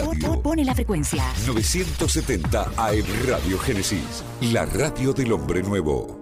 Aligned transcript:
radio. 0.00 0.42
Pone 0.42 0.64
la 0.64 0.74
frecuencia. 0.74 1.24
970 1.46 2.72
AM 2.76 3.04
Radio 3.26 3.58
Génesis, 3.58 4.24
la 4.40 4.66
radio 4.66 5.12
del 5.12 5.32
hombre 5.32 5.62
nuevo. 5.62 6.20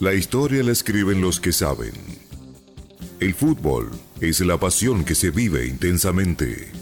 La 0.00 0.14
historia 0.14 0.62
la 0.62 0.72
escriben 0.72 1.20
los 1.20 1.40
que 1.40 1.52
saben. 1.52 1.92
El 3.20 3.34
fútbol 3.34 3.90
es 4.22 4.40
la 4.40 4.58
pasión 4.58 5.04
que 5.04 5.14
se 5.14 5.30
vive 5.30 5.66
intensamente. 5.66 6.72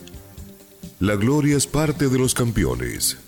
La 1.01 1.17
gloria 1.17 1.57
es 1.57 1.67
parte 1.67 2.09
de 2.09 2.17
los 2.17 2.33
campeones. 2.33 3.19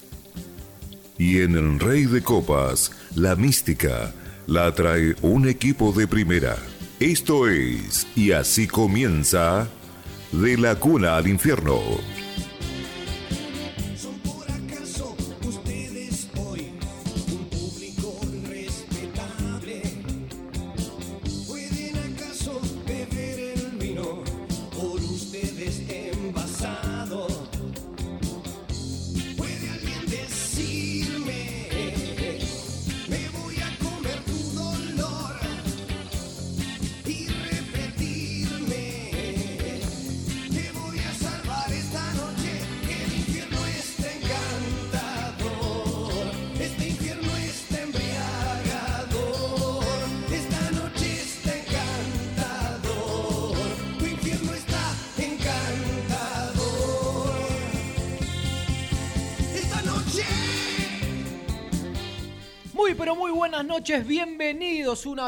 Y 1.20 1.42
en 1.42 1.54
el 1.54 1.78
Rey 1.78 2.06
de 2.06 2.22
Copas, 2.22 2.92
la 3.14 3.36
mística 3.36 4.14
la 4.46 4.74
trae 4.74 5.14
un 5.20 5.46
equipo 5.46 5.92
de 5.92 6.06
primera. 6.06 6.56
Esto 6.98 7.46
es, 7.46 8.06
y 8.16 8.32
así 8.32 8.66
comienza, 8.66 9.68
de 10.32 10.56
la 10.56 10.76
cuna 10.76 11.18
al 11.18 11.28
infierno. 11.28 11.78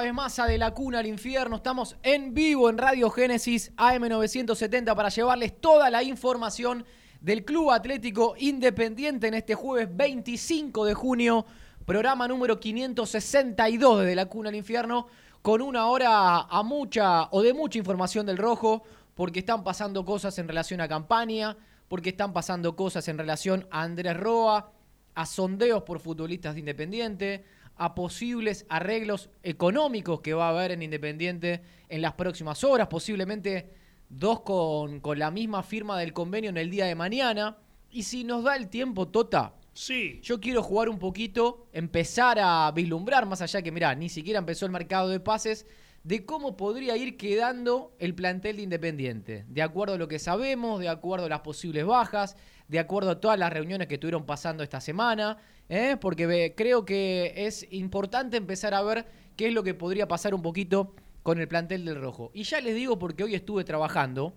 Vez 0.02 0.12
más 0.12 0.38
a 0.40 0.46
De 0.46 0.58
la 0.58 0.72
Cuna 0.72 0.98
al 0.98 1.06
Infierno. 1.06 1.56
Estamos 1.56 1.96
en 2.02 2.34
vivo 2.34 2.68
en 2.68 2.76
Radio 2.76 3.08
Génesis 3.08 3.72
AM970 3.76 4.96
para 4.96 5.10
llevarles 5.10 5.60
toda 5.60 5.90
la 5.90 6.02
información 6.02 6.84
del 7.20 7.44
Club 7.44 7.70
Atlético 7.70 8.34
Independiente 8.36 9.28
en 9.28 9.34
este 9.34 9.54
jueves 9.54 9.88
25 9.96 10.86
de 10.86 10.94
junio, 10.94 11.46
programa 11.84 12.26
número 12.26 12.58
562 12.58 14.00
de 14.00 14.06
De 14.06 14.16
la 14.16 14.26
Cuna 14.26 14.48
al 14.48 14.56
Infierno, 14.56 15.06
con 15.40 15.62
una 15.62 15.86
hora 15.86 16.40
a 16.40 16.62
mucha 16.64 17.28
o 17.30 17.40
de 17.40 17.54
mucha 17.54 17.78
información 17.78 18.26
del 18.26 18.38
rojo, 18.38 18.82
porque 19.14 19.38
están 19.38 19.62
pasando 19.62 20.04
cosas 20.04 20.36
en 20.38 20.48
relación 20.48 20.80
a 20.80 20.88
campaña, 20.88 21.56
porque 21.86 22.10
están 22.10 22.32
pasando 22.32 22.74
cosas 22.74 23.06
en 23.06 23.18
relación 23.18 23.68
a 23.70 23.82
Andrés 23.82 24.16
Roa, 24.16 24.72
a 25.14 25.26
sondeos 25.26 25.84
por 25.84 26.00
futbolistas 26.00 26.54
de 26.54 26.60
Independiente, 26.60 27.44
a 27.76 27.94
posibles 27.94 28.66
arreglos 28.68 29.30
económicos 29.42 30.20
que 30.20 30.34
va 30.34 30.46
a 30.46 30.50
haber 30.50 30.72
en 30.72 30.82
Independiente 30.82 31.62
en 31.88 32.02
las 32.02 32.14
próximas 32.14 32.64
horas, 32.64 32.88
posiblemente 32.88 33.70
dos 34.08 34.40
con, 34.40 35.00
con 35.00 35.18
la 35.18 35.30
misma 35.30 35.62
firma 35.62 35.98
del 35.98 36.12
convenio 36.12 36.50
en 36.50 36.56
el 36.58 36.70
día 36.70 36.86
de 36.86 36.94
mañana. 36.94 37.58
Y 37.90 38.04
si 38.04 38.24
nos 38.24 38.44
da 38.44 38.56
el 38.56 38.68
tiempo, 38.68 39.08
Tota, 39.08 39.54
Sí. 39.74 40.20
yo 40.22 40.38
quiero 40.40 40.62
jugar 40.62 40.88
un 40.88 40.98
poquito, 40.98 41.66
empezar 41.72 42.38
a 42.38 42.70
vislumbrar, 42.72 43.24
más 43.26 43.40
allá 43.40 43.62
que, 43.62 43.72
mirá, 43.72 43.94
ni 43.94 44.08
siquiera 44.08 44.38
empezó 44.38 44.66
el 44.66 44.72
mercado 44.72 45.08
de 45.08 45.18
pases, 45.20 45.66
de 46.04 46.26
cómo 46.26 46.56
podría 46.56 46.96
ir 46.96 47.16
quedando 47.16 47.94
el 47.98 48.14
plantel 48.14 48.56
de 48.56 48.62
Independiente. 48.62 49.44
De 49.48 49.62
acuerdo 49.62 49.94
a 49.94 49.98
lo 49.98 50.08
que 50.08 50.18
sabemos, 50.18 50.80
de 50.80 50.88
acuerdo 50.88 51.26
a 51.26 51.28
las 51.28 51.40
posibles 51.40 51.86
bajas, 51.86 52.36
de 52.68 52.78
acuerdo 52.78 53.10
a 53.10 53.20
todas 53.20 53.38
las 53.38 53.52
reuniones 53.52 53.86
que 53.88 53.94
estuvieron 53.94 54.26
pasando 54.26 54.62
esta 54.62 54.80
semana, 54.80 55.38
¿eh? 55.72 55.96
porque 55.96 56.52
creo 56.54 56.84
que 56.84 57.32
es 57.34 57.66
importante 57.70 58.36
empezar 58.36 58.74
a 58.74 58.82
ver 58.82 59.06
qué 59.36 59.48
es 59.48 59.54
lo 59.54 59.62
que 59.62 59.72
podría 59.72 60.06
pasar 60.06 60.34
un 60.34 60.42
poquito 60.42 60.94
con 61.22 61.40
el 61.40 61.48
plantel 61.48 61.86
del 61.86 62.00
Rojo. 62.00 62.30
Y 62.34 62.42
ya 62.42 62.60
les 62.60 62.74
digo 62.74 62.98
porque 62.98 63.24
hoy 63.24 63.34
estuve 63.34 63.64
trabajando 63.64 64.34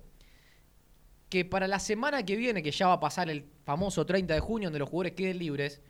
que 1.28 1.44
para 1.44 1.68
la 1.68 1.79
semana 1.79 2.23
que 2.23 2.38
viene, 2.38 2.63
que 2.63 2.72
ya 2.72 2.88
va 2.88 2.94
a 2.94 3.00
pasar 3.01 3.29
el 3.29 3.44
famoso 3.66 4.06
30 4.06 4.34
de 4.34 4.40
junio, 4.40 4.68
donde 4.68 4.79
los 4.79 4.90
jugadores 4.90 5.12
queden 5.12 5.40
libres, 5.40 5.81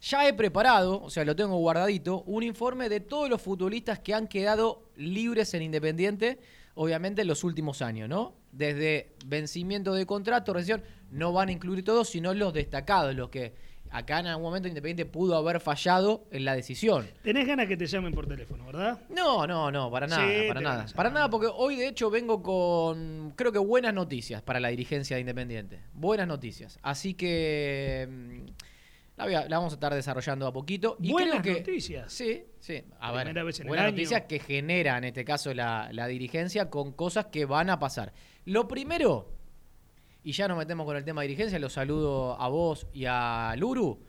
ya 0.00 0.28
he 0.28 0.32
preparado, 0.32 1.02
o 1.02 1.10
sea, 1.10 1.24
lo 1.24 1.34
tengo 1.34 1.56
guardadito, 1.56 2.22
un 2.22 2.44
informe 2.44 2.88
de 2.88 3.00
todos 3.00 3.28
los 3.28 3.42
futbolistas 3.42 3.98
que 3.98 4.14
han 4.14 4.28
quedado 4.28 4.90
libres 4.94 5.52
en 5.54 5.62
Independiente, 5.62 6.38
obviamente 6.74 7.22
en 7.22 7.28
los 7.28 7.42
últimos 7.42 7.82
años, 7.82 8.08
¿no? 8.08 8.36
Desde 8.52 9.16
vencimiento 9.26 9.92
de 9.92 10.06
contrato, 10.06 10.52
recién, 10.52 10.84
no 11.10 11.32
van 11.32 11.48
a 11.48 11.52
incluir 11.52 11.84
todos, 11.84 12.08
sino 12.08 12.32
los 12.32 12.54
destacados, 12.54 13.14
los 13.14 13.28
que 13.28 13.69
acá 13.90 14.20
en 14.20 14.26
algún 14.28 14.44
momento 14.44 14.68
Independiente 14.68 15.04
pudo 15.04 15.36
haber 15.36 15.60
fallado 15.60 16.26
en 16.30 16.44
la 16.44 16.54
decisión. 16.54 17.08
Tenés 17.22 17.46
ganas 17.46 17.66
que 17.66 17.76
te 17.76 17.86
llamen 17.86 18.12
por 18.14 18.26
teléfono, 18.26 18.64
¿verdad? 18.66 19.00
No, 19.08 19.46
no, 19.46 19.70
no, 19.70 19.90
para 19.90 20.06
nada, 20.06 20.26
Sí, 20.26 20.48
para 20.48 20.60
nada. 20.60 20.86
Para 20.94 21.08
llamar. 21.08 21.12
nada, 21.12 21.30
porque 21.30 21.48
hoy 21.52 21.76
de 21.76 21.88
hecho 21.88 22.10
vengo 22.10 22.42
con, 22.42 23.32
creo 23.36 23.52
que 23.52 23.58
buenas 23.58 23.92
noticias 23.94 24.42
para 24.42 24.60
la 24.60 24.68
dirigencia 24.68 25.16
de 25.16 25.20
Independiente. 25.20 25.80
Buenas 25.92 26.26
noticias. 26.28 26.78
Así 26.82 27.14
que 27.14 28.06
mm, 28.10 28.46
la, 29.16 29.24
voy 29.24 29.34
a- 29.34 29.48
la 29.48 29.56
vamos 29.58 29.72
a 29.72 29.76
estar 29.76 29.92
desarrollando 29.94 30.46
a 30.46 30.52
poquito. 30.52 30.96
Y 31.00 31.10
Buenas 31.12 31.40
creo 31.40 31.54
que, 31.54 31.60
noticias. 31.60 32.12
Sí, 32.12 32.44
sí. 32.60 32.82
A 33.00 33.12
ver, 33.12 33.32
buenas 33.66 33.90
noticias 33.92 34.22
que 34.22 34.38
genera 34.38 34.98
en 34.98 35.04
este 35.04 35.24
caso 35.24 35.52
la, 35.52 35.90
la 35.92 36.06
dirigencia 36.06 36.70
con 36.70 36.92
cosas 36.92 37.26
que 37.26 37.44
van 37.44 37.70
a 37.70 37.78
pasar. 37.78 38.12
Lo 38.46 38.66
primero, 38.68 39.28
y 40.22 40.32
ya 40.32 40.48
nos 40.48 40.58
metemos 40.58 40.86
con 40.86 40.96
el 40.96 41.04
tema 41.04 41.22
de 41.22 41.28
dirigencia, 41.28 41.58
los 41.58 41.72
saludo 41.72 42.40
a 42.40 42.48
vos 42.48 42.86
y 42.92 43.04
a 43.06 43.54
Luru, 43.56 44.00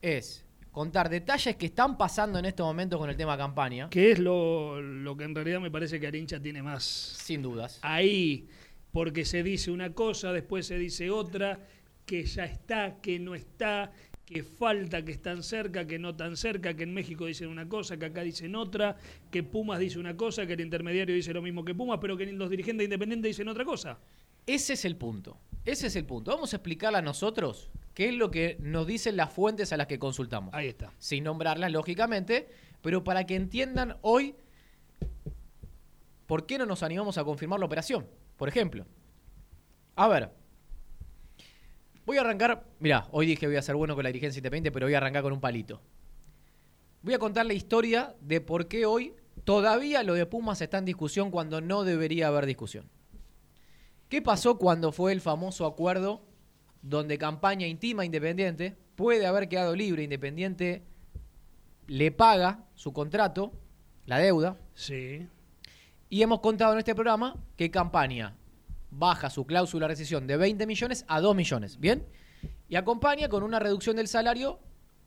es 0.00 0.44
contar 0.70 1.08
detalles 1.08 1.56
que 1.56 1.66
están 1.66 1.96
pasando 1.96 2.38
en 2.38 2.46
estos 2.46 2.66
momentos 2.66 2.98
con 2.98 3.08
el 3.10 3.16
tema 3.16 3.36
campaña. 3.36 3.88
Que 3.90 4.12
es 4.12 4.18
lo, 4.18 4.80
lo 4.80 5.16
que 5.16 5.24
en 5.24 5.34
realidad 5.34 5.60
me 5.60 5.70
parece 5.70 6.00
que 6.00 6.06
Arincha 6.06 6.40
tiene 6.40 6.62
más 6.62 6.82
Sin 6.82 7.42
dudas. 7.42 7.78
ahí, 7.82 8.48
porque 8.90 9.24
se 9.24 9.42
dice 9.42 9.70
una 9.70 9.92
cosa, 9.92 10.32
después 10.32 10.66
se 10.66 10.78
dice 10.78 11.10
otra, 11.10 11.60
que 12.06 12.24
ya 12.24 12.44
está, 12.44 13.00
que 13.00 13.18
no 13.18 13.34
está, 13.34 13.92
que 14.24 14.42
falta, 14.42 15.04
que 15.04 15.12
están 15.12 15.42
cerca, 15.42 15.86
que 15.86 15.98
no 15.98 16.16
tan 16.16 16.36
cerca, 16.36 16.74
que 16.74 16.82
en 16.84 16.94
México 16.94 17.26
dicen 17.26 17.48
una 17.48 17.68
cosa, 17.68 17.98
que 17.98 18.06
acá 18.06 18.22
dicen 18.22 18.56
otra, 18.56 18.96
que 19.30 19.42
Pumas 19.42 19.78
dice 19.78 19.98
una 19.98 20.16
cosa, 20.16 20.46
que 20.46 20.54
el 20.54 20.60
intermediario 20.60 21.14
dice 21.14 21.32
lo 21.32 21.42
mismo 21.42 21.64
que 21.64 21.74
Pumas, 21.74 21.98
pero 22.00 22.16
que 22.16 22.26
los 22.32 22.50
dirigentes 22.50 22.84
independientes 22.84 23.30
dicen 23.30 23.48
otra 23.48 23.64
cosa. 23.64 23.98
Ese 24.46 24.72
es 24.72 24.84
el 24.84 24.96
punto. 24.96 25.38
Ese 25.64 25.86
es 25.86 25.96
el 25.96 26.04
punto. 26.04 26.32
Vamos 26.32 26.52
a 26.52 26.56
explicarle 26.56 26.98
a 26.98 27.02
nosotros 27.02 27.70
qué 27.94 28.08
es 28.08 28.14
lo 28.14 28.30
que 28.30 28.56
nos 28.60 28.86
dicen 28.86 29.16
las 29.16 29.32
fuentes 29.32 29.72
a 29.72 29.76
las 29.76 29.86
que 29.86 29.98
consultamos. 29.98 30.52
Ahí 30.54 30.68
está. 30.68 30.92
Sin 30.98 31.24
nombrarlas, 31.24 31.70
lógicamente, 31.70 32.48
pero 32.80 33.04
para 33.04 33.24
que 33.24 33.36
entiendan 33.36 33.96
hoy 34.02 34.34
por 36.26 36.46
qué 36.46 36.58
no 36.58 36.66
nos 36.66 36.82
animamos 36.82 37.18
a 37.18 37.24
confirmar 37.24 37.60
la 37.60 37.66
operación. 37.66 38.06
Por 38.36 38.48
ejemplo, 38.48 38.86
a 39.94 40.08
ver, 40.08 40.30
voy 42.04 42.16
a 42.18 42.22
arrancar. 42.22 42.64
Mirá, 42.80 43.06
hoy 43.12 43.26
dije 43.26 43.46
voy 43.46 43.56
a 43.56 43.62
ser 43.62 43.76
bueno 43.76 43.94
con 43.94 44.02
la 44.02 44.08
dirigencia 44.08 44.40
independiente, 44.40 44.72
pero 44.72 44.86
voy 44.86 44.94
a 44.94 44.96
arrancar 44.96 45.22
con 45.22 45.32
un 45.32 45.40
palito. 45.40 45.80
Voy 47.02 47.14
a 47.14 47.18
contar 47.18 47.46
la 47.46 47.52
historia 47.52 48.14
de 48.20 48.40
por 48.40 48.66
qué 48.66 48.86
hoy 48.86 49.14
todavía 49.44 50.02
lo 50.02 50.14
de 50.14 50.26
Pumas 50.26 50.60
está 50.60 50.78
en 50.78 50.84
discusión 50.84 51.30
cuando 51.30 51.60
no 51.60 51.84
debería 51.84 52.28
haber 52.28 52.46
discusión. 52.46 52.88
¿Qué 54.12 54.20
pasó 54.20 54.58
cuando 54.58 54.92
fue 54.92 55.10
el 55.12 55.22
famoso 55.22 55.64
acuerdo 55.64 56.20
donde 56.82 57.16
campaña 57.16 57.66
intima 57.66 58.04
Independiente 58.04 58.76
puede 58.94 59.24
haber 59.24 59.48
quedado 59.48 59.74
libre 59.74 60.02
Independiente 60.02 60.82
le 61.86 62.12
paga 62.12 62.66
su 62.74 62.92
contrato, 62.92 63.54
la 64.04 64.18
deuda, 64.18 64.58
Sí. 64.74 65.26
y 66.10 66.20
hemos 66.20 66.40
contado 66.40 66.74
en 66.74 66.80
este 66.80 66.94
programa 66.94 67.42
que 67.56 67.70
campaña 67.70 68.36
baja 68.90 69.30
su 69.30 69.46
cláusula 69.46 69.84
de 69.86 69.94
rescisión 69.94 70.26
de 70.26 70.36
20 70.36 70.66
millones 70.66 71.06
a 71.08 71.22
2 71.22 71.34
millones, 71.34 71.80
¿bien? 71.80 72.04
Y 72.68 72.76
acompaña 72.76 73.30
con 73.30 73.42
una 73.42 73.60
reducción 73.60 73.96
del 73.96 74.08
salario 74.08 74.58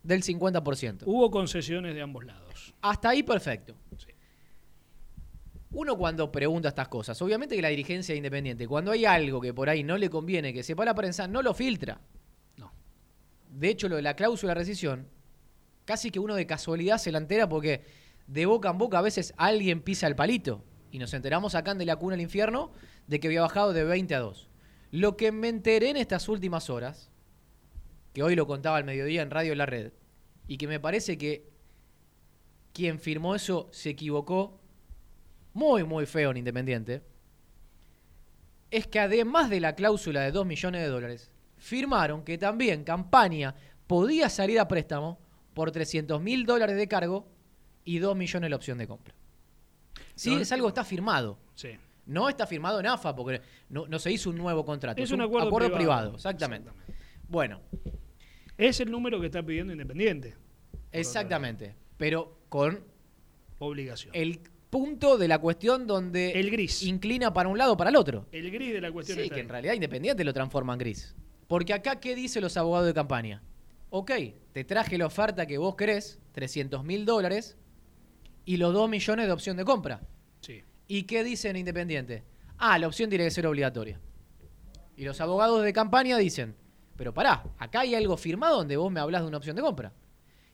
del 0.02 0.24
50%. 0.24 1.04
Hubo 1.06 1.30
concesiones 1.30 1.94
de 1.94 2.02
ambos 2.02 2.25
lados. 2.25 2.74
Hasta 2.81 3.10
ahí 3.10 3.22
perfecto. 3.22 3.75
Sí. 4.00 4.07
Uno 5.71 5.97
cuando 5.97 6.31
pregunta 6.31 6.69
estas 6.69 6.88
cosas, 6.88 7.21
obviamente 7.21 7.56
que 7.56 7.62
la 7.62 7.69
dirigencia 7.69 8.13
es 8.13 8.17
independiente, 8.17 8.67
cuando 8.67 8.91
hay 8.91 9.06
algo 9.06 9.41
que 9.41 9.53
por 9.53 9.69
ahí 9.69 9.83
no 9.83 9.97
le 9.97 10.09
conviene 10.09 10.53
que 10.53 10.63
sepa 10.63 10.85
la 10.85 10.95
prensa, 10.95 11.27
no 11.27 11.41
lo 11.41 11.53
filtra. 11.53 12.00
No. 12.57 12.71
De 13.50 13.69
hecho, 13.69 13.89
lo 13.89 13.95
de 13.97 14.01
la 14.01 14.15
cláusula 14.15 14.53
de 14.53 14.59
rescisión 14.59 15.07
casi 15.85 16.12
que 16.12 16.19
uno 16.19 16.35
de 16.35 16.47
casualidad 16.47 16.97
se 16.97 17.12
la 17.12 17.19
entera 17.19 17.47
porque 17.47 17.83
de 18.27 18.45
boca 18.45 18.71
en 18.71 18.77
boca 18.77 19.00
a 19.00 19.03
veces 19.03 19.33
alguien 19.38 19.81
pisa 19.81 20.07
el 20.07 20.15
palito. 20.15 20.63
Y 20.91 21.00
nos 21.00 21.13
enteramos 21.13 21.56
acá 21.56 21.71
en 21.71 21.77
De 21.77 21.85
la 21.85 21.95
Cuna 21.95 22.15
al 22.15 22.21
Infierno 22.21 22.71
de 23.07 23.19
que 23.19 23.27
había 23.27 23.41
bajado 23.41 23.73
de 23.73 23.83
20 23.83 24.15
a 24.15 24.19
2. 24.19 24.50
Lo 24.91 25.18
que 25.18 25.31
me 25.31 25.50
enteré 25.50 25.89
en 25.89 25.97
estas 25.97 26.27
últimas 26.27 26.69
horas, 26.69 27.11
que 28.13 28.23
hoy 28.23 28.35
lo 28.35 28.47
contaba 28.47 28.77
al 28.77 28.85
mediodía 28.85 29.21
en 29.21 29.29
Radio 29.29 29.56
La 29.56 29.65
Red, 29.65 29.91
y 30.47 30.57
que 30.57 30.68
me 30.68 30.79
parece 30.79 31.18
que 31.18 31.50
quien 32.73 33.00
firmó 33.00 33.35
eso 33.35 33.69
se 33.71 33.89
equivocó 33.89 34.61
muy, 35.56 35.84
muy 35.86 36.06
feo 36.06 36.31
en 36.31 36.38
Independiente, 36.38 37.02
es 38.69 38.88
que 38.88 39.00
además 39.00 39.50
de 39.50 39.62
la 39.62 39.74
cláusula 39.74 40.19
de 40.22 40.31
2 40.31 40.46
millones 40.46 40.81
de 40.81 40.88
dólares, 40.90 41.31
firmaron 41.57 42.24
que 42.25 42.38
también 42.38 42.84
Campaña 42.84 43.56
podía 43.88 44.28
salir 44.30 44.60
a 44.60 44.68
préstamo 44.68 45.18
por 45.54 45.72
300 45.72 46.22
mil 46.22 46.46
dólares 46.46 46.75
de 46.75 46.88
cargo 46.90 47.25
y 47.86 48.00
2 48.00 48.18
millones 48.18 48.50
la 48.50 48.56
opción 48.57 48.78
de 48.78 48.86
compra. 48.86 49.16
Sí, 50.13 50.36
No, 50.36 50.42
es 50.42 50.52
algo 50.52 50.68
que 50.68 50.72
está 50.72 50.84
firmado. 50.84 51.40
Sí. 51.54 51.69
No 52.06 52.28
está 52.28 52.46
firmado 52.46 52.80
en 52.81 52.88
AFA 52.88 53.16
porque 53.16 53.42
no, 53.69 53.88
no 53.88 53.98
se 53.98 54.12
hizo 54.12 54.30
un 54.30 54.38
nuevo 54.38 54.66
contrato. 54.66 55.02
Es 55.02 55.12
un 55.12 55.22
acuerdo, 55.22 55.50
privado. 55.50 55.75
privado. 55.78 56.16
exactamente. 56.16 56.69
Bueno, 57.30 57.62
Es 58.57 58.81
el 58.81 58.92
número 58.92 59.19
que 59.22 59.28
está 59.28 59.42
pidiendo 59.42 59.72
Independiente. 59.72 60.36
exactamente. 60.92 61.75
Pero 61.98 62.40
con 62.50 62.84
Obligación. 63.60 64.12
el 64.13 64.42
punto 64.75 65.18
de 65.18 65.30
la 65.30 65.39
cuestión 65.39 65.88
donde 65.88 66.31
El 66.31 66.51
gris. 66.51 66.83
inclina 66.83 67.31
para 67.33 67.48
un 67.48 67.57
lado 67.57 67.74
o 67.74 67.77
para 67.77 67.89
el 67.92 67.95
otro. 67.95 68.27
El 68.33 68.51
gris 68.51 68.74
de 68.74 68.81
la 68.81 68.92
cuestión 68.92 69.18
Sí, 69.18 69.24
está 69.24 69.36
que 69.36 69.39
en 69.39 69.48
realidad 69.48 69.74
Independiente 69.74 70.25
lo 70.25 70.33
transforma 70.33 70.74
en 70.74 70.80
gris. 70.80 71.16
Porque 71.48 71.74
acá, 71.74 72.01
¿qué 72.01 72.13
dicen 72.13 72.42
los 72.44 72.57
abogados 72.57 72.86
de 72.86 72.94
campaña? 72.94 73.42
Ok, 73.89 74.12
te 74.51 74.66
traje 74.66 74.98
la 74.98 75.06
oferta 75.06 75.45
que 75.45 75.57
vos 75.57 75.77
querés, 75.77 76.19
300 76.33 76.83
mil 76.83 77.06
dólares, 77.06 77.56
y 78.44 78.57
los 78.57 78.74
2 78.74 78.89
millones 78.89 79.27
de 79.27 79.31
opción 79.31 79.56
de 79.56 79.63
compra. 79.63 80.01
Sí. 80.42 80.62
¿Y 80.89 81.04
qué 81.04 81.24
dicen 81.24 81.56
Independiente? 81.56 82.25
Ah, 82.57 82.78
la 82.78 82.88
opción 82.88 83.10
tiene 83.10 83.24
que 83.24 83.31
ser 83.31 83.48
obligatoria. 83.48 84.01
Y 84.98 85.06
los 85.06 85.21
abogados 85.21 85.63
de 85.63 85.71
campaña 85.71 86.18
dicen, 86.18 86.54
pero 86.98 87.13
pará, 87.13 87.45
acá 87.60 87.80
hay 87.80 87.95
algo 87.95 88.18
firmado 88.18 88.57
donde 88.57 88.75
vos 88.75 88.92
me 88.92 89.00
hablas 89.00 89.21
de 89.21 89.30
una 89.30 89.38
opción 89.38 89.56
de 89.56 89.62
compra. 89.62 89.94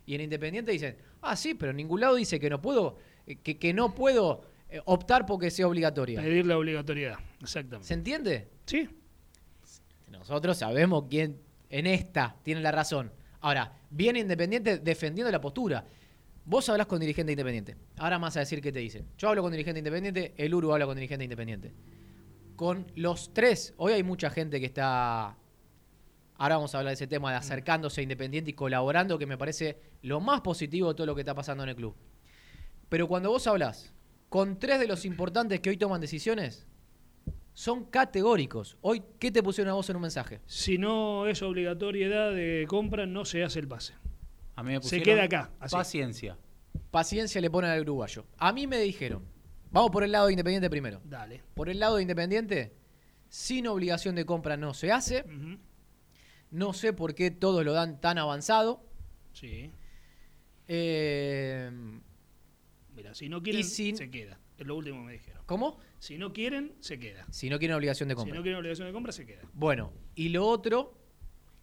Y 0.06 0.14
en 0.14 0.22
Independiente 0.22 0.72
dicen, 0.72 0.98
ah, 1.24 1.36
sí, 1.36 1.56
pero 1.56 1.72
en 1.72 1.78
ningún 1.78 2.02
lado 2.02 2.14
dice 2.14 2.40
que 2.40 2.52
no 2.52 2.62
puedo, 2.62 2.98
que, 3.26 3.58
que 3.58 3.74
no 3.74 3.96
puedo 3.96 4.42
eh, 4.70 4.82
optar 4.86 5.26
porque 5.26 5.52
sea 5.52 5.68
obligatoria. 5.68 6.22
Pedir 6.22 6.46
la 6.46 6.58
obligatoriedad. 6.58 7.20
Exactamente. 7.42 7.88
¿Se 7.88 7.94
entiende? 7.94 8.48
Sí. 8.66 8.90
Nosotros 10.08 10.58
sabemos 10.58 11.06
quién 11.10 11.40
en 11.70 11.88
esta 11.88 12.38
tiene 12.44 12.62
la 12.62 12.72
razón. 12.72 13.12
Ahora, 13.42 13.74
viene 13.90 14.20
Independiente 14.20 14.78
defendiendo 14.78 15.32
la 15.32 15.42
postura. 15.42 15.86
Vos 16.46 16.68
hablás 16.70 16.88
con 16.88 17.00
dirigente 17.00 17.32
independiente. 17.32 17.76
Ahora 17.98 18.18
más 18.18 18.36
a 18.38 18.40
decir 18.40 18.62
qué 18.62 18.72
te 18.72 18.80
dicen. 18.80 19.08
Yo 19.18 19.30
hablo 19.30 19.42
con 19.42 19.52
dirigente 19.52 19.80
independiente, 19.80 20.34
el 20.38 20.54
Uru 20.54 20.72
habla 20.72 20.86
con 20.86 20.96
dirigente 20.96 21.24
independiente. 21.24 21.74
Con 22.56 22.92
los 22.96 23.34
tres, 23.34 23.74
hoy 23.78 23.94
hay 23.94 24.04
mucha 24.04 24.30
gente 24.30 24.60
que 24.60 24.66
está. 24.66 25.38
Ahora 26.36 26.56
vamos 26.56 26.74
a 26.74 26.80
hablar 26.80 26.92
de 26.92 26.96
ese 26.96 27.08
tema 27.08 27.32
de 27.32 27.38
acercándose 27.38 28.02
a 28.02 28.04
Independiente 28.04 28.50
y 28.50 28.54
colaborando, 28.54 29.20
que 29.20 29.28
me 29.28 29.38
parece 29.38 29.78
lo 30.02 30.20
más 30.20 30.42
positivo 30.42 30.90
de 30.90 30.96
todo 30.96 31.06
lo 31.06 31.14
que 31.14 31.22
está 31.22 31.36
pasando 31.36 31.64
en 31.64 31.70
el 31.70 31.76
club. 31.76 31.96
Pero 32.92 33.08
cuando 33.08 33.30
vos 33.30 33.48
hablas 33.48 33.94
con 34.28 34.60
tres 34.60 34.78
de 34.78 34.86
los 34.86 35.06
importantes 35.06 35.62
que 35.62 35.70
hoy 35.70 35.78
toman 35.78 36.02
decisiones, 36.02 36.68
son 37.54 37.86
categóricos. 37.86 38.78
Hoy, 38.82 39.02
¿qué 39.18 39.32
te 39.32 39.42
pusieron 39.42 39.72
a 39.72 39.76
vos 39.76 39.90
en 39.90 39.96
un 39.96 40.02
mensaje? 40.02 40.42
Si 40.46 40.78
no 40.78 41.26
es 41.26 41.42
obligatoriedad 41.42 42.34
de 42.34 42.66
compra, 42.68 43.06
no 43.06 43.24
se 43.24 43.46
hace 43.46 43.60
el 43.60 43.68
pase. 43.70 43.94
A 44.58 44.64
mí 44.64 44.74
me 44.74 44.76
Se 44.76 44.82
pusieron 44.82 45.06
queda 45.06 45.24
acá, 45.24 45.52
así. 45.62 45.74
Paciencia. 45.74 46.38
Paciencia 46.92 47.40
le 47.40 47.50
ponen 47.50 47.72
al 47.72 47.80
uruguayo. 47.80 48.26
A 48.38 48.52
mí 48.52 48.68
me 48.68 48.78
dijeron, 48.80 49.24
vamos 49.72 49.90
por 49.90 50.04
el 50.04 50.12
lado 50.12 50.26
de 50.26 50.34
Independiente 50.34 50.70
primero. 50.70 51.00
Dale. 51.06 51.44
Por 51.54 51.70
el 51.70 51.80
lado 51.80 51.96
de 51.96 52.02
Independiente, 52.02 52.76
sin 53.30 53.68
obligación 53.68 54.16
de 54.16 54.26
compra 54.26 54.58
no 54.58 54.74
se 54.74 54.92
hace. 54.92 55.24
No 56.50 56.74
sé 56.74 56.92
por 56.92 57.16
qué 57.16 57.32
todos 57.32 57.64
lo 57.64 57.72
dan 57.72 58.02
tan 58.02 58.18
avanzado. 58.18 58.84
Sí. 59.32 59.72
Eh, 60.68 61.72
Mira, 63.02 63.16
si 63.16 63.30
no 63.30 63.42
quieren, 63.42 63.64
se 63.64 64.12
queda. 64.12 64.38
Es 64.60 64.68
lo 64.68 64.76
último 64.76 65.00
que 65.00 65.06
me 65.08 65.14
dijeron. 65.14 65.42
¿Cómo? 65.48 65.80
Si 65.98 66.20
no 66.20 66.34
quieren, 66.34 66.74
se 66.82 67.00
queda. 67.00 67.26
Si 67.32 67.50
no 67.50 67.58
quieren 67.58 67.76
obligación 67.76 68.08
de 68.10 68.14
Si 68.14 68.18
compra. 68.18 68.36
no 68.36 68.44
quieren 68.44 68.60
obligación 68.60 68.88
de 68.88 68.94
compra, 68.94 69.12
se 69.12 69.26
queda. 69.26 69.42
Bueno, 69.54 69.92
y 70.14 70.30
lo 70.30 70.46
otro 70.48 70.94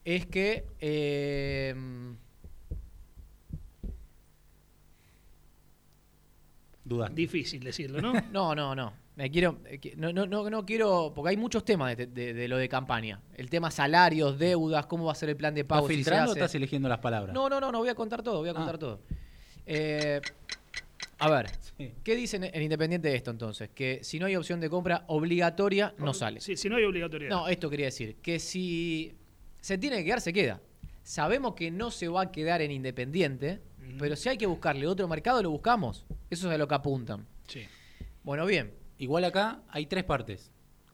es 0.04 0.26
que... 0.26 0.64
eh, 0.80 1.76
Duda. 6.84 7.08
Difícil 7.10 7.62
decirlo, 7.62 8.00
¿no? 8.00 8.12
no, 8.32 8.54
no, 8.54 8.74
no. 8.74 8.92
Me 9.14 9.30
quiero, 9.30 9.58
eh, 9.66 9.78
no, 9.96 10.12
no, 10.12 10.26
no, 10.26 10.48
no 10.48 10.64
quiero, 10.64 11.12
porque 11.14 11.30
hay 11.30 11.36
muchos 11.36 11.64
temas 11.64 11.96
de, 11.96 12.06
de- 12.06 12.34
de 12.34 12.48
lo 12.48 12.56
de 12.56 12.68
campaña. 12.68 13.20
El 13.34 13.50
tema 13.50 13.70
salarios, 13.70 14.38
deudas, 14.38 14.86
cómo 14.86 15.04
va 15.04 15.12
a 15.12 15.14
ser 15.14 15.28
el 15.28 15.36
plan 15.36 15.54
de 15.54 15.62
¿Estás 15.62 15.76
pago. 15.76 15.88
si 15.88 15.94
se 15.94 15.98
filtrando 15.98 16.30
o 16.32 16.34
estás 16.34 16.54
eligiendo 16.54 16.88
las 16.88 16.98
palabras? 16.98 17.34
No, 17.34 17.48
no, 17.48 17.60
no, 17.60 17.70
no 17.70 17.78
voy 17.78 17.88
a 17.90 17.94
contar 17.94 18.22
todo, 18.22 18.38
voy 18.38 18.48
a 18.48 18.54
contar 18.54 18.76
Ah. 18.76 18.78
todo. 18.78 19.00
Eh, 19.66 20.20
a 21.18 21.30
ver, 21.30 21.50
Sí. 21.78 21.92
¿qué 22.02 22.16
dicen 22.16 22.44
en 22.44 22.62
Independiente 22.62 23.08
de 23.08 23.16
esto 23.16 23.30
entonces? 23.30 23.70
Que 23.74 24.00
si 24.02 24.18
no 24.18 24.26
hay 24.26 24.36
opción 24.36 24.60
de 24.60 24.68
compra 24.70 25.04
obligatoria, 25.08 25.94
no 25.98 26.12
sale. 26.14 26.40
Sí, 26.40 26.56
si 26.56 26.68
no 26.68 26.76
hay 26.76 26.84
obligatoriedad. 26.84 27.34
No, 27.34 27.48
esto 27.48 27.68
quería 27.70 27.86
decir, 27.86 28.16
que 28.16 28.38
si 28.38 29.16
se 29.60 29.78
tiene 29.78 29.98
que 29.98 30.04
quedar, 30.04 30.20
se 30.20 30.32
queda. 30.32 30.60
Sabemos 31.02 31.54
que 31.54 31.70
no 31.70 31.90
se 31.90 32.08
va 32.08 32.22
a 32.22 32.32
quedar 32.32 32.60
en 32.62 32.70
Independiente, 32.70 33.60
pero 33.98 34.14
si 34.16 34.28
hay 34.28 34.36
que 34.36 34.46
buscarle 34.46 34.86
otro 34.86 35.08
mercado, 35.08 35.42
lo 35.42 35.50
buscamos. 35.50 36.04
Eso 36.30 36.48
es 36.48 36.54
a 36.54 36.58
lo 36.58 36.68
que 36.68 36.74
apuntan. 36.74 37.26
Sí. 37.46 37.62
Bueno, 38.22 38.44
bien. 38.44 38.72
Igual 38.98 39.24
acá 39.24 39.62
hay 39.70 39.86
tres 39.86 40.04
partes. 40.04 40.50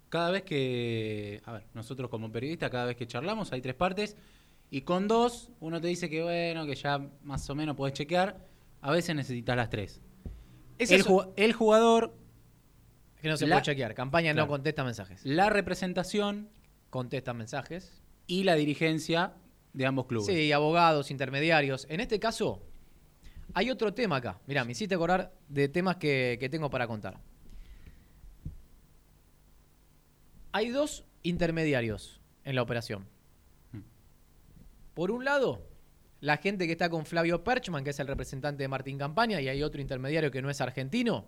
Cada 0.09 0.31
vez 0.31 0.43
que, 0.43 1.41
a 1.45 1.53
ver, 1.55 1.65
nosotros 1.75 2.09
como 2.11 2.31
periodistas, 2.31 2.71
cada 2.71 2.85
vez 2.87 2.97
que 2.97 3.07
charlamos 3.07 3.53
hay 3.53 3.61
tres 3.61 3.75
partes. 3.75 4.17
Y 4.71 4.83
con 4.83 5.09
dos, 5.09 5.51
uno 5.61 5.81
te 5.81 5.89
dice 5.89 6.09
que 6.09 6.23
bueno, 6.23 6.67
que 6.67 6.75
ya 6.77 6.99
más 7.23 7.49
o 7.51 7.55
menos 7.55 7.75
podés 7.75 7.95
chequear. 7.95 8.47
A 8.83 8.93
veces 8.93 9.17
necesitas 9.17 9.57
las 9.57 9.71
tres. 9.71 10.01
Es 10.79 10.91
el, 10.91 11.01
eso- 11.01 11.11
ju- 11.11 11.33
el 11.37 11.53
jugador, 11.53 12.15
que 13.21 13.29
no 13.29 13.37
se 13.37 13.47
la- 13.47 13.57
puede 13.57 13.65
chequear. 13.67 13.95
Campaña 13.95 14.35
no 14.35 14.47
contesta 14.49 14.85
mensajes. 14.85 15.25
la 15.25 15.51
representación 15.51 16.49
Contesta 16.91 17.33
mensajes. 17.35 18.03
y 18.27 18.45
la 18.45 18.55
dirigencia 18.55 19.35
de 19.73 19.87
ambos 19.87 20.07
clubes. 20.07 20.27
Sí, 20.27 20.53
abogados, 20.53 21.11
intermediarios. 21.11 21.87
En 21.91 22.01
este 22.01 22.19
caso, 22.21 22.63
hay 23.55 23.71
otro 23.71 23.93
tema 23.95 24.17
acá. 24.17 24.41
Mirá, 24.47 24.65
me 24.65 24.73
hiciste 24.73 24.95
acordar 24.95 25.33
de 25.49 25.69
temas 25.69 25.97
que, 25.97 26.37
que 26.39 26.49
tengo 26.49 26.71
para 26.71 26.87
contar. 26.87 27.19
Hay 30.53 30.69
dos 30.71 31.05
intermediarios 31.23 32.21
en 32.45 32.55
la 32.55 32.63
operación. 32.63 33.07
Mm. 33.73 33.81
Por 34.95 35.11
un 35.11 35.25
lado, 35.25 35.67
la 36.25 36.39
gente 36.39 36.67
que 36.67 36.73
está 36.73 36.89
con 36.89 37.05
Flavio 37.05 37.45
Perchman, 37.45 37.85
que 37.85 37.91
es 37.91 38.01
el 38.01 38.07
representante 38.07 38.63
de 38.63 38.69
Martín 38.69 38.97
Campaña, 38.97 39.43
y 39.43 39.49
hay 39.49 39.63
otro 39.63 39.83
intermediario 39.83 40.31
que 40.31 40.41
no 40.41 40.49
es 40.49 40.59
argentino, 40.63 41.27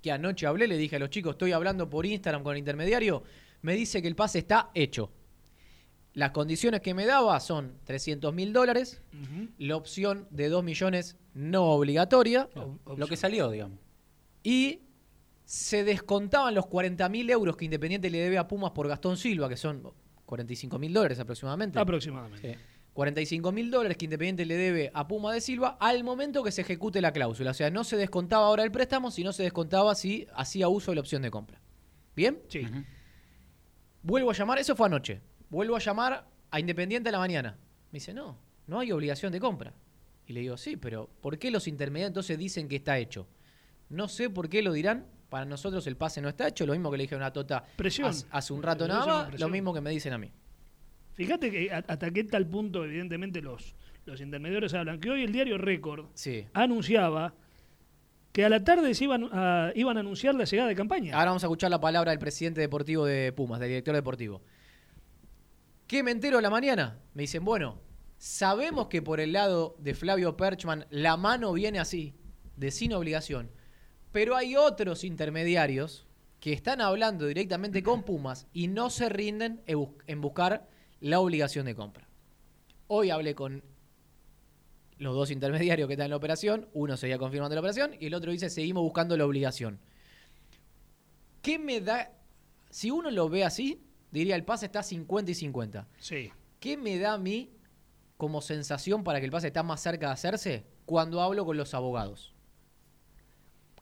que 0.00 0.12
anoche 0.12 0.46
hablé, 0.46 0.68
le 0.68 0.76
dije 0.76 0.96
a 0.96 0.98
los 1.00 1.10
chicos, 1.10 1.32
estoy 1.32 1.50
hablando 1.50 1.90
por 1.90 2.06
Instagram 2.06 2.44
con 2.44 2.52
el 2.52 2.58
intermediario, 2.58 3.24
me 3.62 3.74
dice 3.74 4.00
que 4.00 4.06
el 4.06 4.14
pase 4.14 4.38
está 4.38 4.70
hecho. 4.72 5.10
Las 6.12 6.30
condiciones 6.30 6.80
que 6.80 6.94
me 6.94 7.06
daba 7.06 7.40
son 7.40 7.76
300 7.86 8.32
mil 8.32 8.52
dólares, 8.52 9.02
la 9.58 9.74
opción 9.74 10.28
de 10.30 10.48
2 10.48 10.62
millones 10.62 11.16
no 11.34 11.64
obligatoria 11.72 12.48
Lo 12.96 13.08
que 13.08 13.16
salió, 13.16 13.50
digamos. 13.50 13.80
y 14.44 14.80
se 15.44 15.82
descontaban 15.82 16.54
los 16.54 16.66
40 16.66 17.08
mil 17.08 17.28
euros 17.30 17.56
que 17.56 17.64
Independiente 17.64 18.08
le 18.10 18.18
debe 18.18 18.38
a 18.38 18.46
Pumas 18.46 18.70
por 18.70 18.86
Gastón 18.86 19.16
Silva, 19.16 19.48
que 19.48 19.56
son 19.56 19.82
45 20.24 20.78
mil 20.78 20.92
dólares 20.92 21.18
aproximadamente. 21.18 21.80
Aproximadamente. 21.80 22.54
Sí. 22.54 22.73
45 22.94 23.52
mil 23.52 23.70
dólares 23.70 23.96
que 23.96 24.06
Independiente 24.06 24.46
le 24.46 24.56
debe 24.56 24.90
a 24.94 25.06
Puma 25.06 25.32
de 25.32 25.40
Silva 25.40 25.76
al 25.80 26.04
momento 26.04 26.42
que 26.42 26.52
se 26.52 26.62
ejecute 26.62 27.00
la 27.00 27.12
cláusula. 27.12 27.50
O 27.50 27.54
sea, 27.54 27.70
no 27.70 27.84
se 27.84 27.96
descontaba 27.96 28.46
ahora 28.46 28.62
el 28.62 28.70
préstamo, 28.70 29.10
sino 29.10 29.32
se 29.32 29.42
descontaba 29.42 29.94
si 29.94 30.26
hacía 30.34 30.68
uso 30.68 30.92
de 30.92 30.94
la 30.96 31.00
opción 31.00 31.20
de 31.22 31.30
compra. 31.30 31.60
¿Bien? 32.14 32.40
Sí. 32.48 32.66
Vuelvo 34.02 34.30
a 34.30 34.34
llamar, 34.34 34.58
eso 34.58 34.76
fue 34.76 34.86
anoche. 34.86 35.20
Vuelvo 35.50 35.74
a 35.76 35.80
llamar 35.80 36.28
a 36.50 36.60
Independiente 36.60 37.08
a 37.08 37.12
la 37.12 37.18
mañana. 37.18 37.58
Me 37.90 37.96
dice, 37.98 38.14
no, 38.14 38.38
no 38.68 38.78
hay 38.78 38.92
obligación 38.92 39.32
de 39.32 39.40
compra. 39.40 39.74
Y 40.26 40.32
le 40.32 40.40
digo, 40.40 40.56
sí, 40.56 40.76
pero 40.76 41.10
¿por 41.20 41.38
qué 41.38 41.50
los 41.50 41.66
intermediarios 41.66 42.10
entonces 42.10 42.38
dicen 42.38 42.68
que 42.68 42.76
está 42.76 42.98
hecho? 42.98 43.26
No 43.88 44.08
sé 44.08 44.30
por 44.30 44.48
qué 44.48 44.62
lo 44.62 44.72
dirán. 44.72 45.06
Para 45.28 45.46
nosotros 45.46 45.84
el 45.88 45.96
pase 45.96 46.20
no 46.20 46.28
está 46.28 46.46
hecho. 46.46 46.64
Lo 46.64 46.74
mismo 46.74 46.92
que 46.92 46.96
le 46.96 47.02
dije 47.04 47.16
a 47.16 47.18
una 47.18 47.32
tota 47.32 47.64
Presión. 47.76 48.08
hace, 48.10 48.24
hace 48.30 48.52
un 48.52 48.62
rato 48.62 48.84
Presión, 48.84 48.98
nada 49.06 49.18
más. 49.18 49.28
presión. 49.30 49.48
Lo 49.50 49.52
mismo 49.52 49.74
que 49.74 49.80
me 49.80 49.90
dicen 49.90 50.12
a 50.12 50.18
mí. 50.18 50.30
Fíjate 51.14 51.50
que 51.50 51.70
hasta 51.72 52.10
qué 52.10 52.24
tal 52.24 52.46
punto, 52.46 52.84
evidentemente, 52.84 53.40
los, 53.40 53.74
los 54.04 54.20
intermediarios 54.20 54.74
hablan. 54.74 55.00
Que 55.00 55.10
hoy 55.10 55.22
el 55.24 55.32
diario 55.32 55.58
Récord 55.58 56.06
Sí. 56.14 56.46
anunciaba 56.52 57.34
que 58.32 58.44
a 58.44 58.48
la 58.48 58.64
tarde 58.64 58.92
se 58.94 59.04
iban 59.04 59.28
a, 59.32 59.72
iban 59.76 59.96
a 59.96 60.00
anunciar 60.00 60.34
la 60.34 60.44
llegada 60.44 60.68
de 60.68 60.74
campaña. 60.74 61.14
Ahora 61.14 61.26
vamos 61.30 61.44
a 61.44 61.46
escuchar 61.46 61.70
la 61.70 61.80
palabra 61.80 62.10
del 62.10 62.18
presidente 62.18 62.60
deportivo 62.60 63.06
de 63.06 63.32
Pumas, 63.32 63.60
del 63.60 63.68
director 63.68 63.94
deportivo. 63.94 64.42
¿Qué 65.86 66.02
me 66.02 66.10
entero 66.10 66.38
a 66.38 66.42
la 66.42 66.50
mañana? 66.50 66.98
Me 67.14 67.22
dicen, 67.22 67.44
bueno, 67.44 67.80
Sabemos 68.16 68.86
que 68.86 69.02
por 69.02 69.20
el 69.20 69.32
lado 69.32 69.76
de 69.80 69.92
Flavio 69.92 70.34
Perchman 70.36 70.86
la 70.88 71.18
mano 71.18 71.52
viene 71.52 71.78
así, 71.78 72.14
de 72.56 72.70
sin 72.70 72.94
obligación. 72.94 73.50
Pero 74.12 74.34
hay 74.34 74.56
otros 74.56 75.04
intermediarios 75.04 76.06
que 76.40 76.52
están 76.54 76.80
hablando 76.80 77.26
directamente 77.26 77.82
con 77.82 78.02
Pumas 78.02 78.46
y 78.54 78.68
no 78.68 78.88
se 78.88 79.10
rinden 79.10 79.60
en 79.66 80.20
buscar 80.22 80.66
la 81.04 81.20
obligación 81.20 81.66
de 81.66 81.74
compra. 81.74 82.08
Hoy 82.86 83.10
hablé 83.10 83.34
con 83.34 83.62
los 84.96 85.14
dos 85.14 85.30
intermediarios 85.30 85.86
que 85.86 85.92
están 85.92 86.06
en 86.06 86.12
la 86.12 86.16
operación, 86.16 86.66
uno 86.72 86.96
seguía 86.96 87.18
confirmando 87.18 87.54
la 87.54 87.60
operación 87.60 87.94
y 88.00 88.06
el 88.06 88.14
otro 88.14 88.32
dice 88.32 88.48
seguimos 88.48 88.82
buscando 88.84 89.14
la 89.14 89.26
obligación. 89.26 89.80
¿Qué 91.42 91.58
me 91.58 91.82
da? 91.82 92.10
Si 92.70 92.90
uno 92.90 93.10
lo 93.10 93.28
ve 93.28 93.44
así, 93.44 93.84
diría 94.12 94.34
el 94.34 94.46
pase 94.46 94.64
está 94.64 94.82
50 94.82 95.30
y 95.30 95.34
50. 95.34 95.88
Sí. 95.98 96.32
¿Qué 96.58 96.78
me 96.78 96.98
da 96.98 97.12
a 97.12 97.18
mí 97.18 97.50
como 98.16 98.40
sensación 98.40 99.04
para 99.04 99.18
que 99.18 99.26
el 99.26 99.30
pase 99.30 99.48
está 99.48 99.62
más 99.62 99.82
cerca 99.82 100.06
de 100.06 100.12
hacerse? 100.14 100.66
Cuando 100.86 101.20
hablo 101.20 101.44
con 101.44 101.58
los 101.58 101.74
abogados. 101.74 102.34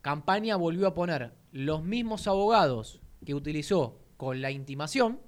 Campaña 0.00 0.56
volvió 0.56 0.88
a 0.88 0.94
poner 0.94 1.32
los 1.52 1.84
mismos 1.84 2.26
abogados 2.26 3.00
que 3.24 3.34
utilizó 3.34 4.00
con 4.16 4.40
la 4.40 4.50
intimación. 4.50 5.20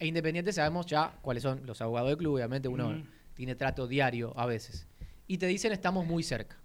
E 0.00 0.06
Independiente 0.06 0.52
sabemos 0.52 0.86
ya 0.86 1.16
cuáles 1.22 1.42
son 1.44 1.64
los 1.66 1.80
abogados 1.80 2.08
del 2.08 2.18
club. 2.18 2.34
Obviamente 2.34 2.66
uno 2.68 2.88
tiene 3.34 3.54
trato 3.54 3.86
diario 3.86 4.32
a 4.36 4.46
veces. 4.46 4.88
Y 5.28 5.38
te 5.38 5.46
dicen 5.46 5.72
estamos 5.72 6.04
muy 6.06 6.22
cerca. 6.24 6.58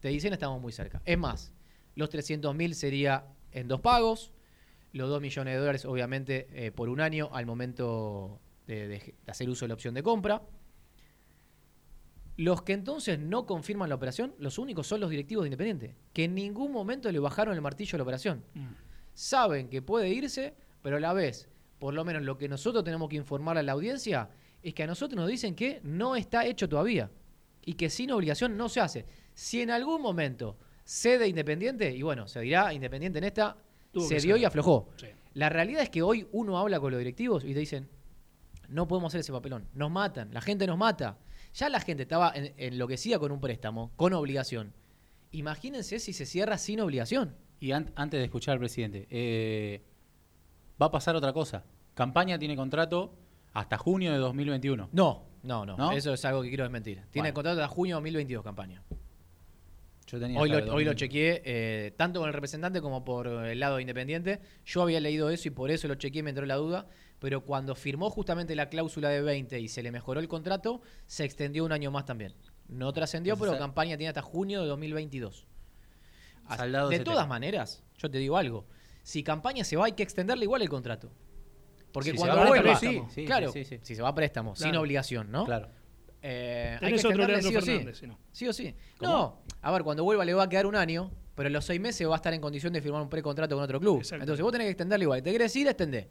Te 0.00 0.08
dicen 0.08 0.32
estamos 0.34 0.60
muy 0.60 0.72
cerca. 0.72 1.00
Es 1.06 1.16
más, 1.16 1.52
los 1.94 2.10
300 2.10 2.54
mil 2.54 2.74
sería 2.74 3.24
en 3.52 3.66
dos 3.68 3.80
pagos. 3.80 4.32
Los 4.92 5.08
2 5.08 5.20
millones 5.20 5.54
de 5.54 5.58
dólares, 5.60 5.84
obviamente, 5.84 6.48
eh, 6.52 6.70
por 6.72 6.88
un 6.88 7.00
año 7.00 7.28
al 7.32 7.46
momento 7.46 8.40
de, 8.66 8.88
de- 8.88 8.98
de 9.24 9.30
hacer 9.30 9.48
uso 9.48 9.64
de 9.64 9.68
la 9.68 9.74
opción 9.74 9.94
de 9.94 10.02
compra. 10.02 10.42
Los 12.36 12.62
que 12.62 12.72
entonces 12.72 13.18
no 13.18 13.46
confirman 13.46 13.88
la 13.88 13.96
operación, 13.96 14.34
los 14.38 14.58
únicos 14.58 14.86
son 14.86 15.00
los 15.00 15.10
directivos 15.10 15.42
de 15.44 15.48
Independiente, 15.48 15.96
que 16.12 16.24
en 16.24 16.34
ningún 16.34 16.70
momento 16.72 17.10
le 17.10 17.18
bajaron 17.18 17.54
el 17.54 17.60
martillo 17.60 17.96
a 17.96 17.98
la 17.98 18.02
operación. 18.04 18.44
Mm. 18.54 18.66
Saben 19.12 19.68
que 19.68 19.82
puede 19.82 20.08
irse, 20.10 20.54
pero 20.82 20.96
a 20.96 21.00
la 21.00 21.12
vez, 21.12 21.48
por 21.78 21.94
lo 21.94 22.04
menos 22.04 22.22
lo 22.22 22.36
que 22.38 22.48
nosotros 22.48 22.84
tenemos 22.84 23.08
que 23.08 23.16
informar 23.16 23.56
a 23.58 23.62
la 23.62 23.72
audiencia, 23.72 24.28
es 24.62 24.74
que 24.74 24.82
a 24.82 24.86
nosotros 24.86 25.16
nos 25.16 25.28
dicen 25.28 25.54
que 25.54 25.80
no 25.84 26.16
está 26.16 26.44
hecho 26.46 26.68
todavía 26.68 27.10
y 27.64 27.74
que 27.74 27.88
sin 27.90 28.10
obligación 28.10 28.56
no 28.56 28.68
se 28.68 28.80
hace. 28.80 29.06
Si 29.34 29.60
en 29.62 29.70
algún 29.70 30.02
momento 30.02 30.56
cede 30.84 31.28
Independiente, 31.28 31.94
y 31.94 32.02
bueno, 32.02 32.26
se 32.26 32.40
dirá 32.40 32.72
Independiente 32.74 33.18
en 33.18 33.24
esta, 33.24 33.56
Tuvo 33.92 34.06
se 34.08 34.18
dio 34.20 34.36
y 34.36 34.44
aflojó. 34.44 34.88
Sí. 34.96 35.06
La 35.34 35.48
realidad 35.48 35.82
es 35.82 35.90
que 35.90 36.02
hoy 36.02 36.26
uno 36.32 36.58
habla 36.58 36.80
con 36.80 36.90
los 36.90 36.98
directivos 36.98 37.44
y 37.44 37.52
te 37.54 37.60
dicen, 37.60 37.88
no 38.68 38.88
podemos 38.88 39.10
hacer 39.10 39.20
ese 39.20 39.32
papelón, 39.32 39.68
nos 39.74 39.90
matan, 39.90 40.32
la 40.34 40.40
gente 40.40 40.66
nos 40.66 40.76
mata. 40.78 41.18
Ya 41.54 41.68
la 41.70 41.80
gente 41.80 42.02
estaba 42.02 42.32
en- 42.34 42.52
enloquecida 42.58 43.18
con 43.18 43.32
un 43.32 43.40
préstamo, 43.40 43.92
con 43.96 44.12
obligación. 44.12 44.74
Imagínense 45.30 45.98
si 45.98 46.12
se 46.12 46.26
cierra 46.26 46.58
sin 46.58 46.80
obligación. 46.80 47.34
Y 47.60 47.72
an- 47.72 47.90
antes 47.96 48.18
de 48.18 48.24
escuchar 48.24 48.52
al 48.54 48.58
presidente, 48.60 49.06
eh, 49.10 49.82
va 50.80 50.86
a 50.86 50.90
pasar 50.90 51.16
otra 51.16 51.32
cosa. 51.32 51.64
Campaña 51.94 52.38
tiene 52.38 52.56
contrato 52.56 53.14
hasta 53.52 53.76
junio 53.78 54.12
de 54.12 54.18
2021. 54.18 54.88
No, 54.92 55.24
no, 55.42 55.66
no, 55.66 55.76
¿No? 55.76 55.92
eso 55.92 56.12
es 56.12 56.24
algo 56.24 56.42
que 56.42 56.48
quiero 56.48 56.64
desmentir. 56.64 56.98
Tiene 57.10 57.28
Bueno. 57.28 57.34
contrato 57.34 57.60
hasta 57.62 57.74
junio 57.74 57.96
de 57.96 58.00
2022 58.00 58.44
campaña. 58.44 58.82
Yo 60.06 60.18
tenía 60.18 60.40
Hoy 60.40 60.48
lo, 60.48 60.56
hoy 60.56 60.84
lo 60.84 60.90
2000. 60.92 60.94
chequeé 60.96 61.42
eh, 61.44 61.94
tanto 61.98 62.20
con 62.20 62.28
el 62.28 62.34
representante 62.34 62.80
como 62.80 63.04
por 63.04 63.26
el 63.26 63.60
lado 63.60 63.78
independiente. 63.78 64.40
Yo 64.64 64.80
había 64.82 65.00
leído 65.00 65.28
eso 65.28 65.48
y 65.48 65.50
por 65.50 65.70
eso 65.70 65.86
lo 65.86 65.96
chequeé, 65.96 66.22
me 66.22 66.30
entró 66.30 66.46
la 66.46 66.54
duda. 66.56 66.86
Pero 67.18 67.42
cuando 67.42 67.74
firmó 67.74 68.08
justamente 68.08 68.54
la 68.54 68.68
cláusula 68.70 69.08
de 69.10 69.20
20 69.20 69.60
y 69.60 69.68
se 69.68 69.82
le 69.82 69.90
mejoró 69.90 70.20
el 70.20 70.28
contrato, 70.28 70.80
se 71.06 71.24
extendió 71.24 71.64
un 71.64 71.72
año 71.72 71.90
más 71.90 72.06
también. 72.06 72.32
No 72.68 72.92
trascendió, 72.92 73.36
pero 73.36 73.58
campaña 73.58 73.96
tiene 73.98 74.08
hasta 74.08 74.22
junio 74.22 74.62
de 74.62 74.68
2022. 74.68 75.44
Así- 76.46 76.58
Saldado 76.58 76.88
de 76.88 77.00
todas 77.00 77.28
maneras, 77.28 77.82
yo 77.98 78.10
te 78.10 78.16
digo 78.18 78.38
algo. 78.38 78.64
Si 79.08 79.22
campaña 79.22 79.64
se 79.64 79.74
va, 79.74 79.86
hay 79.86 79.92
que 79.92 80.02
extenderle 80.02 80.44
igual 80.44 80.60
el 80.60 80.68
contrato. 80.68 81.10
Porque 81.92 82.10
Si 82.10 82.18
se 82.18 82.26
cuando 82.26 82.44
va 82.44 82.50
préstamo, 82.50 83.08
sí, 83.08 83.14
sí, 83.14 83.24
claro, 83.24 83.50
sí, 83.50 83.64
sí, 83.64 83.76
sí. 83.76 83.80
si 83.82 83.94
se 83.94 84.02
va 84.02 84.10
a 84.10 84.14
préstamo, 84.14 84.54
sin 84.54 84.76
obligación, 84.76 85.32
¿no? 85.32 85.46
Claro. 85.46 85.70
Eh, 86.20 86.76
hay 86.78 86.92
que 86.92 87.06
otro 87.06 87.40
sí 87.40 87.56
o 87.56 87.60
sí. 87.62 87.66
Fernández, 87.70 87.96
si 87.96 88.06
no. 88.06 88.18
Sí 88.32 88.48
o 88.48 88.52
sí. 88.52 88.74
¿Cómo? 88.98 89.10
No, 89.10 89.42
a 89.62 89.72
ver, 89.72 89.82
cuando 89.82 90.04
vuelva 90.04 90.26
le 90.26 90.34
va 90.34 90.42
a 90.42 90.48
quedar 90.50 90.66
un 90.66 90.76
año, 90.76 91.10
pero 91.34 91.46
en 91.46 91.54
los 91.54 91.64
seis 91.64 91.80
meses 91.80 92.06
va 92.06 92.12
a 92.12 92.16
estar 92.16 92.34
en 92.34 92.42
condición 92.42 92.70
de 92.74 92.82
firmar 92.82 93.00
un 93.00 93.08
precontrato 93.08 93.54
con 93.54 93.64
otro 93.64 93.80
club. 93.80 93.96
Exacto. 93.96 94.24
Entonces 94.24 94.42
vos 94.42 94.52
tenés 94.52 94.66
que 94.66 94.72
extenderle 94.72 95.04
igual. 95.04 95.22
¿Te 95.22 95.32
querés 95.32 95.56
ir? 95.56 95.66
Extendé. 95.68 96.10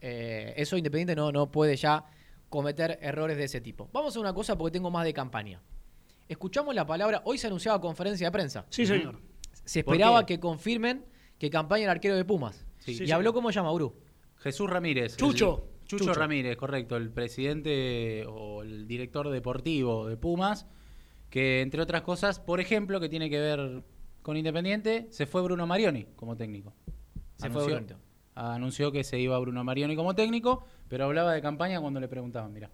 Eh, 0.00 0.54
eso 0.56 0.78
Independiente 0.78 1.14
no, 1.14 1.30
no 1.30 1.50
puede 1.50 1.76
ya 1.76 2.06
cometer 2.48 2.98
errores 3.02 3.36
de 3.36 3.44
ese 3.44 3.60
tipo. 3.60 3.90
Vamos 3.92 4.16
a 4.16 4.20
una 4.20 4.32
cosa 4.32 4.56
porque 4.56 4.72
tengo 4.72 4.90
más 4.90 5.04
de 5.04 5.12
campaña. 5.12 5.60
Escuchamos 6.26 6.74
la 6.74 6.86
palabra, 6.86 7.20
hoy 7.26 7.36
se 7.36 7.48
anunciaba 7.48 7.82
conferencia 7.82 8.28
de 8.28 8.32
prensa. 8.32 8.64
Sí, 8.70 8.86
señor. 8.86 9.20
Se 9.62 9.84
¿Por 9.84 9.94
esperaba 9.94 10.24
que 10.24 10.40
confirmen 10.40 11.12
que 11.44 11.50
campaña 11.50 11.84
el 11.84 11.90
arquero 11.90 12.16
de 12.16 12.24
Pumas. 12.24 12.64
Sí. 12.78 12.92
y 12.92 12.94
Sí, 13.06 13.12
habló 13.12 13.32
cómo 13.32 13.50
llama, 13.50 13.70
Uru. 13.72 13.94
Jesús 14.38 14.68
Ramírez. 14.68 15.16
Chucho. 15.16 15.64
el- 15.68 15.86
Chucho, 15.86 16.04
Chucho. 16.06 16.14
Ramírez, 16.18 16.56
correcto. 16.56 16.96
El 16.96 17.10
presidente 17.10 18.24
o 18.26 18.62
el 18.62 18.88
director 18.88 19.28
deportivo 19.28 20.06
de 20.06 20.16
Pumas. 20.16 20.66
Que 21.28 21.60
entre 21.60 21.82
otras 21.82 22.02
cosas, 22.02 22.38
por 22.40 22.60
ejemplo, 22.60 23.00
que 23.00 23.08
tiene 23.08 23.28
que 23.28 23.38
ver 23.40 23.82
con 24.22 24.36
Independiente, 24.38 25.08
se 25.10 25.26
fue 25.26 25.42
Bruno 25.42 25.66
Marioni 25.66 26.04
como 26.16 26.36
técnico. 26.36 26.72
Se 27.36 27.50
fue 27.50 27.62
anunció, 27.62 27.74
Brunito. 27.74 27.96
anunció 28.34 28.92
que 28.92 29.04
se 29.04 29.18
iba 29.18 29.38
Bruno 29.38 29.62
Marioni 29.64 29.94
como 29.96 30.14
técnico, 30.14 30.64
pero 30.88 31.04
hablaba 31.04 31.32
de 31.34 31.42
campaña 31.42 31.80
cuando 31.80 32.00
le 32.00 32.08
preguntaban, 32.08 32.52
mira. 32.52 32.70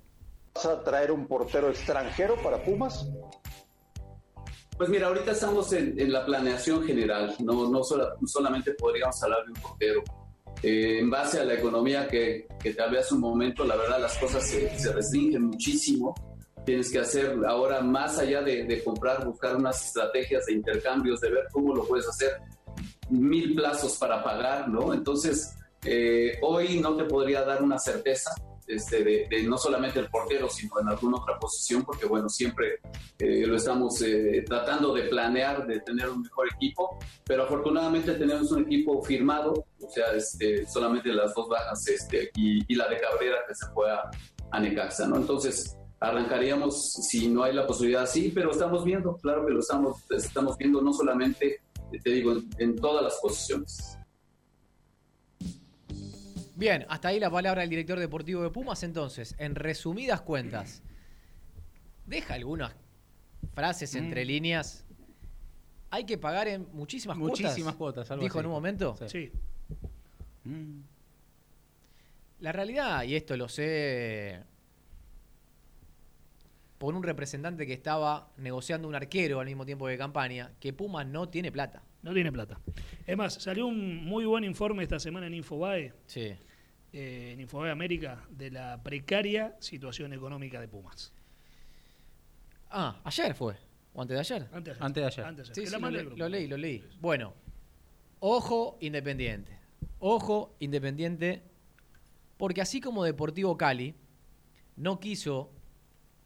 ¿Vas 0.55 0.67
a 0.67 0.85
traer 0.85 1.11
un 1.11 1.27
portero 1.27 1.71
extranjero 1.71 2.37
para 2.43 2.63
Pumas? 2.63 3.09
Pues 4.81 4.89
mira, 4.89 5.09
ahorita 5.09 5.33
estamos 5.33 5.71
en, 5.75 6.01
en 6.01 6.11
la 6.11 6.25
planeación 6.25 6.83
general, 6.83 7.35
no, 7.41 7.69
no 7.69 7.85
sola- 7.85 8.15
solamente 8.25 8.73
podríamos 8.73 9.23
hablar 9.23 9.45
de 9.45 9.53
un 9.53 9.61
portero. 9.61 10.03
Eh, 10.63 11.01
en 11.01 11.11
base 11.11 11.39
a 11.39 11.45
la 11.45 11.53
economía 11.53 12.09
que, 12.09 12.49
que 12.59 12.73
te 12.73 12.83
hablé 12.83 13.01
hace 13.01 13.13
un 13.13 13.21
momento, 13.21 13.63
la 13.67 13.77
verdad 13.77 14.01
las 14.01 14.17
cosas 14.17 14.43
se, 14.49 14.79
se 14.79 14.91
restringen 14.91 15.43
muchísimo. 15.43 16.15
Tienes 16.65 16.91
que 16.91 16.99
hacer 16.99 17.37
ahora 17.47 17.83
más 17.83 18.17
allá 18.21 18.41
de, 18.41 18.65
de 18.65 18.83
comprar, 18.83 19.23
buscar 19.27 19.55
unas 19.55 19.85
estrategias 19.85 20.47
de 20.47 20.55
intercambios, 20.55 21.21
de 21.21 21.29
ver 21.29 21.45
cómo 21.53 21.75
lo 21.75 21.85
puedes 21.87 22.09
hacer. 22.09 22.39
Mil 23.11 23.55
plazos 23.55 23.99
para 23.99 24.25
pagar, 24.25 24.67
¿no? 24.71 24.95
Entonces, 24.95 25.57
eh, 25.85 26.39
hoy 26.41 26.81
no 26.81 26.97
te 26.97 27.05
podría 27.05 27.43
dar 27.43 27.63
una 27.63 27.79
certeza 27.79 28.31
este, 28.71 29.05
de, 29.05 29.27
de 29.29 29.43
no 29.45 29.59
solamente 29.59 29.99
el 29.99 30.09
portero, 30.09 30.49
sino 30.49 30.81
en 30.81 30.89
alguna 30.89 31.19
otra 31.19 31.39
posición, 31.39 31.85
porque 31.85 32.07
bueno, 32.07 32.29
siempre 32.29 32.81
eh, 33.19 33.47
lo 33.47 33.57
estamos 33.57 34.01
eh, 34.03 34.45
tratando 34.47 34.95
de 34.95 35.05
planear, 35.05 35.67
de 35.67 35.81
tener 35.81 36.09
un 36.09 36.23
mejor 36.23 36.49
equipo, 36.55 36.99
pero 37.25 37.45
afortunadamente 37.45 38.15
tenemos 38.15 38.51
un 38.53 38.63
equipo 38.63 39.03
firmado, 39.03 39.67
o 39.81 39.91
sea, 39.91 40.13
este, 40.13 40.67
solamente 40.67 41.13
las 41.13 41.35
dos 41.35 41.49
bajas 41.49 41.87
este, 41.89 42.31
y, 42.35 42.73
y 42.73 42.77
la 42.77 42.89
de 42.89 43.01
Cabrera 43.01 43.39
que 43.47 43.55
se 43.55 43.67
fue 43.73 43.91
a, 43.91 44.11
a 44.51 44.61
Necaxa, 44.61 45.07
¿no? 45.07 45.17
Entonces, 45.17 45.77
arrancaríamos 46.01 46.93
si 46.93 47.29
no 47.29 47.43
hay 47.43 47.55
la 47.55 47.67
posibilidad 47.67 48.05
así, 48.05 48.33
pero 48.35 48.51
estamos 48.51 48.85
viendo, 48.85 49.17
claro 49.19 49.45
que 49.45 49.53
lo 49.53 49.61
estamos, 49.61 50.03
estamos 50.11 50.57
viendo 50.57 50.81
no 50.81 50.93
solamente, 50.93 51.61
te 52.03 52.11
digo, 52.11 52.33
en, 52.33 52.49
en 52.59 52.77
todas 52.77 53.03
las 53.03 53.19
posiciones. 53.21 54.00
Bien, 56.61 56.85
hasta 56.91 57.09
ahí 57.09 57.19
la 57.19 57.31
palabra 57.31 57.63
del 57.63 57.71
director 57.71 57.99
deportivo 57.99 58.43
de 58.43 58.51
Pumas. 58.51 58.83
Entonces, 58.83 59.35
en 59.39 59.55
resumidas 59.55 60.21
cuentas, 60.21 60.83
deja 62.05 62.35
algunas 62.35 62.77
frases 63.55 63.95
entre 63.95 64.27
líneas. 64.27 64.85
Hay 65.89 66.05
que 66.05 66.19
pagar 66.19 66.49
en 66.49 66.69
muchísimas, 66.75 67.17
Muchísimas 67.17 67.55
cuotas. 67.75 67.77
cuotas, 67.77 68.11
algo 68.11 68.23
Dijo 68.25 68.39
así. 68.39 68.45
en 68.45 68.47
un 68.47 68.53
momento. 68.53 68.95
Sí. 69.09 69.09
Sí. 69.09 69.33
Mm. 70.45 70.81
La 72.41 72.53
realidad, 72.53 73.05
y 73.05 73.17
esto 73.17 73.39
lo 73.39 73.49
sé 73.49 74.41
por 76.77 76.95
un 76.95 77.03
representante 77.03 77.67
que 77.67 77.73
estaba 77.73 78.33
negociando 78.37 78.87
un 78.87 78.95
arquero 78.95 79.41
al 79.41 79.47
mismo 79.47 79.65
tiempo 79.65 79.89
de 79.89 79.97
campaña, 79.97 80.53
que 80.61 80.75
Pumas 80.75 81.07
no 81.07 81.31
tiene 81.31 81.51
plata. 81.51 81.83
No 82.03 82.13
tiene 82.13 82.31
plata. 82.31 82.61
Es 83.07 83.17
más, 83.17 83.33
salió 83.35 83.67
un 83.67 84.05
muy 84.05 84.27
buen 84.27 84.45
informe 84.45 84.83
esta 84.83 84.99
semana 85.01 85.27
en 85.27 85.33
Infobae, 85.35 85.95
Sí. 86.05 86.35
Eh, 86.93 87.31
en 87.33 87.41
Infobae 87.41 87.71
América, 87.71 88.25
de 88.31 88.51
la 88.51 88.83
precaria 88.83 89.57
situación 89.61 90.13
económica 90.13 90.61
de 90.61 90.69
Pumas. 90.69 91.13
Ah, 92.71 93.01
ayer 93.05 93.35
fue. 93.35 93.57
¿O 93.93 94.03
antes 94.03 94.15
de 94.15 94.21
ayer? 94.21 94.49
Antes, 94.53 94.77
Antes 94.81 95.03
de 95.03 95.07
ayer. 95.07 95.25
Antes 95.25 95.49
de 95.49 95.55
Sí, 95.55 95.61
ayer. 95.63 95.73
sí, 95.75 95.81
lo, 95.81 95.91
le- 95.91 96.05
lo 96.17 96.29
leí, 96.29 96.47
lo 96.47 96.57
leí. 96.57 96.85
Bueno, 97.01 97.35
ojo 98.21 98.77
Independiente. 98.81 99.59
Ojo 99.99 100.55
Independiente, 100.61 101.43
porque 102.37 102.61
así 102.63 102.81
como 102.81 103.05
Deportivo 103.05 103.57
Cali 103.57 103.95
no 104.77 105.01
quiso 105.01 105.51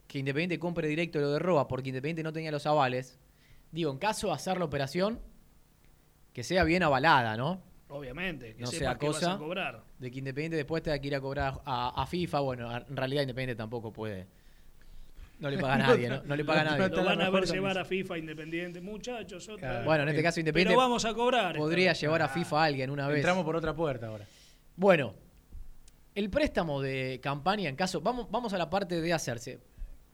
que 0.07 0.19
Independiente 0.19 0.59
compre 0.59 0.87
directo 0.89 1.19
lo 1.21 1.31
de 1.33 1.39
Roa 1.39 1.67
porque 1.67 1.89
Independiente 1.89 2.23
no 2.23 2.33
tenía 2.33 2.53
los 2.53 2.67
avales, 2.67 3.19
digo, 3.73 3.91
en 3.91 3.99
caso 3.99 4.29
de 4.29 4.35
hacer 4.35 4.59
la 4.59 4.67
operación, 4.67 5.19
que 6.35 6.45
sea 6.45 6.63
bien 6.65 6.83
avalada, 6.83 7.37
¿no? 7.37 7.63
Obviamente, 7.89 8.55
que 8.55 8.63
No 8.63 8.67
sea 8.69 8.97
que 8.97 9.07
vas 9.07 9.17
cosa- 9.17 9.35
a 9.35 9.39
cobrar. 9.39 9.83
De 9.99 10.11
que 10.11 10.19
Independiente 10.19 10.57
después 10.57 10.83
tenga 10.83 10.99
que 10.99 11.07
ir 11.07 11.15
a 11.15 11.21
cobrar 11.21 11.61
a, 11.65 12.03
a 12.03 12.07
FIFA, 12.07 12.41
bueno, 12.41 12.77
en 12.77 12.97
realidad 12.97 13.23
Independiente 13.23 13.57
tampoco 13.57 13.93
puede 13.93 14.27
No 15.39 15.51
le 15.51 15.59
paga 15.59 15.75
a 15.75 15.79
nadie, 15.89 16.09
¿no? 16.09 16.23
No 16.25 16.35
le 16.37 16.45
paga 16.45 16.63
a 16.63 16.65
nadie. 16.65 16.89
Lo 16.89 17.05
van 17.05 17.21
a 17.21 17.31
ver 17.31 17.45
llevar 17.45 17.77
a 17.79 17.85
FIFA 17.85 18.19
Independiente, 18.19 18.81
muchachos. 18.81 19.49
Otra 19.49 19.69
Claro. 19.71 19.85
Bueno, 19.85 20.03
en 20.05 20.09
este 20.11 20.23
caso 20.23 20.41
Independiente 20.41 20.71
Pero 20.73 20.81
vamos 20.81 21.05
a 21.05 21.13
cobrar. 21.15 21.57
podría 21.57 21.93
llevar 21.93 22.23
a 22.23 22.29
FIFA 22.29 22.61
a 22.63 22.65
alguien 22.65 22.91
una 22.91 23.07
vez. 23.09 23.17
Entramos 23.19 23.45
por 23.45 23.55
otra 23.57 23.75
puerta 23.75 24.07
ahora. 24.07 24.27
Bueno, 24.77 25.15
el 26.15 26.31
préstamo 26.31 26.81
de 26.81 27.21
campaña 27.23 27.69
en 27.69 27.77
caso. 27.77 28.01
Vamos, 28.01 28.31
vamos 28.31 28.53
a 28.55 28.59
la 28.59 28.71
parte 28.71 29.01
de 29.01 29.13
hacerse. 29.13 29.61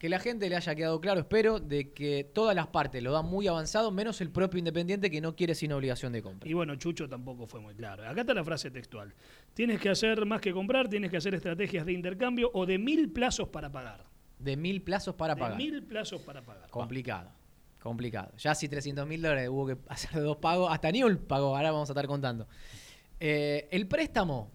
Que 0.01 0.09
la 0.09 0.19
gente 0.19 0.49
le 0.49 0.57
haya 0.57 0.75
quedado 0.75 0.99
claro, 0.99 1.21
espero, 1.21 1.61
de 1.61 1.93
que 1.93 2.25
todas 2.25 2.57
las 2.57 2.69
partes 2.69 3.03
lo 3.03 3.13
dan 3.13 3.27
muy 3.27 3.47
avanzado, 3.49 3.91
menos 3.91 4.23
el 4.23 4.31
propio 4.31 4.57
Independiente 4.57 5.11
que 5.11 5.21
no 5.21 5.37
quiere 5.37 5.55
sin 5.55 5.73
obligación 5.73 6.11
de 6.15 6.23
compra. 6.23 6.49
Y 6.49 6.55
bueno, 6.55 6.75
Chucho 6.77 7.07
tampoco 7.07 7.47
fue 7.47 7.61
muy 7.61 7.75
claro. 7.75 8.09
Acá 8.09 8.23
está 8.23 8.33
la 8.33 8.43
frase 8.43 8.71
textual. 8.71 9.13
Tienes 9.53 9.79
que 9.79 9.91
hacer 9.91 10.25
más 10.25 10.41
que 10.41 10.55
comprar, 10.55 10.89
tienes 10.89 11.11
que 11.11 11.19
hacer 11.19 11.35
estrategias 11.35 11.85
de 11.85 11.93
intercambio 11.93 12.51
o 12.55 12.65
de 12.65 12.79
mil 12.79 13.13
plazos 13.13 13.51
para 13.51 13.71
pagar. 13.71 14.07
De 14.39 14.57
mil 14.57 14.81
plazos 14.81 15.15
para 15.17 15.35
de 15.35 15.41
pagar. 15.43 15.59
mil 15.59 15.83
plazos 15.83 16.23
para 16.23 16.41
pagar. 16.41 16.71
Complicado. 16.71 17.31
Complicado. 17.79 18.33
Ya 18.39 18.55
si 18.55 18.71
300 18.71 19.07
mil 19.07 19.21
dólares 19.21 19.51
hubo 19.51 19.67
que 19.67 19.77
hacer 19.89 20.13
de 20.13 20.23
dos 20.23 20.39
pagos, 20.39 20.73
hasta 20.73 20.91
Newell 20.91 21.19
pagó, 21.19 21.55
ahora 21.55 21.73
vamos 21.73 21.91
a 21.91 21.93
estar 21.93 22.07
contando. 22.07 22.49
Eh, 23.19 23.69
el 23.71 23.87
préstamo 23.87 24.51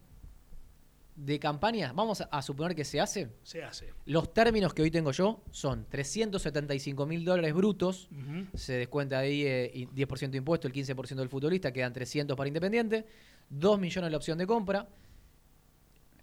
de 1.15 1.39
campaña, 1.39 1.93
vamos 1.93 2.22
a, 2.29 2.41
suponer 2.41 2.75
que 2.75 2.84
se 2.84 3.00
hace. 3.00 3.29
Se 3.43 3.63
hace. 3.63 3.93
Los 4.05 4.34
términos 4.34 4.74
que 4.74 4.81
hoy 4.81 4.91
tengo 4.91 5.12
yo 5.12 5.41
son 5.51 5.86
375 5.89 7.05
mil 7.05 7.24
dólares 7.24 7.53
brutos. 7.53 8.10
Se 8.53 8.74
descuenta 8.74 9.19
ahí 9.19 9.43
eh, 9.45 9.72
y 9.74 9.88
10% 9.88 10.29
de 10.31 10.38
impuesto, 10.38 10.67
el 10.67 10.74
15% 10.74 11.15
del 11.15 11.29
futbolista, 11.29 11.72
quedan 11.72 11.93
300 11.93 12.36
para 12.36 12.48
Independiente, 12.48 13.05
2 13.50 13.79
millones 13.79 14.12
la 14.12 14.17
opción 14.17 14.38
de 14.38 14.45
compra. 14.45 14.88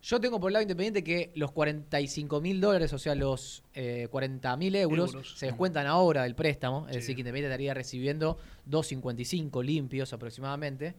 Yo 0.03 0.21
tengo 0.21 0.41
por 0.41 0.51
el 0.51 0.55
lado 0.55 0.63
Independiente 0.63 1.05
que 1.05 1.31
los 1.37 1.53
45 1.53 2.41
mil 2.41 2.61
dólares, 2.61 2.93
o 2.93 2.99
sea, 2.99 3.15
los 3.15 3.63
40 4.11 4.57
mil 4.57 4.75
euros, 4.77 5.15
Euros. 5.15 5.39
se 5.39 5.47
descuentan 5.47 5.87
ahora 5.87 6.25
del 6.25 6.35
préstamo, 6.35 6.87
es 6.89 6.95
Sí. 6.95 7.01
decir, 7.01 7.15
que 7.15 7.21
Independiente 7.21 7.53
estaría 7.53 7.73
recibiendo 7.73 8.37
2.55 8.69 9.63
limpios 9.65 10.13
aproximadamente. 10.13 10.95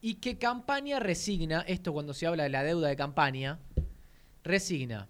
Y 0.00 0.14
que 0.14 0.38
campaña 0.38 0.98
resigna, 0.98 1.60
esto 1.62 1.92
cuando 1.92 2.14
se 2.14 2.26
habla 2.26 2.44
de 2.44 2.48
la 2.50 2.62
deuda 2.62 2.88
de 2.88 2.96
campaña, 2.96 3.58
resigna 4.42 5.08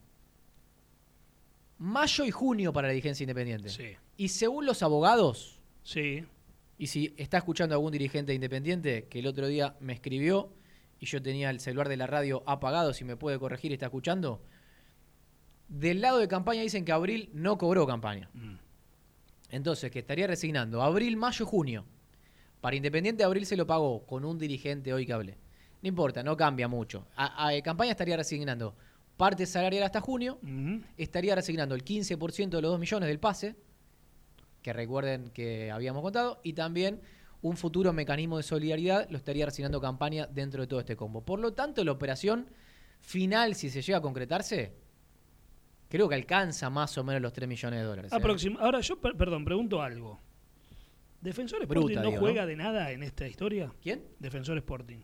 mayo 1.78 2.24
y 2.24 2.30
junio 2.30 2.72
para 2.72 2.88
la 2.88 2.92
dirigencia 2.92 3.24
independiente. 3.24 3.68
Sí. 3.70 3.96
Y 4.16 4.28
según 4.28 4.66
los 4.66 4.82
abogados, 4.82 5.58
Sí. 5.82 6.24
y 6.76 6.86
si 6.88 7.14
está 7.16 7.38
escuchando 7.38 7.74
algún 7.74 7.92
dirigente 7.92 8.34
independiente 8.34 9.06
que 9.08 9.20
el 9.20 9.26
otro 9.26 9.46
día 9.46 9.76
me 9.80 9.94
escribió 9.94 10.52
y 10.98 11.06
yo 11.06 11.22
tenía 11.22 11.48
el 11.50 11.60
celular 11.60 11.88
de 11.88 11.96
la 11.96 12.06
radio 12.06 12.42
apagado, 12.46 12.92
si 12.92 13.04
me 13.04 13.16
puede 13.16 13.38
corregir 13.38 13.72
está 13.72 13.86
escuchando, 13.86 14.42
del 15.68 16.02
lado 16.02 16.18
de 16.18 16.28
campaña 16.28 16.60
dicen 16.62 16.84
que 16.84 16.92
abril 16.92 17.30
no 17.32 17.56
cobró 17.56 17.86
campaña. 17.86 18.28
Mm. 18.34 18.56
Entonces, 19.50 19.90
que 19.90 20.00
estaría 20.00 20.26
resignando 20.26 20.82
abril, 20.82 21.16
mayo, 21.16 21.46
junio. 21.46 21.86
Para 22.60 22.76
Independiente, 22.76 23.24
abril 23.24 23.46
se 23.46 23.56
lo 23.56 23.66
pagó 23.66 24.04
con 24.06 24.24
un 24.24 24.38
dirigente 24.38 24.92
hoy 24.92 25.06
que 25.06 25.12
hablé. 25.12 25.38
No 25.82 25.88
importa, 25.88 26.22
no 26.22 26.36
cambia 26.36 26.68
mucho. 26.68 27.06
A, 27.16 27.48
a- 27.48 27.62
campaña 27.62 27.92
estaría 27.92 28.16
resignando 28.16 28.74
parte 29.16 29.46
salarial 29.46 29.82
hasta 29.84 30.00
junio, 30.00 30.38
estaría 30.96 31.34
resignando 31.34 31.74
el 31.74 31.84
15% 31.84 32.48
de 32.50 32.62
los 32.62 32.70
2 32.72 32.80
millones 32.80 33.08
del 33.08 33.18
pase, 33.18 33.54
que 34.62 34.72
recuerden 34.72 35.30
que 35.30 35.70
habíamos 35.70 36.02
contado, 36.02 36.40
y 36.42 36.52
también 36.52 37.00
un 37.42 37.56
futuro 37.56 37.92
mecanismo 37.94 38.36
de 38.36 38.42
solidaridad 38.42 39.08
lo 39.10 39.16
estaría 39.16 39.46
resignando 39.46 39.80
campaña 39.80 40.26
dentro 40.26 40.60
de 40.62 40.66
todo 40.66 40.80
este 40.80 40.96
combo. 40.96 41.22
Por 41.22 41.38
lo 41.40 41.52
tanto, 41.54 41.82
la 41.84 41.92
operación 41.92 42.46
final, 43.00 43.54
si 43.54 43.70
se 43.70 43.80
llega 43.80 43.98
a 43.98 44.02
concretarse, 44.02 44.74
creo 45.88 46.08
que 46.08 46.14
alcanza 46.14 46.68
más 46.68 46.96
o 46.98 47.04
menos 47.04 47.22
los 47.22 47.32
3 47.32 47.48
millones 47.48 47.80
de 47.80 47.86
dólares. 47.86 48.12
¿eh? 48.18 48.22
Ahora, 48.60 48.80
yo, 48.80 49.00
per- 49.00 49.16
perdón, 49.16 49.44
pregunto 49.46 49.80
algo. 49.82 50.20
¿Defensor 51.20 51.62
Sporting 51.62 51.84
Bruta, 51.86 52.02
no 52.02 52.08
digo, 52.08 52.20
juega 52.20 52.42
¿no? 52.42 52.48
de 52.48 52.56
nada 52.56 52.92
en 52.92 53.02
esta 53.02 53.26
historia? 53.28 53.72
¿Quién? 53.82 54.04
Defensor 54.18 54.56
Sporting. 54.58 55.00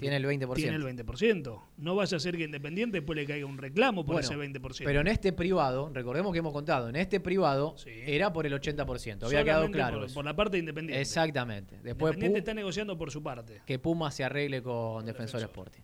Tiene 0.00 0.16
el 0.16 0.24
20%. 0.24 0.54
Tiene 0.54 0.76
el 0.76 0.82
20%. 0.82 1.62
No 1.76 1.94
vaya 1.94 2.16
a 2.16 2.20
ser 2.20 2.36
que 2.36 2.44
Independiente 2.44 2.98
después 2.98 3.16
le 3.16 3.26
caiga 3.26 3.44
un 3.44 3.58
reclamo 3.58 4.04
por 4.04 4.14
Bueno, 4.14 4.26
ese 4.26 4.34
20%. 4.36 4.82
Pero 4.84 5.00
en 5.00 5.08
este 5.08 5.32
privado, 5.32 5.90
recordemos 5.92 6.32
que 6.32 6.38
hemos 6.38 6.52
contado, 6.52 6.88
en 6.88 6.96
este 6.96 7.20
privado 7.20 7.74
Sí. 7.76 7.90
era 8.06 8.32
por 8.32 8.46
el 8.46 8.54
80%. 8.54 9.26
Había 9.26 9.44
quedado 9.44 9.64
Solamente 9.66 9.76
claro. 9.78 10.06
por, 10.14 10.24
la 10.24 10.34
parte 10.34 10.52
de 10.56 10.60
Independiente. 10.60 11.00
Exactamente. 11.00 11.76
Después 11.82 12.14
Independiente 12.14 12.38
está 12.38 12.54
negociando 12.54 12.96
por 12.96 13.10
su 13.10 13.22
parte. 13.22 13.60
que 13.66 13.78
Puma 13.78 14.10
se 14.10 14.24
arregle 14.24 14.62
con 14.62 15.04
Defensor 15.04 15.40
Defensor. 15.40 15.50
Sporting. 15.50 15.82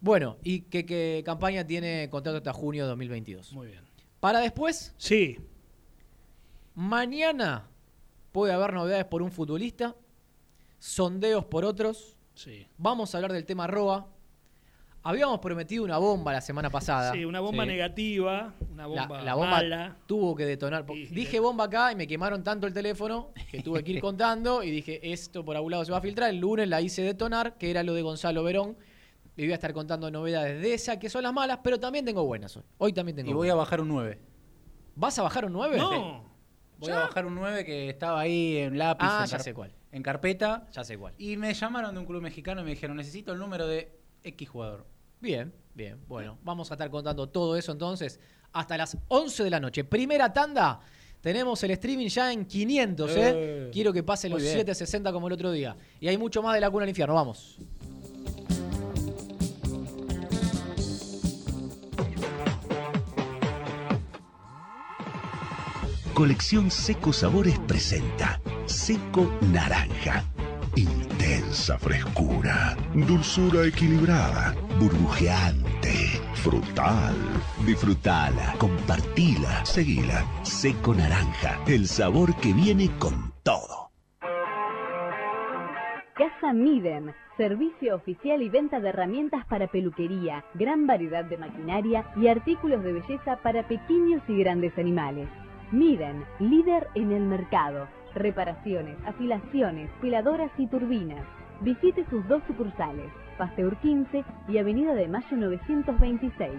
Bueno, 0.00 0.38
y 0.44 0.62
que, 0.62 0.86
que 0.86 1.22
campaña 1.24 1.66
tiene 1.66 2.08
contrato 2.10 2.38
hasta 2.38 2.52
junio 2.52 2.84
de 2.84 2.88
2022. 2.90 3.52
Muy 3.52 3.66
bien. 3.68 3.80
Para 4.20 4.38
después, 4.40 4.94
Sí, 4.96 5.38
mañana 6.74 7.68
puede 8.32 8.52
haber 8.52 8.72
novedades 8.72 9.04
por 9.04 9.22
un 9.22 9.30
futbolista, 9.30 9.94
sondeos 10.78 11.44
por 11.44 11.64
otros. 11.64 12.16
sí. 12.34 12.66
Vamos 12.78 13.14
a 13.14 13.18
hablar 13.18 13.32
del 13.32 13.44
tema 13.44 13.66
Roa. 13.66 14.08
Habíamos 15.04 15.40
prometido 15.40 15.82
una 15.84 15.98
bomba 15.98 16.32
la 16.32 16.40
semana 16.40 16.70
pasada. 16.70 17.12
Sí, 17.12 17.24
una 17.24 17.40
bomba 17.40 17.64
Sí. 17.64 17.68
negativa, 17.70 18.54
una 18.72 18.82
La, 18.86 18.86
bomba, 19.06 19.22
la 19.22 19.34
bomba 19.34 19.50
mala. 19.50 19.96
tuvo 20.06 20.36
que 20.36 20.44
detonar. 20.46 20.86
Dije 20.86 21.40
bomba 21.40 21.64
acá 21.64 21.90
y 21.92 21.96
me 21.96 22.06
quemaron 22.06 22.44
tanto 22.44 22.68
el 22.68 22.72
teléfono 22.72 23.30
que 23.50 23.62
tuve 23.62 23.82
que 23.82 23.92
ir 23.92 24.00
contando 24.00 24.62
y 24.62 24.70
dije, 24.70 25.12
esto 25.12 25.44
por 25.44 25.56
algún 25.56 25.72
lado 25.72 25.84
se 25.84 25.90
va 25.90 25.98
a 25.98 26.00
filtrar. 26.00 26.30
El 26.30 26.38
lunes 26.38 26.68
la 26.68 26.80
hice 26.80 27.02
detonar, 27.02 27.58
que 27.58 27.70
era 27.70 27.82
lo 27.82 27.94
de 27.94 28.02
Gonzalo 28.02 28.44
Verón. 28.44 28.76
Y 29.36 29.42
voy 29.42 29.52
a 29.52 29.54
estar 29.54 29.72
contando 29.72 30.08
novedades 30.10 30.62
de 30.62 30.74
esa, 30.74 30.98
que 31.00 31.08
son 31.10 31.24
las 31.24 31.32
malas, 31.32 31.58
pero 31.64 31.80
también 31.80 32.04
tengo 32.04 32.24
buenas 32.24 32.56
hoy. 32.56 32.62
Hoy 32.78 32.92
también 32.92 33.16
tengo 33.16 33.30
Y 33.30 33.34
voy 33.34 33.48
a 33.48 33.54
bajar 33.56 33.80
un 33.80 33.88
9. 33.88 34.20
¿Vas 34.94 35.18
a 35.18 35.22
bajar 35.22 35.46
un 35.46 35.52
9? 35.54 35.78
No, 35.78 36.24
Voy 36.82 36.90
a 36.92 37.00
bajar 37.00 37.26
un 37.26 37.34
9 37.34 37.64
que 37.64 37.88
estaba 37.88 38.20
ahí 38.20 38.56
en 38.58 38.76
lápiz, 38.78 39.06
Ah, 39.08 39.22
en, 39.24 39.30
ya 39.30 39.38
sé 39.38 39.54
cuál. 39.54 39.72
en 39.90 40.02
carpeta. 40.02 40.66
Ya 40.72 40.84
sé 40.84 40.98
cuál. 40.98 41.14
Y 41.18 41.36
me 41.36 41.54
llamaron 41.54 41.94
de 41.94 42.00
un 42.00 42.06
club 42.06 42.20
mexicano 42.22 42.60
y 42.60 42.64
me 42.64 42.70
dijeron, 42.70 42.96
necesito 42.96 43.32
el 43.32 43.38
número 43.38 43.66
de 43.66 43.98
X 44.24 44.48
jugador. 44.48 44.86
Bien, 45.20 45.52
bien. 45.74 45.98
Bueno, 46.08 46.38
vamos 46.42 46.70
a 46.70 46.74
estar 46.74 46.90
contando 46.90 47.28
todo 47.28 47.56
eso 47.56 47.72
entonces 47.72 48.18
hasta 48.52 48.76
las 48.76 48.96
11 49.08 49.44
de 49.44 49.50
la 49.50 49.60
noche. 49.60 49.84
Primera 49.84 50.32
tanda. 50.32 50.80
Tenemos 51.20 51.62
el 51.62 51.70
streaming 51.70 52.08
ya 52.08 52.32
en 52.32 52.44
500, 52.44 53.10
¿eh? 53.12 53.16
Eh. 53.16 53.70
Quiero 53.72 53.92
que 53.92 54.02
pase 54.02 54.28
los 54.28 54.38
Muy 54.40 54.42
bien. 54.42 54.54
760 54.58 55.12
como 55.12 55.28
el 55.28 55.32
otro 55.34 55.52
día. 55.52 55.76
Y 56.00 56.08
hay 56.08 56.18
mucho 56.18 56.42
más 56.42 56.52
de 56.54 56.60
la 56.60 56.68
cuna 56.68 56.82
al 56.82 56.88
infierno. 56.88 57.14
Vamos. 57.14 57.58
Colección 66.14 66.70
Seco 66.70 67.10
Sabores 67.10 67.58
presenta 67.60 68.38
Seco 68.66 69.32
Naranja. 69.50 70.22
Intensa 70.76 71.78
frescura, 71.78 72.76
dulzura 72.92 73.64
equilibrada, 73.66 74.54
burbujeante, 74.78 76.20
frutal. 76.34 77.14
Disfrutala, 77.64 78.54
compartila, 78.58 79.64
seguila. 79.64 80.22
Seco 80.42 80.94
Naranja, 80.94 81.58
el 81.66 81.86
sabor 81.86 82.36
que 82.36 82.52
viene 82.52 82.90
con 82.98 83.32
todo. 83.42 83.90
Casa 86.14 86.52
Miden, 86.52 87.14
servicio 87.38 87.96
oficial 87.96 88.42
y 88.42 88.50
venta 88.50 88.80
de 88.80 88.90
herramientas 88.90 89.46
para 89.46 89.66
peluquería, 89.66 90.44
gran 90.54 90.86
variedad 90.86 91.24
de 91.24 91.38
maquinaria 91.38 92.04
y 92.16 92.28
artículos 92.28 92.84
de 92.84 92.92
belleza 92.92 93.38
para 93.42 93.66
pequeños 93.66 94.22
y 94.28 94.36
grandes 94.36 94.76
animales. 94.76 95.28
Miden, 95.72 96.24
líder 96.38 96.86
en 96.94 97.10
el 97.12 97.22
mercado. 97.22 97.88
Reparaciones, 98.14 98.98
afilaciones, 99.06 99.88
peladoras 100.02 100.50
y 100.58 100.66
turbinas. 100.66 101.24
Visite 101.62 102.04
sus 102.10 102.28
dos 102.28 102.42
sucursales, 102.46 103.10
Pasteur 103.38 103.74
15 103.78 104.22
y 104.48 104.58
Avenida 104.58 104.92
de 104.94 105.08
Mayo 105.08 105.34
926. 105.34 106.50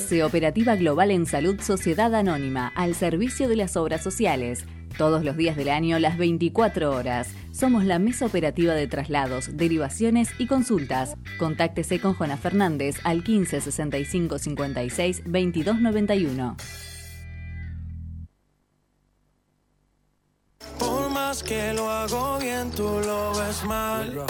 OGS 0.00 0.22
Operativa 0.22 0.76
Global 0.76 1.10
en 1.10 1.26
Salud 1.26 1.60
Sociedad 1.60 2.14
Anónima, 2.14 2.72
al 2.74 2.94
servicio 2.94 3.48
de 3.48 3.56
las 3.56 3.76
obras 3.76 4.02
sociales. 4.02 4.64
Todos 4.96 5.24
los 5.24 5.36
días 5.36 5.56
del 5.56 5.68
año, 5.68 5.98
las 5.98 6.16
24 6.16 6.90
horas. 6.92 7.28
Somos 7.52 7.84
la 7.84 7.98
mesa 7.98 8.26
operativa 8.26 8.74
de 8.74 8.86
traslados, 8.86 9.56
derivaciones 9.56 10.30
y 10.38 10.46
consultas. 10.46 11.16
Contáctese 11.38 12.00
con 12.00 12.14
Juana 12.14 12.36
Fernández 12.36 12.96
al 13.04 13.22
15 13.22 13.60
65 13.60 14.38
56 14.38 15.22
22 15.26 15.80
91. 15.80 16.56
Por 20.78 21.10
más 21.10 21.42
que 21.42 21.72
lo 21.74 21.90
hago 21.90 22.38
bien, 22.38 22.70
tú 22.70 23.00
lo 23.04 23.32
ves 23.38 23.64
mal. 23.64 24.26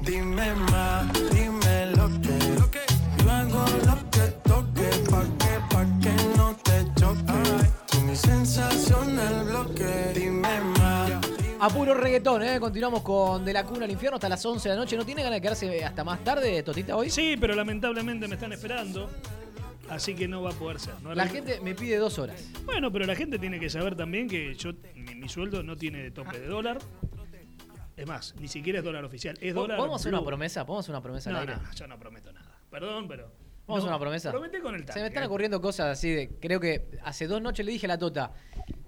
Dime 0.00 0.54
más, 0.70 1.06
dime 1.32 1.86
lo 1.94 2.08
que. 2.20 2.60
Yo 3.22 3.30
hago 3.30 3.64
lo 3.86 4.10
que 4.10 4.39
el 8.26 9.44
bloque. 9.44 10.12
Dime 10.14 10.60
más. 10.78 11.10
A 11.62 11.68
puro 11.68 11.94
reggaetón, 11.94 12.42
¿eh? 12.42 12.58
Continuamos 12.58 13.02
con 13.02 13.44
De 13.44 13.52
la 13.52 13.64
Cuna 13.64 13.84
al 13.84 13.90
Infierno 13.90 14.16
hasta 14.16 14.28
las 14.28 14.44
11 14.44 14.68
de 14.68 14.74
la 14.74 14.80
noche. 14.80 14.96
¿No 14.96 15.04
tiene 15.04 15.22
ganas 15.22 15.36
de 15.36 15.42
quedarse 15.42 15.84
hasta 15.84 16.04
más 16.04 16.22
tarde, 16.24 16.62
Totita, 16.62 16.96
hoy? 16.96 17.10
Sí, 17.10 17.36
pero 17.38 17.54
lamentablemente 17.54 18.26
me 18.28 18.34
están 18.34 18.52
esperando. 18.52 19.10
Así 19.88 20.14
que 20.14 20.28
no 20.28 20.42
va 20.42 20.50
a 20.50 20.54
poder 20.54 20.78
ser. 20.78 20.94
¿no? 21.02 21.14
La 21.14 21.26
gente 21.26 21.60
me 21.60 21.74
pide 21.74 21.96
dos 21.98 22.18
horas. 22.18 22.48
Bueno, 22.64 22.90
pero 22.92 23.06
la 23.06 23.14
gente 23.16 23.38
tiene 23.38 23.58
que 23.58 23.68
saber 23.68 23.96
también 23.96 24.28
que 24.28 24.54
yo 24.54 24.70
mi, 24.94 25.14
mi 25.16 25.28
sueldo 25.28 25.62
no 25.62 25.76
tiene 25.76 26.10
tope 26.10 26.38
de 26.38 26.46
dólar. 26.46 26.78
Es 27.96 28.06
más, 28.06 28.34
ni 28.38 28.48
siquiera 28.48 28.78
es 28.78 28.84
dólar 28.84 29.04
oficial. 29.04 29.36
Es 29.40 29.54
dólar. 29.54 29.76
¿Podemos 29.76 30.00
hacer 30.00 30.14
una 30.14 30.24
promesa? 30.24 30.64
¿Podemos 30.64 30.84
hacer 30.86 30.94
una 30.94 31.02
promesa 31.02 31.30
No, 31.30 31.38
al 31.38 31.48
aire? 31.48 31.60
no, 31.62 31.72
yo 31.74 31.86
no 31.86 31.98
prometo 31.98 32.32
nada. 32.32 32.58
Perdón, 32.70 33.08
pero. 33.08 33.30
¿Vamos 33.70 33.84
a 33.84 33.86
no, 33.86 33.86
hacer 33.86 33.88
una 33.88 33.98
promesa? 33.98 34.30
Promete 34.30 34.60
con 34.60 34.74
el 34.74 34.86
Se 34.88 35.00
me 35.00 35.06
están 35.06 35.24
ocurriendo 35.24 35.60
cosas 35.60 35.86
así 35.98 36.10
de. 36.10 36.28
Creo 36.40 36.60
que 36.60 36.98
hace 37.02 37.26
dos 37.26 37.40
noches 37.40 37.64
le 37.64 37.72
dije 37.72 37.86
a 37.86 37.88
la 37.88 37.98
Tota. 37.98 38.32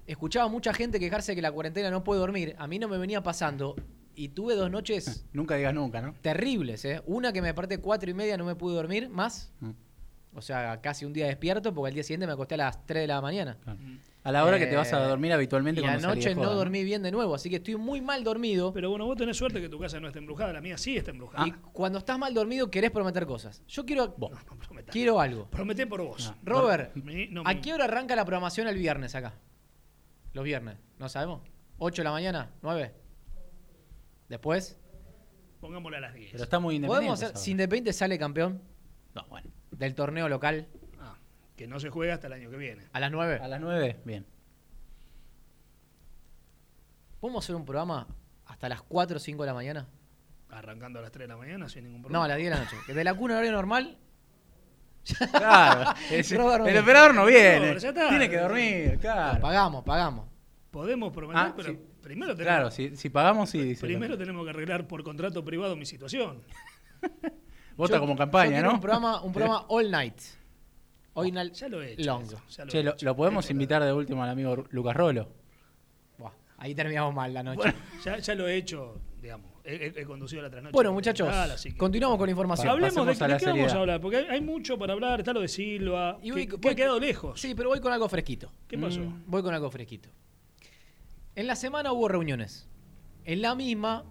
Escuchaba 0.05 0.47
mucha 0.49 0.73
gente 0.73 0.99
quejarse 0.99 1.35
que 1.35 1.41
la 1.41 1.51
cuarentena 1.51 1.89
no 1.89 2.03
puede 2.03 2.19
dormir. 2.19 2.55
A 2.57 2.67
mí 2.67 2.79
no 2.79 2.87
me 2.87 2.97
venía 2.97 3.23
pasando. 3.23 3.75
Y 4.15 4.29
tuve 4.29 4.53
dos 4.55 4.69
noches 4.69 5.25
Nunca 5.33 5.55
digas 5.55 5.73
nunca, 5.73 5.99
¿no? 5.99 6.13
terribles, 6.21 6.85
¿eh? 6.85 7.01
Una 7.07 7.33
que 7.33 7.41
me 7.41 7.47
desperté 7.47 7.79
cuatro 7.79 8.11
y 8.11 8.13
media, 8.13 8.37
no 8.37 8.45
me 8.45 8.55
pude 8.55 8.75
dormir 8.75 9.09
más. 9.09 9.51
Mm. 9.59 9.71
O 10.35 10.41
sea, 10.41 10.81
casi 10.81 11.05
un 11.05 11.13
día 11.13 11.27
despierto 11.27 11.73
porque 11.73 11.89
al 11.89 11.93
día 11.93 12.03
siguiente 12.03 12.27
me 12.27 12.33
acosté 12.33 12.55
a 12.55 12.57
las 12.57 12.85
3 12.85 13.03
de 13.03 13.07
la 13.07 13.21
mañana. 13.21 13.57
A 14.25 14.31
la 14.31 14.45
hora 14.45 14.57
que 14.57 14.67
te 14.67 14.75
vas 14.77 14.91
a 14.93 15.03
Eh, 15.03 15.07
dormir 15.09 15.33
habitualmente 15.33 15.81
Y 15.81 15.83
anoche 15.83 16.33
no 16.33 16.43
joda, 16.43 16.53
dormí 16.55 16.83
bien 16.85 17.03
de 17.03 17.11
nuevo, 17.11 17.35
así 17.35 17.49
que 17.49 17.57
estoy 17.57 17.75
muy 17.75 17.99
mal 17.99 18.23
dormido. 18.23 18.71
Pero 18.71 18.89
bueno, 18.89 19.05
vos 19.05 19.17
tenés 19.17 19.35
suerte 19.35 19.59
que 19.59 19.67
tu 19.67 19.77
casa 19.79 19.99
no 19.99 20.07
esté 20.07 20.19
embrujada. 20.19 20.53
La 20.53 20.61
mía 20.61 20.77
sí 20.77 20.95
está 20.95 21.11
embrujada. 21.11 21.45
Y 21.45 21.51
cuando 21.51 21.99
estás 21.99 22.17
mal 22.17 22.33
dormido 22.33 22.71
querés 22.71 22.91
prometer 22.91 23.25
cosas. 23.25 23.61
Yo 23.67 23.85
quiero, 23.85 24.15
quiero 24.89 25.19
algo. 25.19 25.49
Prometé 25.49 25.85
por 25.87 26.01
vos. 26.03 26.33
Robert, 26.43 26.95
no, 26.95 27.43
¿a 27.45 27.55
qué 27.55 27.73
hora 27.73 27.83
arranca 27.83 28.15
la 28.15 28.23
programación 28.23 28.67
el 28.69 28.77
viernes 28.77 29.13
acá? 29.13 29.33
Los 30.31 30.45
viernes, 30.45 30.77
¿no 30.99 31.09
sabemos? 31.09 31.41
¿8 31.79 31.97
de 31.97 32.03
la 32.05 32.11
mañana? 32.11 32.51
¿9? 32.61 32.91
Después, 34.29 34.79
Pongámosla 35.59 35.97
a 35.97 36.01
las 36.01 36.13
10. 36.13 36.31
Pero 36.31 36.43
está 36.43 36.59
muy 36.59 36.75
independiente. 36.75 36.99
¿podemos 36.99 37.19
hacer, 37.19 37.27
ahora. 37.27 37.39
si 37.39 37.51
Independiente 37.51 37.93
sale 37.93 38.17
campeón 38.19 38.61
No, 39.15 39.25
bueno. 39.29 39.49
del 39.71 39.95
torneo 39.95 40.27
local 40.27 40.67
que 41.55 41.67
no 41.67 41.79
se 41.79 41.89
juega 41.89 42.15
hasta 42.15 42.27
el 42.27 42.33
año 42.33 42.49
que 42.49 42.57
viene. 42.57 42.83
a 42.91 42.99
las 42.99 43.11
9? 43.11 43.39
A 43.41 43.47
las 43.47 43.61
9, 43.61 43.99
bien. 44.05 44.25
¿Podemos 47.19 47.43
hacer 47.45 47.55
un 47.55 47.65
programa 47.65 48.07
hasta 48.45 48.67
las 48.69 48.81
4 48.81 49.17
o 49.17 49.19
5 49.19 49.43
de 49.43 49.47
la 49.47 49.53
mañana? 49.53 49.87
Arrancando 50.49 50.99
a 50.99 51.01
las 51.01 51.11
3 51.11 51.23
de 51.23 51.27
la 51.33 51.37
mañana 51.37 51.69
sin 51.69 51.83
ningún 51.85 52.01
No, 52.01 52.07
problema. 52.07 52.25
a 52.25 52.27
las 52.29 52.37
10 52.37 52.49
de 52.51 52.55
la 52.57 52.63
noche. 52.63 52.75
Que 52.85 52.93
de 52.93 53.03
la 53.03 53.13
cuna 53.13 53.35
horario 53.35 53.51
normal. 53.51 53.97
Claro. 55.31 55.93
el, 56.11 56.37
no 56.37 56.65
el 56.65 56.77
operador 56.77 57.13
no 57.13 57.25
viene. 57.25 57.71
Está. 57.73 58.07
Tiene 58.09 58.29
que 58.29 58.37
dormir, 58.37 58.97
claro. 58.99 59.41
Pagamos, 59.41 59.83
pagamos. 59.83 60.27
Podemos 60.71 61.11
prometer, 61.11 61.43
Ah, 61.47 61.53
pero 61.55 61.69
sí. 61.73 61.79
primero 62.01 62.33
tenemos, 62.35 62.53
Claro, 62.55 62.71
si, 62.71 62.95
si 62.95 63.09
pagamos, 63.09 63.49
sí. 63.49 63.61
dice. 63.61 63.85
primero 63.85 64.17
tenemos 64.17 64.43
que 64.45 64.51
arreglar 64.51 64.87
por 64.87 65.03
contrato 65.03 65.43
privado 65.43 65.75
mi 65.75 65.85
situación. 65.85 66.41
Vota 67.75 67.95
Yo- 67.95 67.99
como 67.99 68.15
campaña, 68.15 68.61
¿no? 68.61 68.73
Un 68.75 68.79
programa, 68.79 69.21
un 69.21 69.33
programa 69.33 69.65
all 69.69 69.91
night. 69.91 70.19
All 71.15 71.31
night 71.31 71.53
Ya 71.53 71.67
lo 71.69 71.81
he 71.81 71.93
hecho. 71.93 72.03
long. 72.05 72.23
eso, 72.23 72.41
ya 72.49 72.65
lo 72.65 72.71
Che, 72.71 72.79
he 72.79 72.83
lo, 72.83 72.91
hecho. 72.93 73.05
lo 73.05 73.15
podemos 73.15 73.49
invitar 73.51 73.83
de 73.83 73.93
último 73.93 74.23
al 74.23 74.29
amigo 74.29 74.65
Lucas 74.71 74.95
Rolo. 74.95 75.29
Buah, 76.17 76.31
ahí 76.57 76.73
terminamos 76.73 77.13
mal 77.13 77.33
la 77.33 77.43
noche. 77.43 77.57
Bueno, 77.57 77.73
ya, 78.03 78.17
ya 78.17 78.35
lo 78.35 78.47
he 78.47 78.55
hecho, 78.55 78.99
digamos. 79.21 79.51
He, 79.65 79.75
he- 79.75 80.01
he 80.01 80.05
conducido 80.05 80.41
la 80.41 80.49
trasnoche. 80.49 80.73
Bueno, 80.73 80.91
muchachos, 80.91 81.27
Tal, 81.29 81.51
así 81.51 81.71
que- 81.71 81.77
continuamos 81.77 82.17
con 82.17 82.27
la 82.27 82.31
información. 82.31 82.67
Hablemos 82.67 82.93
de, 82.95 83.01
a 83.01 83.27
de 83.27 83.33
la 83.33 83.37
qué 83.39 83.45
vamos 83.45 83.73
a 83.73 83.77
hablar, 83.79 84.01
porque 84.01 84.17
hay, 84.17 84.25
hay 84.25 84.41
mucho 84.41 84.77
para 84.77 84.93
hablar. 84.93 85.19
Está 85.19 85.31
lo 85.33 85.39
de 85.41 85.47
Silva, 85.47 86.17
Y 86.21 86.25
que, 86.25 86.31
voy- 86.33 86.47
que 86.47 86.55
voy- 86.57 86.71
ha 86.71 86.75
quedado 86.75 86.99
lejos. 86.99 87.39
Sí, 87.39 87.53
pero 87.55 87.69
voy 87.69 87.79
con 87.79 87.93
algo 87.93 88.09
fresquito. 88.09 88.51
¿Qué 88.67 88.77
pasó? 88.77 88.99
Mm, 89.01 89.23
voy 89.27 89.41
con 89.41 89.53
algo 89.53 89.69
fresquito. 89.71 90.09
En 91.35 91.47
la 91.47 91.55
semana 91.55 91.91
hubo 91.93 92.07
reuniones. 92.09 92.67
En 93.25 93.41
la 93.41 93.55
misma, 93.55 94.03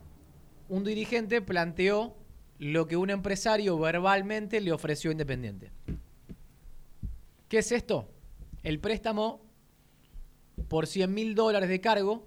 un 0.69 0.85
dirigente 0.85 1.43
planteó 1.43 2.17
lo 2.59 2.87
que 2.87 2.97
un 2.97 3.11
empresario 3.11 3.79
verbalmente 3.79 4.61
le 4.61 4.73
ofreció 4.73 5.11
a 5.11 5.13
Independiente. 5.13 5.71
¿Qué 7.53 7.59
es 7.59 7.71
esto? 7.71 8.09
El 8.63 8.81
préstamo 8.81 9.45
por 10.69 10.87
100 10.87 11.13
mil 11.13 11.35
dólares 11.35 11.69
de 11.69 11.83
cargo 11.83 12.27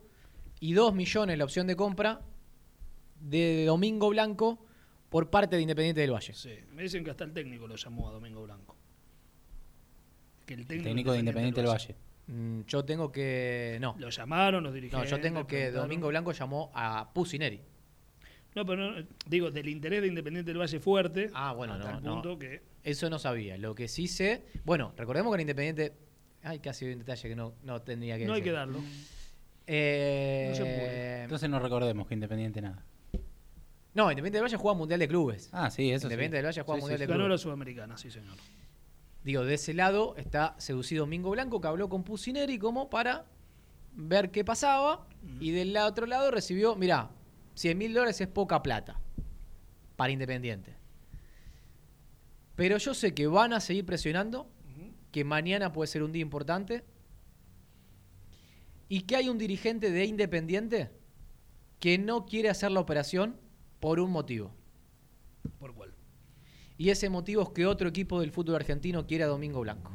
y 0.60 0.74
2 0.74 0.94
millones 0.94 1.36
la 1.40 1.46
opción 1.46 1.66
de 1.66 1.76
compra 1.76 2.22
de 3.22 3.66
Domingo 3.66 4.10
Blanco 4.10 4.64
por 5.10 5.32
parte 5.32 5.56
de 5.56 5.64
Independiente 5.64 6.02
del 6.02 6.12
Valle. 6.14 6.32
Sí, 6.36 6.52
me 6.76 6.84
dicen 6.84 7.04
que 7.04 7.10
hasta 7.10 7.24
el 7.24 7.34
técnico 7.34 7.66
lo 7.68 7.76
llamó 7.76 8.08
a 8.08 8.12
Domingo 8.12 8.44
Blanco. 8.44 8.78
Que 10.46 10.54
el 10.54 10.68
técnico, 10.68 10.90
Técnico 10.90 11.12
de 11.14 11.18
Independiente 11.22 11.62
del 11.62 11.72
Valle. 11.72 11.96
Mm, 12.28 12.62
Yo 12.68 12.86
tengo 12.86 13.12
que. 13.12 13.80
No. 13.82 13.96
Lo 13.98 14.12
llamaron 14.12 14.64
los 14.64 14.74
No, 14.74 14.76
dirigentes. 14.76 15.10
yo 15.10 15.20
tengo 15.20 15.48
que. 15.48 15.56
preguntaron. 15.58 15.88
Domingo 15.90 16.08
Blanco 16.10 16.34
llamó 16.34 16.72
a 16.76 17.12
Pusineri. 17.12 17.62
No, 18.54 18.64
pero 18.64 18.92
no, 18.92 19.08
digo, 19.26 19.50
del 19.50 19.70
interés 19.70 20.04
de 20.04 20.08
Independiente 20.08 20.52
del 20.52 20.60
Valle 20.60 20.80
fuerte. 20.80 21.32
Ah, 21.34 21.52
bueno, 21.54 21.74
hasta 21.74 21.94
no, 21.94 21.98
el 21.98 22.04
no. 22.04 22.14
punto 22.14 22.38
que. 22.38 22.75
Eso 22.86 23.10
no 23.10 23.18
sabía. 23.18 23.58
Lo 23.58 23.74
que 23.74 23.88
sí 23.88 24.08
sé. 24.08 24.44
Bueno, 24.64 24.94
recordemos 24.96 25.32
que 25.32 25.36
en 25.36 25.42
Independiente. 25.42 25.94
Ay, 26.44 26.60
casi 26.60 26.86
un 26.86 27.00
detalle 27.00 27.28
que 27.28 27.36
no, 27.36 27.56
no 27.64 27.82
tendría 27.82 28.16
que 28.18 28.26
No 28.26 28.34
hay 28.34 28.44
que 28.44 28.52
darlo. 28.52 28.80
Eh, 29.66 30.46
No 30.50 30.56
se 30.56 30.62
puede. 30.62 31.24
Entonces 31.24 31.50
no 31.50 31.60
recordemos 31.60 32.08
que 32.08 32.14
Independiente 32.14 32.62
nada. 32.62 32.86
No, 33.96 34.04
Independiente 34.12 34.38
del 34.38 34.44
Valle 34.44 34.58
juega 34.58 34.78
Mundial 34.78 35.00
de 35.00 35.08
Clubes. 35.08 35.50
Ah, 35.52 35.72
sí, 35.72 35.90
eso 35.92 36.02
sí. 36.02 36.06
Independiente 36.06 36.38
del 36.38 36.46
Valle 36.46 36.62
juega 36.62 36.78
Sí, 36.78 36.82
Mundial 36.82 37.00
sí, 37.00 37.02
de 37.02 37.06
sí. 37.08 37.12
Ganó 37.12 37.24
la 37.24 37.28
Clubes. 37.30 37.42
Sudamericana, 37.42 37.98
sí, 37.98 38.12
señor. 38.12 38.38
Digo, 39.24 39.44
de 39.44 39.56
ese 39.56 39.74
lado 39.74 40.14
está 40.18 40.54
seducido 40.60 41.06
Domingo 41.06 41.32
Blanco, 41.32 41.60
que 41.60 41.68
habló 41.68 41.90
con 41.90 42.04
Pusineri 42.04 42.60
como 42.60 42.92
para 42.92 43.26
ver 43.94 44.30
qué 44.30 44.46
pasaba. 44.46 45.08
Y 45.40 45.50
del 45.50 45.76
otro 45.78 46.06
lado 46.06 46.30
recibió, 46.30 46.76
mirá, 46.76 47.10
100 47.56 47.76
mil 47.80 47.94
dólares 47.96 48.22
es 48.22 48.28
poca 48.28 48.62
plata 48.62 49.00
para 49.96 50.12
Independiente. 50.12 50.75
Pero 52.56 52.78
yo 52.78 52.94
sé 52.94 53.14
que 53.14 53.28
van 53.28 53.54
a 53.54 53.60
seguir 53.60 53.86
presionando, 53.86 54.50
que 55.12 55.24
mañana 55.24 55.72
puede 55.74 55.88
ser 55.88 56.04
un 56.04 56.12
día 56.12 56.22
importante. 56.22 56.84
Y 58.88 59.02
que 59.02 59.16
hay 59.16 59.30
un 59.30 59.38
dirigente 59.38 59.92
de 59.92 60.06
Independiente 60.06 60.92
que 61.80 61.98
no 61.98 62.26
quiere 62.26 62.50
hacer 62.50 62.72
la 62.72 62.80
operación 62.80 63.36
por 63.80 64.00
un 64.00 64.12
motivo. 64.12 64.54
¿Por 65.60 65.74
cuál? 65.74 65.94
Y 66.78 66.90
ese 66.90 67.10
motivo 67.10 67.42
es 67.44 67.50
que 67.50 67.66
otro 67.66 67.90
equipo 67.90 68.20
del 68.22 68.32
fútbol 68.32 68.56
argentino 68.56 69.06
quiere 69.08 69.24
a 69.24 69.28
Domingo 69.28 69.62
Blanco. 69.62 69.92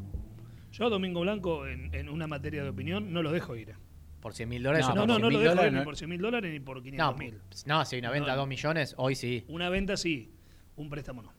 Yo 0.72 0.86
a 0.86 0.88
Domingo 0.88 1.20
Blanco, 1.20 1.66
en, 1.66 1.94
en 1.94 2.08
una 2.08 2.26
materia 2.26 2.62
de 2.62 2.70
opinión, 2.70 3.12
no 3.12 3.22
lo 3.22 3.32
dejo 3.32 3.56
ir. 3.56 3.74
Por 4.20 4.34
100 4.34 4.48
mil 4.48 4.62
dólares. 4.62 4.86
No, 4.88 5.06
no, 5.06 5.18
no, 5.18 5.28
100.000 5.28 5.32
lo 5.32 5.38
dejo 5.40 5.64
ir 5.66 5.72
ni 5.72 5.78
no- 5.78 5.84
por 5.84 5.96
100 5.96 6.10
mil 6.10 6.20
dólares 6.20 6.52
ni 6.52 6.60
por 6.60 6.76
No, 6.76 6.82
500 6.82 7.18
mil. 7.18 7.40
no, 7.66 7.84
si 7.84 7.96
hay 7.96 8.00
una 8.00 8.10
venta 8.10 8.26
No, 8.28 8.32
a 8.32 8.36
no. 8.36 8.40
2 8.42 8.48
millones, 8.48 8.94
hoy 8.98 9.14
sí. 9.14 9.44
Una 9.48 9.68
venta 9.68 9.96
sí, 9.96 10.32
un 10.76 10.90
préstamo 10.90 11.22
no. 11.22 11.32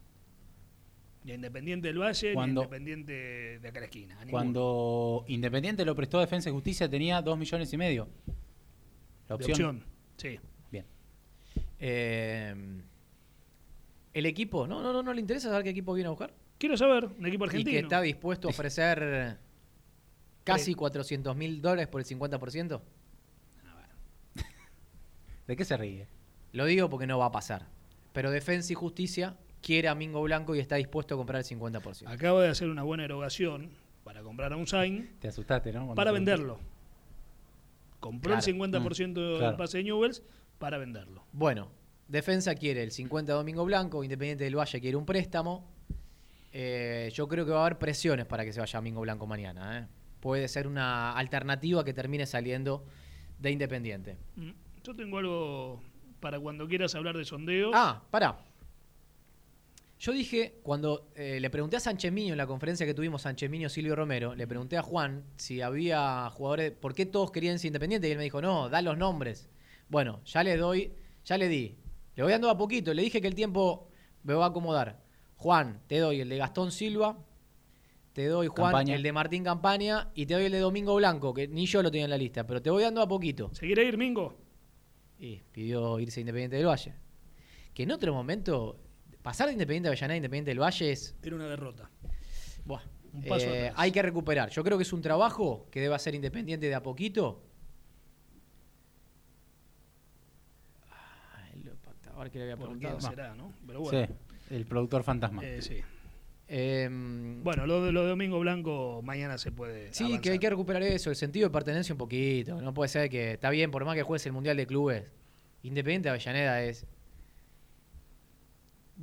A 1.23 1.31
Independiente 1.33 1.87
del 1.87 1.99
Valle, 1.99 2.33
Cuando- 2.33 2.61
ni 2.61 2.63
a 2.63 2.65
Independiente 2.65 3.59
de 3.59 3.67
acá 3.67 3.79
a 3.79 3.81
la 3.81 3.85
esquina. 3.85 4.19
a. 4.21 4.25
Cuando 4.27 5.23
Independiente 5.27 5.85
lo 5.85 5.95
prestó 5.95 6.17
a 6.17 6.21
Defensa 6.21 6.49
y 6.49 6.51
Justicia 6.51 6.89
tenía 6.89 7.21
2 7.21 7.37
millones 7.37 7.71
y 7.73 7.77
medio. 7.77 8.07
La 9.29 9.37
De 9.37 9.45
opción. 9.45 9.83
sí. 10.17 10.39
Bien. 10.71 10.85
Eh, 11.79 12.55
el 14.13 14.25
equipo, 14.25 14.67
no, 14.67 14.81
no, 14.81 14.91
no, 14.91 15.01
no 15.03 15.13
le 15.13 15.21
interesa 15.21 15.49
saber 15.49 15.63
qué 15.63 15.69
equipo 15.69 15.93
viene 15.93 16.07
a 16.07 16.09
buscar. 16.11 16.33
Quiero 16.57 16.75
saber, 16.75 17.05
un 17.05 17.25
equipo 17.25 17.45
Y 17.45 17.47
argentino. 17.47 17.71
que 17.71 17.79
está 17.79 18.01
dispuesto 18.01 18.47
a 18.47 18.51
ofrecer 18.51 19.37
casi 20.43 20.73
400 20.75 21.35
mil 21.35 21.61
dólares 21.61 21.87
por 21.87 22.01
el 22.01 22.05
50%. 22.07 22.81
¿De 25.47 25.55
qué 25.55 25.65
se 25.65 25.77
ríe? 25.77 26.07
Lo 26.53 26.65
digo 26.65 26.89
porque 26.89 27.07
no 27.07 27.17
va 27.19 27.27
a 27.27 27.31
pasar. 27.31 27.67
Pero 28.13 28.31
Defensa 28.31 28.73
y 28.73 28.75
Justicia 28.75 29.37
quiere 29.61 29.87
a 29.87 29.95
Mingo 29.95 30.21
Blanco 30.23 30.55
y 30.55 30.59
está 30.59 30.75
dispuesto 30.75 31.15
a 31.15 31.17
comprar 31.17 31.39
el 31.41 31.45
50%. 31.45 32.03
Acabo 32.07 32.39
de 32.39 32.49
hacer 32.49 32.69
una 32.69 32.83
buena 32.83 33.03
erogación 33.05 33.69
para 34.03 34.21
comprar 34.23 34.51
a 34.53 34.57
un 34.57 34.65
Sain 34.67 35.15
Te 35.19 35.27
asustaste, 35.27 35.71
¿no? 35.71 35.79
Cuando 35.79 35.95
para 35.95 36.11
venderlo. 36.11 36.59
Compró 37.99 38.31
Claro. 38.31 38.39
el 38.39 38.43
50% 38.43 39.19
Mm, 39.21 39.23
del 39.29 39.37
claro. 39.39 39.57
pase 39.57 39.77
de 39.77 39.83
Newells 39.83 40.23
para 40.57 40.77
venderlo. 40.77 41.23
Bueno, 41.31 41.69
Defensa 42.07 42.55
quiere 42.55 42.83
el 42.83 42.91
50 42.91 43.31
de 43.31 43.37
Domingo 43.37 43.63
Blanco, 43.63 44.03
Independiente 44.03 44.43
del 44.43 44.57
Valle 44.57 44.81
quiere 44.81 44.97
un 44.97 45.05
préstamo. 45.05 45.69
Eh, 46.51 47.09
yo 47.13 47.27
creo 47.27 47.45
que 47.45 47.51
va 47.51 47.59
a 47.59 47.65
haber 47.67 47.77
presiones 47.77 48.25
para 48.25 48.43
que 48.43 48.51
se 48.51 48.59
vaya 48.59 48.79
Domingo 48.79 49.01
Blanco 49.01 49.25
mañana. 49.27 49.79
¿eh? 49.79 49.87
Puede 50.19 50.47
ser 50.47 50.67
una 50.67 51.13
alternativa 51.13 51.85
que 51.85 51.93
termine 51.93 52.25
saliendo 52.25 52.83
de 53.39 53.51
Independiente. 53.51 54.17
Mm, 54.35 54.49
Yo 54.83 54.95
tengo 54.95 55.19
algo 55.19 55.79
para 56.19 56.39
cuando 56.39 56.67
quieras 56.67 56.93
hablar 56.95 57.15
de 57.15 57.23
sondeo. 57.23 57.71
Ah, 57.73 58.01
pará. 58.11 58.37
Yo 60.01 60.13
dije, 60.13 60.55
cuando 60.63 61.11
eh, 61.13 61.39
le 61.39 61.51
pregunté 61.51 61.77
a 61.77 61.79
Sánchez 61.79 62.11
Miño 62.11 62.33
en 62.33 62.37
la 62.39 62.47
conferencia 62.47 62.87
que 62.87 62.95
tuvimos, 62.95 63.21
Sánchez 63.21 63.51
Miño, 63.51 63.69
Silvio 63.69 63.95
Romero, 63.95 64.33
le 64.33 64.47
pregunté 64.47 64.75
a 64.75 64.81
Juan 64.81 65.23
si 65.35 65.61
había 65.61 66.27
jugadores, 66.31 66.71
¿por 66.71 66.95
qué 66.95 67.05
todos 67.05 67.29
querían 67.29 67.59
ser 67.59 67.67
independientes? 67.67 68.09
Y 68.09 68.13
él 68.13 68.17
me 68.17 68.23
dijo, 68.23 68.41
no, 68.41 68.67
da 68.67 68.81
los 68.81 68.97
nombres. 68.97 69.51
Bueno, 69.89 70.19
ya 70.25 70.41
le 70.41 70.57
doy, 70.57 70.91
ya 71.23 71.37
le 71.37 71.47
di. 71.47 71.77
Le 72.15 72.23
voy 72.23 72.31
dando 72.31 72.49
a 72.49 72.57
poquito, 72.57 72.95
le 72.95 73.03
dije 73.03 73.21
que 73.21 73.27
el 73.27 73.35
tiempo 73.35 73.89
me 74.23 74.33
va 74.33 74.45
a 74.45 74.47
acomodar. 74.47 75.03
Juan, 75.35 75.83
te 75.85 75.99
doy 75.99 76.21
el 76.21 76.29
de 76.29 76.37
Gastón 76.37 76.71
Silva, 76.71 77.23
te 78.13 78.25
doy 78.25 78.47
Juan 78.47 78.71
Campaña. 78.71 78.95
el 78.95 79.03
de 79.03 79.11
Martín 79.11 79.43
Campaña 79.43 80.09
y 80.15 80.25
te 80.25 80.33
doy 80.33 80.45
el 80.45 80.51
de 80.51 80.61
Domingo 80.61 80.95
Blanco, 80.95 81.31
que 81.31 81.47
ni 81.47 81.67
yo 81.67 81.83
lo 81.83 81.91
tenía 81.91 82.05
en 82.05 82.09
la 82.09 82.17
lista, 82.17 82.47
pero 82.47 82.59
te 82.59 82.71
voy 82.71 82.81
dando 82.81 83.03
a 83.03 83.07
poquito. 83.07 83.51
¿Se 83.53 83.67
quiere 83.67 83.85
ir, 83.85 83.99
Mingo? 83.99 84.35
Y 85.19 85.43
pidió 85.51 85.99
irse 85.99 86.19
a 86.19 86.21
Independiente 86.21 86.55
del 86.55 86.65
Valle. 86.65 86.95
Que 87.75 87.83
en 87.83 87.91
otro 87.91 88.15
momento, 88.15 88.79
pasar 89.21 89.47
de 89.47 89.53
Independiente 89.53 89.87
de 89.87 89.91
Avellaneda 89.91 90.13
a 90.13 90.17
Independiente 90.17 90.51
del 90.51 90.59
Valle 90.59 90.91
es. 90.91 91.15
Era 91.23 91.35
una 91.35 91.47
derrota. 91.47 91.89
buah, 92.65 92.81
Un 93.13 93.23
paso 93.23 93.45
eh, 93.47 93.67
atrás. 93.67 93.73
hay 93.77 93.91
que 93.91 94.01
recuperar. 94.01 94.49
Yo 94.49 94.63
creo 94.63 94.77
que 94.77 94.83
es 94.83 94.93
un 94.93 95.01
trabajo 95.01 95.67
que 95.71 95.79
debe 95.81 95.95
hacer 95.95 96.15
Independiente 96.15 96.67
de 96.67 96.75
a 96.75 96.83
poquito. 96.83 97.43
Ay, 100.89 101.63
lo 101.63 101.75
pactador 101.75 102.29
que 102.29 102.37
le 102.39 102.43
había 102.45 102.57
¿Por 102.57 102.65
preguntado. 102.67 102.97
quién 102.97 103.09
será, 103.11 103.35
no? 103.35 103.53
Pero 103.65 103.81
bueno. 103.81 104.07
Sí, 104.07 104.55
el 104.55 104.65
productor 104.65 105.03
fantasma. 105.03 105.43
Eh, 105.43 105.61
sí. 105.61 105.77
Em, 106.47 107.41
Bueno, 107.43 107.65
lo 107.65 107.85
de, 107.85 107.91
lo 107.93 108.03
de 108.03 108.09
Domingo 108.09 108.37
Blanco 108.39 109.01
mañana 109.03 109.37
se 109.37 109.51
puede. 109.51 109.93
Sí, 109.93 110.03
avanzar. 110.03 110.21
que 110.21 110.29
hay 110.31 110.39
que 110.39 110.49
recuperar 110.49 110.83
eso, 110.83 111.09
el 111.09 111.15
sentido 111.15 111.47
de 111.47 111.53
pertenencia 111.53 111.93
un 111.93 111.97
poquito. 111.97 112.61
No 112.61 112.73
puede 112.73 112.89
ser 112.89 113.09
que, 113.09 113.33
está 113.33 113.49
bien, 113.49 113.71
por 113.71 113.85
más 113.85 113.95
que 113.95 114.03
juegues 114.03 114.25
el 114.25 114.33
Mundial 114.33 114.57
de 114.57 114.67
Clubes, 114.67 115.05
Independiente 115.63 116.07
de 116.07 116.09
Avellaneda 116.11 116.61
es 116.63 116.85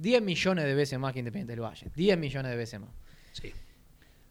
10 0.01 0.23
millones 0.23 0.65
de 0.65 0.75
veces 0.75 0.99
más 0.99 1.13
que 1.13 1.19
Independiente 1.21 1.53
del 1.53 1.61
Valle. 1.63 1.91
10 1.95 2.19
millones 2.19 2.51
de 2.51 2.57
veces 2.57 2.81
más. 2.81 2.91
Sí. 3.33 3.53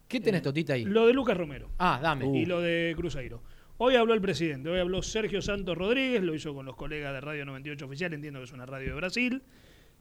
¿Qué 0.08 0.22
tenés, 0.22 0.42
Totita, 0.42 0.74
ahí? 0.74 0.86
Lo 0.86 1.06
de 1.08 1.14
Lucas 1.14 1.36
Romero. 1.36 1.70
Ah, 1.78 2.00
dame. 2.02 2.26
Y 2.40 2.46
lo 2.46 2.62
de 2.62 2.94
Cruzeiro. 2.96 3.44
Hoy 3.80 3.96
habló 3.96 4.14
el 4.14 4.22
presidente, 4.22 4.70
hoy 4.70 4.80
habló 4.80 5.02
Sergio 5.04 5.42
Santos 5.42 5.78
Rodríguez, 5.78 6.24
lo 6.24 6.34
hizo 6.34 6.54
con 6.56 6.66
los 6.66 6.76
colegas 6.76 7.14
de 7.14 7.22
Radio 7.22 7.46
98 7.46 7.86
Oficial, 7.86 8.14
entiendo 8.14 8.40
que 8.40 8.46
es 8.46 8.52
una 8.52 8.66
radio 8.66 8.90
de 8.90 8.96
Brasil. 8.96 9.44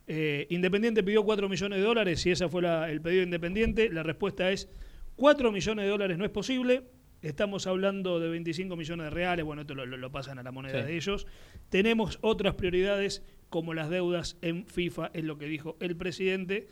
Eh, 0.06 0.46
Independiente 0.50 1.02
pidió 1.02 1.24
4 1.24 1.48
millones 1.48 1.78
de 1.80 1.84
dólares, 1.84 2.20
si 2.20 2.30
ese 2.30 2.48
fue 2.48 2.62
la- 2.62 2.90
el 2.90 3.00
pedido 3.02 3.20
de 3.20 3.24
Independiente, 3.24 3.90
la 3.90 4.02
respuesta 4.04 4.50
es 4.50 4.68
4 5.16 5.50
millones 5.52 5.84
de 5.84 5.90
dólares 5.90 6.16
no 6.16 6.24
es 6.24 6.30
posible, 6.30 6.84
estamos 7.20 7.66
hablando 7.66 8.20
de 8.20 8.28
25 8.30 8.76
millones 8.76 9.04
de 9.06 9.10
reales, 9.10 9.44
bueno, 9.44 9.62
esto 9.62 9.74
lo, 9.74 9.84
lo- 9.84 9.96
lo 9.96 10.12
pasan 10.12 10.38
a 10.38 10.42
la 10.42 10.52
moneda 10.52 10.80
Sí. 10.80 10.86
de 10.86 10.96
ellos. 10.96 11.26
Tenemos 11.68 12.18
otras 12.22 12.54
prioridades 12.54 13.22
como 13.50 13.74
las 13.74 13.88
deudas 13.90 14.36
en 14.42 14.66
FIFA, 14.66 15.10
es 15.14 15.24
lo 15.24 15.38
que 15.38 15.46
dijo 15.46 15.76
el 15.80 15.96
presidente, 15.96 16.68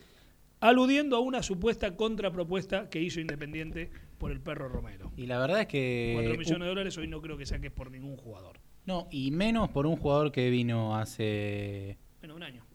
aludiendo 0.60 1.16
a 1.16 1.20
una 1.20 1.42
supuesta 1.42 1.96
contrapropuesta 1.96 2.88
que 2.90 3.00
hizo 3.00 3.20
Independiente 3.20 3.90
por 4.18 4.30
el 4.32 4.40
perro 4.40 4.68
Romero. 4.68 5.12
Y 5.16 5.26
la 5.26 5.38
verdad 5.38 5.60
es 5.62 5.66
que. 5.66 6.12
4 6.14 6.38
millones 6.38 6.60
de 6.60 6.66
dólares 6.66 6.98
hoy 6.98 7.06
no 7.08 7.20
creo 7.20 7.36
que 7.36 7.46
saques 7.46 7.70
por 7.70 7.90
ningún 7.90 8.16
jugador. 8.16 8.58
No, 8.86 9.08
y 9.10 9.30
menos 9.30 9.70
por 9.70 9.86
un 9.86 9.96
jugador 9.96 10.30
que 10.32 10.50
vino 10.50 10.96
hace. 10.96 11.98
Menos 12.22 12.36
un 12.36 12.42
año. 12.42 12.66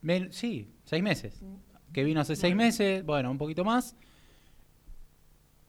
men- 0.00 0.32
sí, 0.32 0.70
seis 0.84 1.02
meses. 1.02 1.42
Que 1.92 2.04
vino 2.04 2.20
hace 2.20 2.36
seis 2.36 2.54
meses, 2.56 3.04
bueno, 3.04 3.30
un 3.30 3.38
poquito 3.38 3.64
más. 3.64 3.96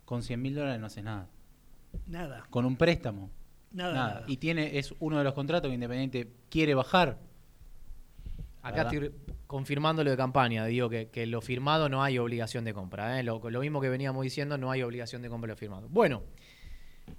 Con 0.05 0.21
100 0.21 0.41
mil 0.41 0.55
dólares 0.55 0.79
no 0.79 0.87
haces 0.87 1.03
nada. 1.03 1.29
Nada. 2.07 2.45
Con 2.49 2.65
un 2.65 2.75
préstamo. 2.75 3.29
Nada, 3.71 3.93
nada. 3.93 4.23
Y 4.27 4.37
tiene, 4.37 4.77
es 4.77 4.93
uno 4.99 5.17
de 5.17 5.23
los 5.23 5.33
contratos 5.33 5.69
que 5.69 5.75
Independiente 5.75 6.31
quiere 6.49 6.75
bajar. 6.75 7.19
Acá 8.63 8.85
¿Verdad? 8.85 8.93
estoy 8.93 9.35
confirmando 9.45 10.03
lo 10.03 10.09
de 10.11 10.17
campaña. 10.17 10.65
Digo 10.65 10.89
que, 10.89 11.09
que 11.09 11.27
lo 11.27 11.41
firmado 11.41 11.89
no 11.89 12.01
hay 12.01 12.17
obligación 12.17 12.63
de 12.63 12.73
compra. 12.73 13.19
¿eh? 13.19 13.23
Lo, 13.23 13.39
lo 13.49 13.59
mismo 13.59 13.81
que 13.81 13.89
veníamos 13.89 14.23
diciendo, 14.23 14.57
no 14.57 14.71
hay 14.71 14.81
obligación 14.81 15.21
de 15.21 15.29
compra 15.29 15.49
lo 15.49 15.57
firmado. 15.57 15.87
Bueno, 15.89 16.23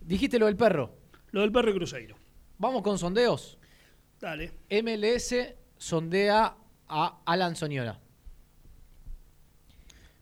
dijiste 0.00 0.38
lo 0.38 0.46
del 0.46 0.56
perro. 0.56 0.96
Lo 1.32 1.42
del 1.42 1.52
perro 1.52 1.70
y 1.70 1.74
Cruzeiro. 1.74 2.16
Vamos 2.58 2.82
con 2.82 2.98
sondeos. 2.98 3.58
Dale. 4.18 4.52
MLS 4.82 5.34
sondea 5.76 6.56
a 6.88 7.20
Alan 7.26 7.56
Soñora. 7.56 8.00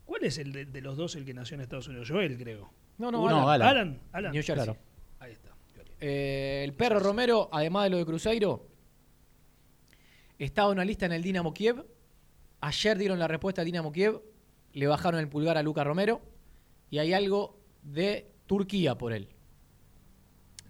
¿Cuál 0.05 0.25
es 0.25 0.39
el 0.39 0.53
de, 0.53 0.65
de 0.65 0.81
los 0.81 0.97
dos 0.97 1.15
el 1.15 1.25
que 1.25 1.35
nació 1.35 1.55
en 1.55 1.61
Estados 1.61 1.87
Unidos? 1.87 2.09
Joel, 2.11 2.37
creo. 2.37 2.69
No, 2.99 3.13
no, 3.13 3.23
Uno, 3.23 3.49
Alan. 3.49 3.69
Alan. 3.69 3.79
Alan. 3.79 4.01
Alan. 4.13 4.33
New 4.33 4.43
Jersey. 4.43 4.65
Claro. 4.65 4.77
Ahí 5.21 5.33
está. 5.33 5.51
Eh, 6.01 6.63
el 6.65 6.75
perro 6.75 6.99
Romero, 6.99 7.49
además 7.53 7.85
de 7.85 7.91
lo 7.91 7.99
de 7.99 8.07
Cruzeiro, 8.07 8.72
estaba 10.47 10.71
una 10.71 10.85
lista 10.85 11.07
en 11.07 11.13
el 11.13 11.23
Dinamo 11.23 11.53
Kiev. 11.55 11.85
Ayer 12.61 12.97
dieron 12.99 13.19
la 13.19 13.29
respuesta 13.29 13.63
a 13.63 13.65
Dinamo 13.65 13.93
Kiev, 13.93 14.21
le 14.73 14.87
bajaron 14.87 15.21
el 15.21 15.29
pulgar 15.29 15.57
a 15.59 15.63
Luca 15.63 15.83
Romero 15.85 16.21
y 16.91 16.99
hay 16.99 17.13
algo 17.13 17.59
de 17.83 18.31
Turquía 18.47 18.97
por 18.97 19.13
él. 19.13 19.29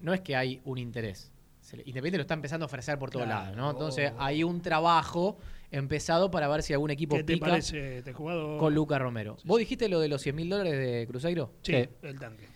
No 0.01 0.15
es 0.15 0.21
que 0.21 0.35
hay 0.37 0.61
un 0.65 0.79
interés. 0.79 1.31
Independiente 1.73 2.19
lo 2.19 2.23
está 2.23 2.35
empezando 2.35 2.65
a 2.65 2.67
ofrecer 2.67 2.99
por 2.99 3.11
todos 3.11 3.25
Claro. 3.27 3.43
lados, 3.45 3.57
¿no? 3.57 3.71
Entonces 3.71 4.13
hay 4.19 4.43
un 4.45 4.61
trabajo 4.61 5.39
empezado 5.71 6.31
para 6.31 6.49
ver 6.49 6.63
si 6.63 6.73
algún 6.73 6.91
equipo 6.91 7.17
¿Qué 7.17 7.25
te 7.25 7.35
pica 7.35 7.47
parece 7.47 7.99
este 7.99 8.13
jugador? 8.13 8.59
con 8.59 8.75
Lucas 8.75 9.01
Romero. 9.01 9.37
¿Vos 9.45 9.59
dijiste 9.59 9.89
lo 9.89 10.01
de 10.01 10.09
los 10.09 10.21
100 10.23 10.37
mil 10.37 10.51
dólares 10.51 10.73
de 10.79 11.07
Cruzeiro? 11.07 11.53
Sí, 11.63 11.75
el 12.03 12.19
tanque. 12.19 12.47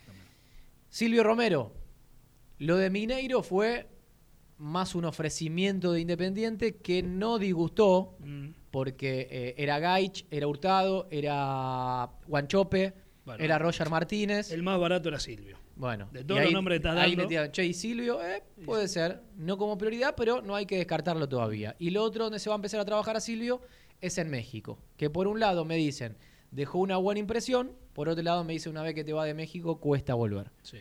Silvio 0.89 1.23
Romero, 1.23 1.73
lo 2.59 2.75
de 2.75 2.89
Mineiro 2.89 3.41
fue 3.43 3.87
más 4.59 4.95
un 4.95 5.05
ofrecimiento 5.05 5.91
de 5.91 6.01
Independiente 6.01 6.77
que 6.77 7.03
no 7.03 7.37
disgustó, 7.39 8.15
Mm. 8.19 8.49
porque 8.71 9.27
eh, 9.29 9.55
era 9.57 9.79
Gaich, 9.79 10.25
era 10.31 10.47
Hurtado, 10.47 11.07
era 11.11 12.09
Guanchope, 12.27 12.93
Bueno, 13.25 13.43
era 13.43 13.59
Roger 13.59 13.89
Martínez. 13.89 14.51
El 14.51 14.63
más 14.63 14.79
barato 14.79 15.09
era 15.09 15.19
Silvio. 15.19 15.57
Bueno, 15.75 16.09
De 16.11 16.23
todos 16.23 16.41
los 16.41 16.51
nombres 16.53 16.79
que 16.79 16.87
estás 16.87 16.97
Ahí 17.03 17.15
dando. 17.15 17.51
che, 17.51 17.65
y 17.65 17.73
Silvio, 17.73 18.19
eh, 18.25 18.41
puede 18.65 18.87
ser, 18.87 19.21
no 19.35 19.57
como 19.59 19.77
prioridad, 19.77 20.15
pero 20.17 20.41
no 20.41 20.55
hay 20.55 20.65
que 20.65 20.77
descartarlo 20.77 21.29
todavía. 21.29 21.75
Y 21.77 21.91
lo 21.91 22.01
otro 22.03 22.23
donde 22.23 22.39
se 22.39 22.49
va 22.49 22.55
a 22.55 22.57
empezar 22.57 22.79
a 22.79 22.85
trabajar 22.85 23.15
a 23.15 23.19
Silvio 23.19 23.61
es 24.01 24.17
en 24.17 24.29
México, 24.31 24.79
que 24.97 25.09
por 25.11 25.27
un 25.27 25.39
lado 25.39 25.65
me 25.65 25.75
dicen, 25.75 26.17
dejó 26.49 26.79
una 26.79 26.97
buena 26.97 27.19
impresión, 27.19 27.73
por 27.93 28.09
otro 28.09 28.23
lado 28.23 28.43
me 28.43 28.53
dicen, 28.53 28.71
una 28.71 28.81
vez 28.81 28.95
que 28.95 29.03
te 29.03 29.13
va 29.13 29.23
de 29.25 29.33
México, 29.35 29.79
cuesta 29.79 30.15
volver. 30.15 30.49
Sí. 30.63 30.79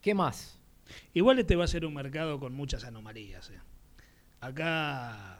¿Qué 0.00 0.14
más? 0.14 0.55
Igual 1.14 1.38
este 1.38 1.56
va 1.56 1.64
a 1.64 1.68
ser 1.68 1.84
un 1.84 1.94
mercado 1.94 2.38
con 2.40 2.52
muchas 2.54 2.84
anomalías. 2.84 3.50
eh. 3.50 3.58
Acá 4.40 5.38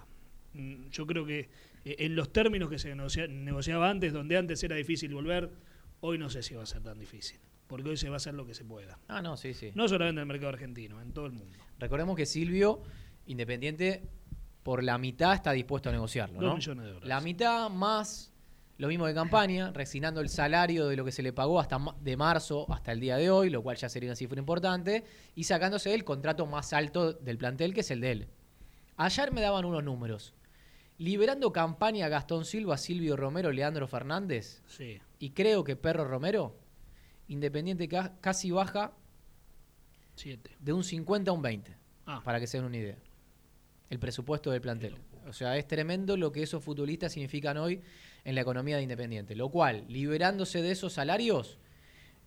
mm, 0.54 0.88
yo 0.90 1.06
creo 1.06 1.24
que 1.26 1.48
eh, 1.84 1.96
en 2.00 2.16
los 2.16 2.32
términos 2.32 2.68
que 2.70 2.78
se 2.78 2.94
negocia- 2.94 3.28
negociaba 3.28 3.90
antes, 3.90 4.12
donde 4.12 4.36
antes 4.36 4.62
era 4.64 4.76
difícil 4.76 5.12
volver, 5.14 5.50
hoy 6.00 6.18
no 6.18 6.30
sé 6.30 6.42
si 6.42 6.54
va 6.54 6.62
a 6.62 6.66
ser 6.66 6.82
tan 6.82 6.98
difícil. 6.98 7.38
Porque 7.66 7.88
hoy 7.90 7.96
se 7.96 8.08
va 8.08 8.14
a 8.14 8.18
hacer 8.18 8.34
lo 8.34 8.46
que 8.46 8.54
se 8.54 8.64
pueda. 8.64 8.98
Ah, 9.08 9.20
no, 9.22 9.36
sí, 9.36 9.52
sí. 9.52 9.72
No 9.74 9.88
solamente 9.88 10.20
en 10.20 10.22
el 10.22 10.26
mercado 10.26 10.50
argentino, 10.50 11.00
en 11.02 11.12
todo 11.12 11.26
el 11.26 11.32
mundo. 11.32 11.58
Recordemos 11.80 12.16
que 12.16 12.24
Silvio, 12.24 12.80
Independiente, 13.26 14.04
por 14.62 14.84
la 14.84 14.98
mitad 14.98 15.34
está 15.34 15.50
dispuesto 15.50 15.88
a 15.88 15.92
negociarlo, 15.92 16.40
Dos 16.40 16.48
¿no? 16.50 16.56
millones 16.56 16.84
de 16.84 16.90
dólares. 16.92 17.08
La 17.08 17.20
mitad 17.20 17.68
más 17.70 18.32
lo 18.78 18.88
mismo 18.88 19.06
de 19.06 19.14
campaña, 19.14 19.70
resignando 19.72 20.20
el 20.20 20.28
salario 20.28 20.86
de 20.88 20.96
lo 20.96 21.04
que 21.04 21.12
se 21.12 21.22
le 21.22 21.32
pagó 21.32 21.58
hasta 21.60 21.78
de 22.00 22.16
marzo 22.16 22.70
hasta 22.70 22.92
el 22.92 23.00
día 23.00 23.16
de 23.16 23.30
hoy, 23.30 23.48
lo 23.50 23.62
cual 23.62 23.76
ya 23.76 23.88
sería 23.88 24.10
una 24.10 24.16
cifra 24.16 24.38
importante, 24.38 25.04
y 25.34 25.44
sacándose 25.44 25.94
el 25.94 26.04
contrato 26.04 26.44
más 26.46 26.72
alto 26.72 27.12
del 27.14 27.38
plantel, 27.38 27.72
que 27.72 27.80
es 27.80 27.90
el 27.90 28.00
de 28.00 28.10
él. 28.12 28.28
Ayer 28.96 29.32
me 29.32 29.40
daban 29.40 29.64
unos 29.64 29.82
números. 29.82 30.34
Liberando 30.98 31.52
campaña 31.52 32.08
Gastón 32.08 32.44
Silva, 32.44 32.76
Silvio 32.78 33.16
Romero, 33.16 33.50
Leandro 33.52 33.86
Fernández, 33.86 34.62
Sí. 34.66 34.98
y 35.18 35.30
creo 35.30 35.64
que 35.64 35.76
Perro 35.76 36.04
Romero, 36.06 36.56
Independiente 37.28 37.88
ca- 37.88 38.14
casi 38.20 38.50
baja 38.50 38.92
Siete. 40.14 40.50
de 40.60 40.72
un 40.72 40.84
50 40.84 41.30
a 41.30 41.34
un 41.34 41.42
20, 41.42 41.74
Ah. 42.06 42.20
para 42.24 42.38
que 42.40 42.46
se 42.46 42.56
den 42.58 42.66
una 42.66 42.76
idea. 42.76 42.96
El 43.90 43.98
presupuesto 43.98 44.50
del 44.50 44.60
plantel. 44.60 44.96
O 45.28 45.32
sea, 45.32 45.56
es 45.56 45.66
tremendo 45.66 46.16
lo 46.16 46.30
que 46.32 46.42
esos 46.42 46.62
futbolistas 46.62 47.12
significan 47.12 47.56
hoy 47.56 47.82
en 48.26 48.34
la 48.34 48.40
economía 48.40 48.76
de 48.76 48.82
Independiente. 48.82 49.36
Lo 49.36 49.48
cual, 49.48 49.84
liberándose 49.88 50.60
de 50.60 50.72
esos 50.72 50.92
salarios, 50.92 51.58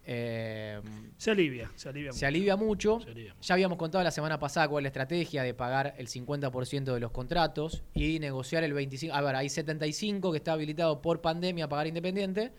eh, 0.05 0.79
Se 1.17 1.29
alivia, 1.29 1.69
se 1.75 1.89
alivia 1.89 2.13
se 2.13 2.15
mucho. 2.15 2.27
alivia 2.27 2.55
mucho. 2.55 2.99
Se 3.01 3.09
alivia 3.11 3.35
Ya 3.41 3.53
habíamos 3.53 3.77
contado 3.77 4.03
la 4.03 4.11
semana 4.11 4.39
pasada 4.39 4.69
cuál 4.69 4.81
es 4.81 4.85
la 4.85 4.87
estrategia 4.87 5.43
de 5.43 5.53
pagar 5.53 5.93
el 5.97 6.07
50% 6.07 6.93
de 6.93 6.99
los 7.01 7.11
contratos 7.11 7.83
y 7.93 8.17
negociar 8.19 8.63
el 8.63 8.73
25%. 8.73 9.11
A 9.11 9.21
ver, 9.21 9.35
hay 9.35 9.49
75 9.49 10.31
que 10.31 10.37
está 10.37 10.53
habilitado 10.53 11.01
por 11.01 11.19
pandemia 11.19 11.65
a 11.65 11.69
pagar 11.69 11.87
Independiente. 11.87 12.53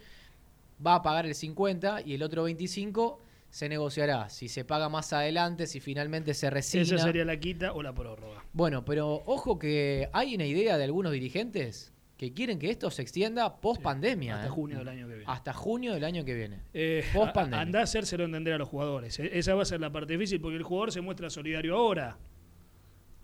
Va 0.87 0.97
a 0.97 1.03
pagar 1.03 1.25
el 1.25 1.35
50 1.35 2.03
y 2.05 2.15
el 2.15 2.23
otro 2.23 2.43
25 2.45 3.21
se 3.49 3.69
negociará. 3.71 4.29
Si 4.29 4.49
se 4.49 4.67
paga 4.67 4.91
más 4.91 5.13
adelante, 5.15 5.67
si 5.67 5.81
finalmente 5.81 6.35
se 6.35 6.51
resigna. 6.51 6.97
Esa 6.97 6.99
sería 6.99 7.25
la 7.25 7.41
quita 7.41 7.73
o 7.73 7.83
la 7.83 7.95
prórroga. 7.95 8.45
Bueno, 8.53 8.85
pero 8.85 9.23
ojo 9.27 9.59
que 9.59 10.11
hay 10.13 10.35
una 10.35 10.45
idea 10.45 10.77
de 10.77 10.85
algunos 10.85 11.11
dirigentes 11.13 11.93
que 12.21 12.35
quieren 12.35 12.59
que 12.59 12.69
esto 12.69 12.91
se 12.91 13.01
extienda 13.01 13.63
post 13.63 13.81
pandemia. 13.81 14.37
hasta 14.37 14.51
junio 14.51 14.77
del 14.81 14.89
año 14.89 15.09
que 15.09 15.15
viene. 15.15 15.25
Hasta 15.33 15.55
junio 15.55 15.95
del 15.95 16.05
año 16.05 16.23
que 16.23 16.35
viene. 16.35 16.61
Eh, 16.75 17.03
Post 17.15 17.33
pandemia. 17.33 17.63
Andá 17.63 17.81
a 17.81 17.85
hacérselo 17.85 18.25
entender 18.27 18.53
a 18.53 18.59
los 18.59 18.69
jugadores. 18.69 19.19
E- 19.19 19.39
Esa 19.39 19.55
va 19.55 19.63
a 19.63 19.65
ser 19.65 19.81
la 19.81 19.91
parte 19.91 20.13
difícil 20.13 20.39
porque 20.39 20.59
el 20.59 20.63
jugador 20.63 20.93
se 20.93 21.01
muestra 21.01 21.31
solidario 21.31 21.75
ahora. 21.75 22.19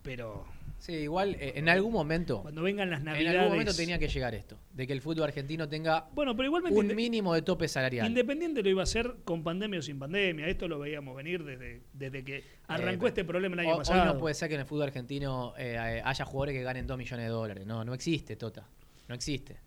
Pero 0.03 0.47
Sí, 0.79 0.93
igual 0.93 1.37
eh, 1.41 1.53
en 1.57 1.69
algún 1.69 1.93
momento. 1.93 2.41
cuando 2.43 2.63
vengan 2.63 2.89
las 2.91 3.01
En 3.01 3.05
navidades. 3.07 3.39
algún 3.39 3.53
momento 3.53 3.75
tenía 3.75 3.99
que 3.99 4.09
llegar 4.09 4.35
esto, 4.35 4.59
de 4.73 4.87
que 4.87 4.93
el 4.95 5.01
fútbol 5.03 5.25
argentino 5.25 5.69
tenga 5.69 6.09
Bueno, 6.15 6.35
pero 6.37 6.47
igualmente 6.47 6.79
un 6.79 6.95
mínimo 6.95 7.35
de 7.35 7.43
tope 7.43 7.67
salarial. 7.69 8.07
Independiente 8.07 8.63
lo 8.63 8.69
iba 8.71 8.81
a 8.83 8.85
hacer 8.85 9.17
con 9.25 9.43
pandemia 9.43 9.79
o 9.81 9.83
sin 9.83 9.99
pandemia. 9.99 10.47
Esto 10.49 10.69
lo 10.69 10.79
veíamos 10.79 11.15
venir 11.17 11.45
desde, 11.45 11.83
desde 11.93 12.25
que 12.25 12.45
arrancó 12.69 13.07
Eh, 13.07 13.09
este 13.09 13.25
problema 13.25 13.55
el 13.55 13.61
año 13.61 13.71
Hoy- 13.73 13.79
pasado. 13.79 14.01
Hoy 14.03 14.07
no 14.15 14.19
puede 14.19 14.35
ser 14.35 14.49
que 14.49 14.55
en 14.55 14.61
el 14.63 14.67
fútbol 14.67 14.85
argentino 14.85 15.55
eh, 15.59 16.01
haya 16.05 16.25
jugadores 16.25 16.55
que 16.55 16.63
ganen 16.63 16.87
2 16.87 16.97
millones 16.97 17.27
de 17.27 17.31
dólares. 17.31 17.67
No, 17.67 17.85
no 17.85 17.93
existe, 17.93 18.37
Tota. 18.37 18.67
No 19.09 19.15
existe. 19.15 19.61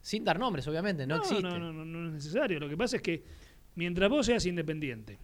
Sin 0.00 0.24
dar 0.24 0.38
nombres, 0.38 0.66
obviamente, 0.66 1.06
no, 1.06 1.16
existe. 1.16 1.42
No, 1.42 1.58
no, 1.58 1.72
no, 1.72 1.84
no 1.84 2.08
es 2.08 2.14
necesario. 2.14 2.58
Lo 2.58 2.68
que 2.68 2.76
pasa 2.76 2.96
es 2.96 3.02
que 3.02 3.22
mientras 3.74 4.08
vos 4.08 4.26
seas 4.26 4.46
independiente 4.46 5.18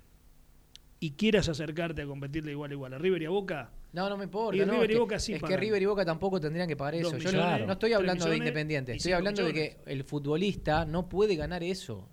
y 1.00 1.12
quieras 1.12 1.48
acercarte 1.48 2.02
a 2.02 2.06
competirle 2.06 2.52
igual 2.52 2.70
a 2.70 2.74
igual 2.74 2.94
a 2.94 2.98
River 2.98 3.22
y 3.22 3.24
a 3.26 3.30
Boca, 3.30 3.70
No, 3.92 4.08
no 4.10 4.16
me 4.16 4.24
importa. 4.24 4.62
Y 4.62 4.66
no, 4.66 4.74
River 4.74 4.90
y 4.90 4.94
Boca 4.96 5.18
sí 5.18 5.34
es 5.34 5.42
que. 5.42 5.56
River 5.56 5.80
y 5.80 5.86
Boca 5.86 6.04
tampoco 6.04 6.40
tendrían 6.40 6.68
que 6.68 6.76
pagar 6.76 6.96
eso. 6.96 7.16
Yo 7.16 7.32
no, 7.32 7.66
no 7.66 7.72
estoy 7.72 7.92
hablando 7.94 8.26
de 8.26 8.36
Independiente, 8.36 8.94
estoy 8.94 9.12
hablando 9.12 9.44
de 9.44 9.52
que 9.52 9.76
el 9.86 10.04
futbolista 10.04 10.84
no 10.84 11.08
puede 11.08 11.36
ganar 11.36 11.62
eso. 11.62 12.08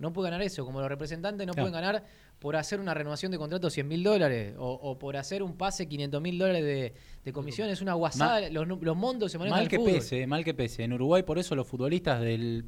No 0.00 0.12
puede 0.12 0.30
ganar 0.30 0.42
eso. 0.44 0.64
Como 0.64 0.80
los 0.80 0.88
representantes 0.88 1.46
no 1.46 1.52
Claro. 1.52 1.68
pueden 1.70 1.80
ganar 1.84 2.04
por 2.40 2.56
hacer 2.56 2.80
una 2.80 2.94
renovación 2.94 3.30
de 3.30 3.38
contrato 3.38 3.70
100 3.70 3.86
mil 3.86 4.02
dólares 4.02 4.54
o, 4.58 4.68
o 4.72 4.98
por 4.98 5.16
hacer 5.16 5.42
un 5.42 5.56
pase 5.56 5.86
500 5.86 6.20
mil 6.20 6.38
dólares 6.38 6.64
de, 6.64 6.94
de 7.24 7.32
comisión. 7.32 7.68
Es 7.68 7.80
una 7.82 7.94
guasada. 7.94 8.48
los, 8.50 8.66
nu- 8.66 8.78
los 8.82 8.96
montos 8.96 9.30
se 9.30 9.38
manejan 9.38 9.60
Mal 9.60 9.68
que 9.68 9.76
fútbol. 9.76 9.92
pese, 9.92 10.26
mal 10.26 10.42
que 10.42 10.54
pese. 10.54 10.82
En 10.82 10.92
Uruguay, 10.94 11.22
por 11.22 11.38
eso 11.38 11.54
los 11.54 11.66
futbolistas 11.68 12.20
del 12.20 12.64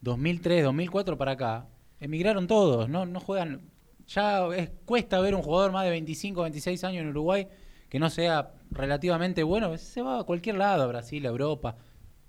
2003, 0.00 0.64
2004 0.64 1.18
para 1.18 1.32
acá, 1.32 1.68
emigraron 2.00 2.46
todos, 2.46 2.88
no, 2.88 3.06
no 3.06 3.20
juegan. 3.20 3.68
Ya 4.08 4.46
es- 4.56 4.70
cuesta 4.84 5.20
ver 5.20 5.34
un 5.34 5.42
jugador 5.42 5.72
más 5.72 5.84
de 5.84 5.90
25, 5.90 6.42
26 6.42 6.84
años 6.84 7.02
en 7.02 7.08
Uruguay 7.08 7.46
que 7.88 7.98
no 7.98 8.08
sea 8.10 8.52
relativamente 8.70 9.42
bueno. 9.42 9.76
Se 9.78 10.00
va 10.02 10.20
a 10.20 10.24
cualquier 10.24 10.56
lado, 10.56 10.82
a 10.84 10.86
Brasil, 10.86 11.24
a 11.26 11.28
Europa. 11.28 11.76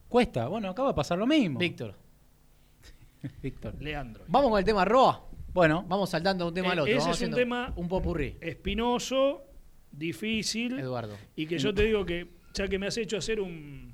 Cuesta. 0.09 0.47
Bueno, 0.47 0.69
acá 0.69 0.83
va 0.83 0.89
a 0.89 0.95
pasar 0.95 1.17
lo 1.17 1.25
mismo. 1.25 1.57
Víctor. 1.59 1.95
Víctor. 3.41 3.75
Leandro. 3.81 4.23
Vamos 4.27 4.49
con 4.51 4.59
el 4.59 4.65
tema 4.65 4.85
Roa. 4.85 5.25
Bueno. 5.53 5.85
Vamos 5.87 6.09
saltando 6.09 6.45
de 6.45 6.49
un 6.49 6.53
tema 6.55 6.71
al 6.71 6.79
Eh, 6.79 6.81
otro. 6.81 6.91
ese 6.93 6.99
Vamos 6.99 7.21
es 7.21 7.27
un 7.29 7.35
tema 7.35 7.73
Un 7.75 7.87
popurrí. 7.87 8.37
espinoso, 8.41 9.43
difícil. 9.91 10.79
Eduardo. 10.79 11.15
Y 11.35 11.45
que 11.45 11.57
yo 11.59 11.73
te 11.73 11.83
digo 11.83 12.05
que, 12.05 12.27
ya 12.53 12.67
que 12.67 12.77
me 12.79 12.87
has 12.87 12.97
hecho 12.97 13.17
hacer 13.17 13.39
un, 13.39 13.93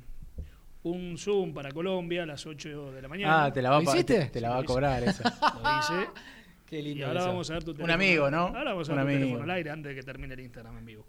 un 0.83 1.17
Zoom 1.17 1.53
para 1.53 1.71
Colombia 1.71 2.23
a 2.23 2.25
las 2.25 2.45
8 2.45 2.91
de 2.93 3.01
la 3.01 3.07
mañana. 3.07 3.45
Ah, 3.45 3.53
te 3.53 3.61
la 3.61 3.71
va, 3.71 3.77
a 3.77 3.81
¿Lo 3.81 3.91
hiciste? 3.91 4.19
te, 4.19 4.25
te 4.29 4.41
la 4.41 4.49
va 4.51 4.59
a 4.59 4.63
cobrar 4.63 5.03
esa. 5.03 5.23
Lo 5.63 5.79
hice. 5.99 6.09
Qué 6.65 6.81
lindo 6.83 6.99
Y 6.99 7.03
ahora 7.03 7.19
eso. 7.21 7.29
vamos 7.29 7.49
a 7.49 7.53
ver 7.53 7.63
tu 7.63 7.71
Un 7.71 7.77
teléfono. 7.77 7.93
amigo, 7.95 8.29
¿no? 8.31 8.37
Ahora 8.47 8.71
vamos 8.71 8.89
a 8.89 8.91
Un 8.93 8.97
ver 8.99 9.05
tu 9.05 9.09
amigo. 9.09 9.19
teléfono 9.25 9.43
al 9.43 9.49
aire 9.57 9.69
antes 9.71 9.89
de 9.89 9.95
que 9.95 10.03
termine 10.03 10.33
el 10.35 10.39
Instagram 10.41 10.77
en 10.77 10.85
vivo. 10.85 11.05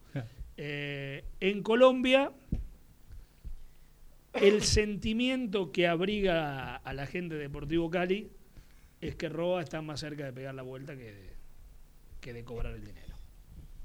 Eh, 0.56 1.24
en 1.38 1.62
Colombia, 1.62 2.32
el 4.40 4.62
sentimiento 4.62 5.72
que 5.72 5.86
abriga 5.86 6.76
a 6.76 6.92
la 6.94 7.06
gente 7.06 7.34
de 7.34 7.42
Deportivo 7.42 7.90
Cali 7.90 8.30
es 9.00 9.14
que 9.16 9.28
Roa 9.28 9.62
está 9.62 9.82
más 9.82 10.00
cerca 10.00 10.24
de 10.24 10.32
pegar 10.32 10.54
la 10.54 10.62
vuelta 10.62 10.96
que 10.96 11.12
de, 11.12 11.30
que 12.20 12.32
de 12.32 12.44
cobrar 12.44 12.74
el 12.74 12.84
dinero. 12.84 13.14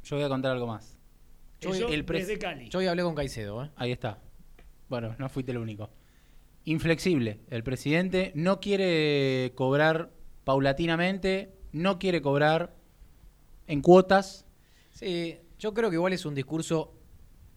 Yo 0.04 0.18
voy 0.18 0.26
a 0.26 0.30
contar 0.30 0.52
algo 0.52 0.68
más. 0.68 0.98
Yo, 1.62 1.74
Eso 1.74 1.88
el 1.90 2.06
pres- 2.06 2.20
desde 2.28 2.38
Cali. 2.38 2.70
yo 2.70 2.80
hoy 2.80 2.88
hablé 2.88 3.04
con 3.04 3.16
Caicedo. 3.16 3.64
¿eh? 3.64 3.72
Ahí 3.76 3.92
está. 3.92 4.20
Bueno, 4.90 5.16
no 5.18 5.30
fuiste 5.30 5.52
el 5.52 5.58
único. 5.58 5.90
Inflexible. 6.66 7.40
El 7.50 7.64
presidente 7.64 8.32
no 8.36 8.60
quiere 8.60 9.52
cobrar 9.56 10.12
paulatinamente, 10.44 11.54
no 11.72 11.98
quiere 12.00 12.22
cobrar 12.22 12.76
en 13.68 13.82
cuotas. 13.82 14.46
Sí, 14.92 15.38
yo 15.60 15.74
creo 15.74 15.90
que 15.90 15.96
igual 15.96 16.14
es 16.14 16.26
un 16.26 16.36
discurso 16.36 16.95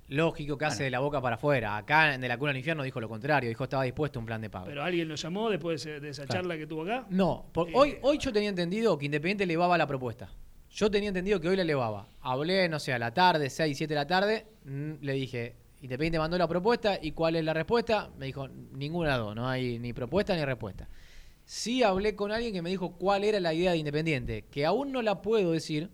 lógico 0.09 0.57
que 0.59 0.65
hace 0.65 0.85
de 0.85 0.91
la 0.91 1.01
boca 1.01 1.21
para 1.21 1.37
afuera. 1.37 1.77
Acá 1.77 2.15
en 2.15 2.21
De 2.21 2.29
la 2.29 2.39
Cuna 2.39 2.51
al 2.51 2.57
Infierno 2.57 2.83
dijo 2.83 3.01
lo 3.01 3.09
contrario, 3.09 3.49
dijo 3.49 3.65
estaba 3.65 3.85
dispuesto 3.85 4.19
a 4.19 4.21
un 4.21 4.27
plan 4.27 4.41
de 4.41 4.51
pago. 4.51 4.67
Pero 4.67 4.83
alguien 4.83 5.09
lo 5.09 5.15
llamó 5.15 5.51
después 5.51 5.85
de 5.85 5.91
ese- 5.97 6.01
de 6.01 6.09
esa 6.11 6.25
Claro. 6.27 6.41
charla 6.43 6.57
que 6.59 6.67
tuvo 6.67 6.83
acá. 6.83 7.07
No, 7.11 7.47
por- 7.53 7.69
Eh, 7.69 7.73
hoy, 7.75 7.97
hoy 8.03 8.19
yo 8.19 8.33
tenía 8.33 8.49
entendido 8.49 8.97
que 8.99 9.07
Independiente 9.07 9.45
elevaba 9.45 9.77
la 9.79 9.87
propuesta. 9.87 10.31
Yo 10.71 10.91
tenía 10.91 11.09
entendido 11.09 11.41
que 11.41 11.49
hoy 11.49 11.57
la 11.57 11.63
elevaba. 11.63 12.07
Hablé, 12.21 12.69
no 12.69 12.79
sé, 12.79 12.93
a 12.93 12.99
la 12.99 13.13
tarde, 13.13 13.49
6, 13.51 13.77
7 13.77 13.95
de 13.95 14.01
la 14.01 14.07
tarde, 14.07 14.47
mm, 14.65 14.93
le 15.01 15.13
dije, 15.15 15.57
Independiente 15.81 16.19
mandó 16.19 16.37
la 16.37 16.49
propuesta 16.49 16.99
y 17.01 17.13
cuál 17.13 17.37
es 17.37 17.45
la 17.45 17.55
respuesta. 17.55 18.11
Me 18.19 18.27
dijo, 18.27 18.49
ninguna 18.49 19.17
dos, 19.17 19.35
no 19.37 19.49
hay 19.49 19.79
ni 19.79 19.93
propuesta 19.93 20.35
ni 20.35 20.45
respuesta. 20.45 20.89
Sí 21.45 21.83
hablé 21.83 22.15
con 22.17 22.31
alguien 22.33 22.53
que 22.53 22.61
me 22.63 22.69
dijo 22.71 22.93
cuál 22.99 23.25
era 23.25 23.41
la 23.41 23.55
idea 23.55 23.71
de 23.73 23.79
Independiente, 23.79 24.45
que 24.51 24.67
aún 24.67 24.93
no 24.93 25.01
la 25.03 25.23
puedo 25.23 25.53
decir 25.53 25.89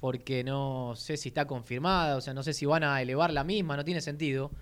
porque 0.00 0.44
no 0.44 0.94
sé 0.94 1.16
si 1.16 1.30
está 1.30 1.46
confirmada, 1.46 2.16
o 2.16 2.20
sea, 2.20 2.32
no 2.32 2.44
sé 2.44 2.52
si 2.52 2.66
van 2.66 2.84
a 2.84 3.02
elevar 3.02 3.32
la 3.32 3.42
misma, 3.42 3.76
no 3.76 3.84
tiene 3.84 4.00
sentido. 4.00 4.52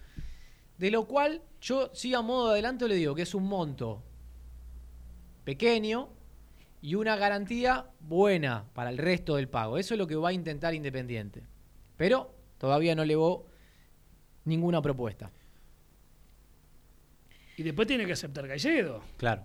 De 0.79 0.91
lo 0.91 1.07
cual 1.07 1.43
yo 1.61 1.91
sí 1.93 2.15
a 2.15 2.23
modo 2.23 2.47
de 2.49 2.53
adelanto 2.53 2.89
le 2.89 2.95
digo 2.95 3.15
que 3.15 3.23
es 3.23 3.35
un 3.35 3.45
monto 3.45 4.03
pequeño 5.45 6.09
y 6.81 6.95
una 6.95 7.17
garantía 7.17 7.87
buena 8.01 8.65
para 8.73 8.89
el 8.89 8.97
resto 8.97 9.37
del 9.37 9.49
pago. 9.49 9.77
Eso 9.77 9.93
es 9.95 9.99
lo 9.99 10.07
que 10.07 10.17
va 10.17 10.31
a 10.31 10.33
intentar 10.33 10.75
Independiente. 10.75 11.43
Pero 11.99 12.35
todavía 12.57 12.95
no 12.95 13.03
elevó 13.03 13.47
ninguna 14.45 14.81
propuesta. 14.81 15.31
Y 17.59 17.63
después 17.63 17.87
tiene 17.87 18.07
que 18.07 18.13
aceptar 18.13 18.49
Caicedo. 18.49 19.03
Claro. 19.19 19.43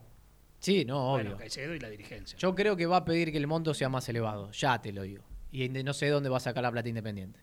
Sí, 0.59 0.85
no, 0.85 1.13
obvio. 1.13 1.23
Bueno, 1.23 1.37
Caicedo 1.37 1.75
y 1.75 1.79
la 1.79 1.89
dirigencia. 1.89 2.37
Yo 2.37 2.55
creo 2.55 2.77
que 2.77 2.85
va 2.85 2.97
a 2.97 3.05
pedir 3.05 3.31
que 3.31 3.37
el 3.37 3.47
monto 3.47 3.73
sea 3.73 3.89
más 3.89 4.07
elevado, 4.07 4.51
ya 4.51 4.81
te 4.81 4.93
lo 4.93 5.03
digo. 5.03 5.30
Y 5.51 5.67
no 5.69 5.93
sé 5.93 6.07
dónde 6.09 6.29
va 6.29 6.37
a 6.37 6.41
sacar 6.41 6.63
la 6.63 6.71
plata 6.71 6.87
Independiente. 6.89 7.39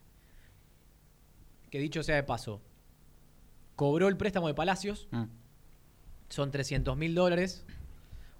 Que 1.70 1.78
dicho 1.78 2.02
sea 2.02 2.16
de 2.16 2.22
paso, 2.22 2.60
cobró 3.76 4.08
el 4.08 4.16
préstamo 4.16 4.48
de 4.48 4.54
Palacios, 4.54 5.08
Mm. 5.10 5.24
son 6.30 6.50
300 6.50 6.96
mil 6.96 7.14
dólares, 7.14 7.64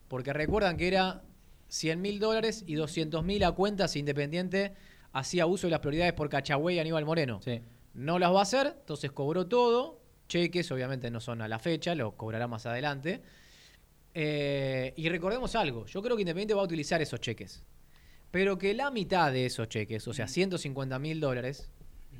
porque 0.08 0.32
recuerdan 0.32 0.76
que 0.76 0.88
era 0.88 1.22
100 1.68 2.00
mil 2.00 2.18
dólares 2.18 2.64
y 2.66 2.74
200 2.74 3.22
mil 3.24 3.44
a 3.44 3.52
cuenta 3.52 3.88
si 3.88 3.98
Independiente 3.98 4.72
hacía 5.12 5.44
uso 5.46 5.66
de 5.66 5.72
las 5.72 5.80
prioridades 5.80 6.14
por 6.14 6.28
Cachagüey 6.30 6.76
y 6.76 6.78
Aníbal 6.78 7.04
Moreno. 7.04 7.40
Sí. 7.42 7.60
No 7.94 8.18
las 8.18 8.32
va 8.32 8.40
a 8.40 8.42
hacer, 8.42 8.74
entonces 8.80 9.12
cobró 9.12 9.46
todo. 9.46 10.00
Cheques, 10.28 10.70
obviamente 10.72 11.10
no 11.10 11.20
son 11.20 11.40
a 11.42 11.48
la 11.48 11.58
fecha, 11.58 11.94
lo 11.94 12.16
cobrará 12.16 12.46
más 12.48 12.64
adelante. 12.66 13.22
Eh, 14.14 14.94
y 14.96 15.08
recordemos 15.08 15.54
algo, 15.54 15.84
yo 15.86 16.02
creo 16.02 16.16
que 16.16 16.22
Independiente 16.22 16.54
va 16.54 16.62
a 16.62 16.64
utilizar 16.64 17.00
esos 17.02 17.20
cheques. 17.20 17.62
Pero 18.30 18.58
que 18.58 18.74
la 18.74 18.90
mitad 18.90 19.32
de 19.32 19.46
esos 19.46 19.68
cheques, 19.68 20.06
o 20.06 20.12
sea, 20.12 20.28
150 20.28 20.98
mil 20.98 21.18
dólares, 21.20 21.70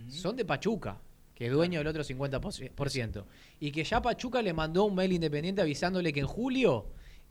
son 0.09 0.37
de 0.37 0.45
Pachuca, 0.45 1.01
que 1.35 1.47
es 1.47 1.53
dueño 1.53 1.79
del 1.81 1.87
otro 1.89 2.03
50%. 2.03 3.25
Y 3.61 3.71
que 3.73 3.85
ya 3.85 4.01
Pachuca 4.01 4.41
le 4.41 4.53
mandó 4.55 4.85
un 4.85 4.95
mail 4.95 5.13
independiente 5.13 5.61
avisándole 5.61 6.13
que 6.13 6.21
en 6.21 6.27
julio 6.27 6.87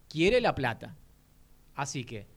quiere 0.08 0.40
la 0.42 0.54
plata. 0.54 0.96
Así 1.76 2.04
que 2.06 2.28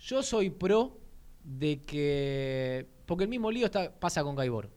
yo 0.00 0.22
soy 0.22 0.50
pro 0.50 0.98
de 1.44 1.80
que... 1.82 2.86
Porque 3.04 3.24
el 3.24 3.30
mismo 3.30 3.50
lío 3.50 3.66
está, 3.66 3.92
pasa 3.98 4.22
con 4.22 4.34
Gaibor. 4.36 4.70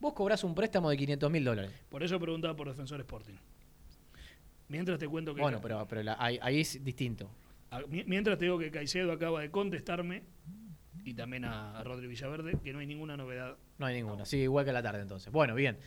Vos 0.00 0.12
cobrás 0.12 0.44
un 0.44 0.54
préstamo 0.54 0.90
de 0.90 0.96
500 0.96 1.30
mil 1.30 1.44
dólares. 1.44 1.70
Por 1.88 2.02
eso 2.02 2.18
preguntaba 2.18 2.56
por 2.56 2.68
Defensor 2.68 3.00
Sporting. 3.00 3.34
Mientras 4.68 4.98
te 4.98 5.06
cuento 5.08 5.34
que. 5.34 5.40
Bueno, 5.42 5.60
pero, 5.60 5.86
pero 5.86 6.02
la- 6.02 6.16
ahí, 6.18 6.38
ahí 6.42 6.60
es 6.60 6.82
distinto. 6.82 7.30
Ah, 7.76 7.80
mi- 7.88 8.04
Mientras 8.04 8.38
te 8.38 8.44
digo 8.44 8.58
que 8.58 8.70
Caicedo 8.70 9.12
acaba 9.12 9.40
de 9.40 9.50
contestarme, 9.50 10.22
y 11.04 11.14
también 11.14 11.44
a, 11.44 11.78
a 11.78 11.84
Rodri 11.84 12.06
Villaverde, 12.06 12.58
que 12.62 12.72
no 12.72 12.78
hay 12.78 12.86
ninguna 12.86 13.16
novedad. 13.16 13.56
No 13.78 13.86
hay 13.86 13.96
ninguna. 13.96 14.24
Sí, 14.24 14.38
igual 14.38 14.64
que 14.64 14.70
a 14.70 14.74
la 14.74 14.82
tarde 14.82 15.02
entonces. 15.02 15.32
Bueno, 15.32 15.54
bien. 15.54 15.78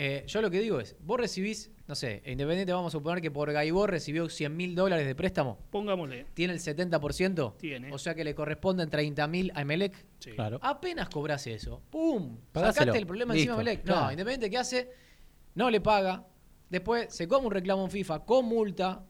Eh, 0.00 0.22
yo 0.28 0.40
lo 0.42 0.48
que 0.50 0.60
digo 0.60 0.78
es, 0.78 0.94
vos 1.00 1.18
recibís, 1.18 1.72
no 1.88 1.96
sé, 1.96 2.22
Independiente 2.24 2.72
vamos 2.72 2.94
a 2.94 2.98
suponer 2.98 3.20
que 3.20 3.32
por 3.32 3.50
Gaibor 3.50 3.90
recibió 3.90 4.28
100 4.28 4.56
mil 4.56 4.74
dólares 4.76 5.06
de 5.08 5.14
préstamo. 5.16 5.58
Pongámosle. 5.70 6.26
Tiene 6.34 6.52
el 6.52 6.60
70%. 6.60 7.56
Tiene. 7.56 7.92
O 7.92 7.98
sea 7.98 8.14
que 8.14 8.22
le 8.22 8.32
corresponden 8.34 8.88
30 8.90 9.26
mil 9.26 9.50
a 9.56 9.62
Emelec. 9.62 10.06
Sí. 10.20 10.32
Claro. 10.32 10.60
Apenas 10.62 11.08
cobras 11.08 11.44
eso. 11.48 11.82
¡Pum! 11.90 12.38
Pagáselo. 12.52 12.80
Sacaste 12.92 12.98
el 12.98 13.06
problema 13.06 13.34
encima 13.34 13.54
de. 13.56 13.60
Emelec. 13.62 13.78
No, 13.86 13.92
Claro. 13.94 14.10
Independiente, 14.12 14.50
¿qué 14.50 14.58
hace? 14.58 14.90
No 15.56 15.68
le 15.68 15.80
paga. 15.80 16.24
Después 16.70 17.12
se 17.12 17.26
come 17.26 17.46
un 17.46 17.52
reclamo 17.52 17.84
en 17.84 17.90
FIFA 17.90 18.24
con 18.24 18.44
multa. 18.44 19.04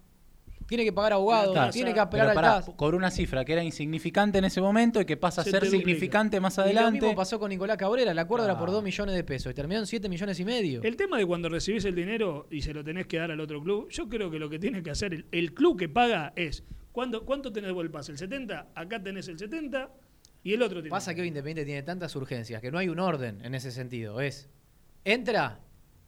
Tiene 0.68 0.84
que 0.84 0.92
pagar 0.92 1.14
abogado. 1.14 1.52
Claro. 1.54 1.72
Tiene 1.72 1.94
que 1.94 1.98
apelar 2.00 2.28
Pero 2.28 2.38
al 2.40 2.64
TAS. 2.64 2.70
cobró 2.76 2.96
una 2.96 3.10
cifra 3.10 3.44
que 3.44 3.54
era 3.54 3.64
insignificante 3.64 4.36
en 4.38 4.44
ese 4.44 4.60
momento 4.60 5.00
y 5.00 5.06
que 5.06 5.16
pasa 5.16 5.40
a 5.40 5.44
Se 5.44 5.50
ser 5.50 5.66
significante 5.66 6.38
más 6.40 6.54
Y 6.54 6.56
lo 6.58 6.62
adelante. 6.64 7.00
mismo 7.00 7.14
pasó 7.16 7.40
con 7.40 7.48
Nicolás 7.48 7.78
Cabrera. 7.78 8.12
El 8.12 8.18
acuerdo 8.18 8.44
era 8.44 8.58
por 8.58 8.68
Ah. 8.68 8.72
2 8.72 8.82
millones 8.84 9.14
de 9.14 9.24
pesos 9.24 9.50
y 9.50 9.54
terminó 9.54 9.80
en 9.80 9.86
7 9.86 10.08
millones 10.08 10.38
y 10.38 10.44
medio. 10.44 10.82
El 10.82 10.96
tema 10.96 11.16
de 11.18 11.24
cuando 11.26 11.48
recibís 11.48 11.84
el 11.86 11.94
dinero 11.94 12.46
y 12.50 12.60
se 12.62 12.74
lo 12.74 12.84
tenés 12.84 13.06
que 13.06 13.16
dar 13.16 13.30
al 13.30 13.40
otro 13.40 13.62
club, 13.62 13.88
yo 13.90 14.08
creo 14.08 14.30
que 14.30 14.38
lo 14.38 14.50
que 14.50 14.58
tiene 14.58 14.82
que 14.82 14.90
hacer 14.90 15.14
el, 15.14 15.26
el 15.32 15.54
club 15.54 15.78
que 15.78 15.88
paga 15.88 16.34
es, 16.36 16.62
¿cuánto, 16.92 17.24
¿cuánto 17.24 17.50
tenés 17.50 17.72
vos 17.72 17.82
el 17.82 17.90
pase? 17.90 18.12
¿El 18.12 18.18
70? 18.18 18.68
Acá 18.74 19.02
tenés 19.02 19.26
el 19.28 19.38
70 19.38 19.90
y 20.42 20.52
el 20.52 20.60
otro 20.62 20.80
tiene. 20.80 20.90
Pasa 20.90 21.14
que 21.14 21.22
hoy 21.22 21.28
Independiente 21.28 21.64
tiene 21.64 21.82
tantas 21.82 22.14
urgencias 22.14 22.60
que 22.60 22.70
no 22.70 22.76
hay 22.78 22.88
un 22.90 22.98
orden 23.00 23.42
en 23.42 23.54
ese 23.54 23.70
sentido. 23.72 24.20
Es, 24.20 24.48
entra 25.04 25.60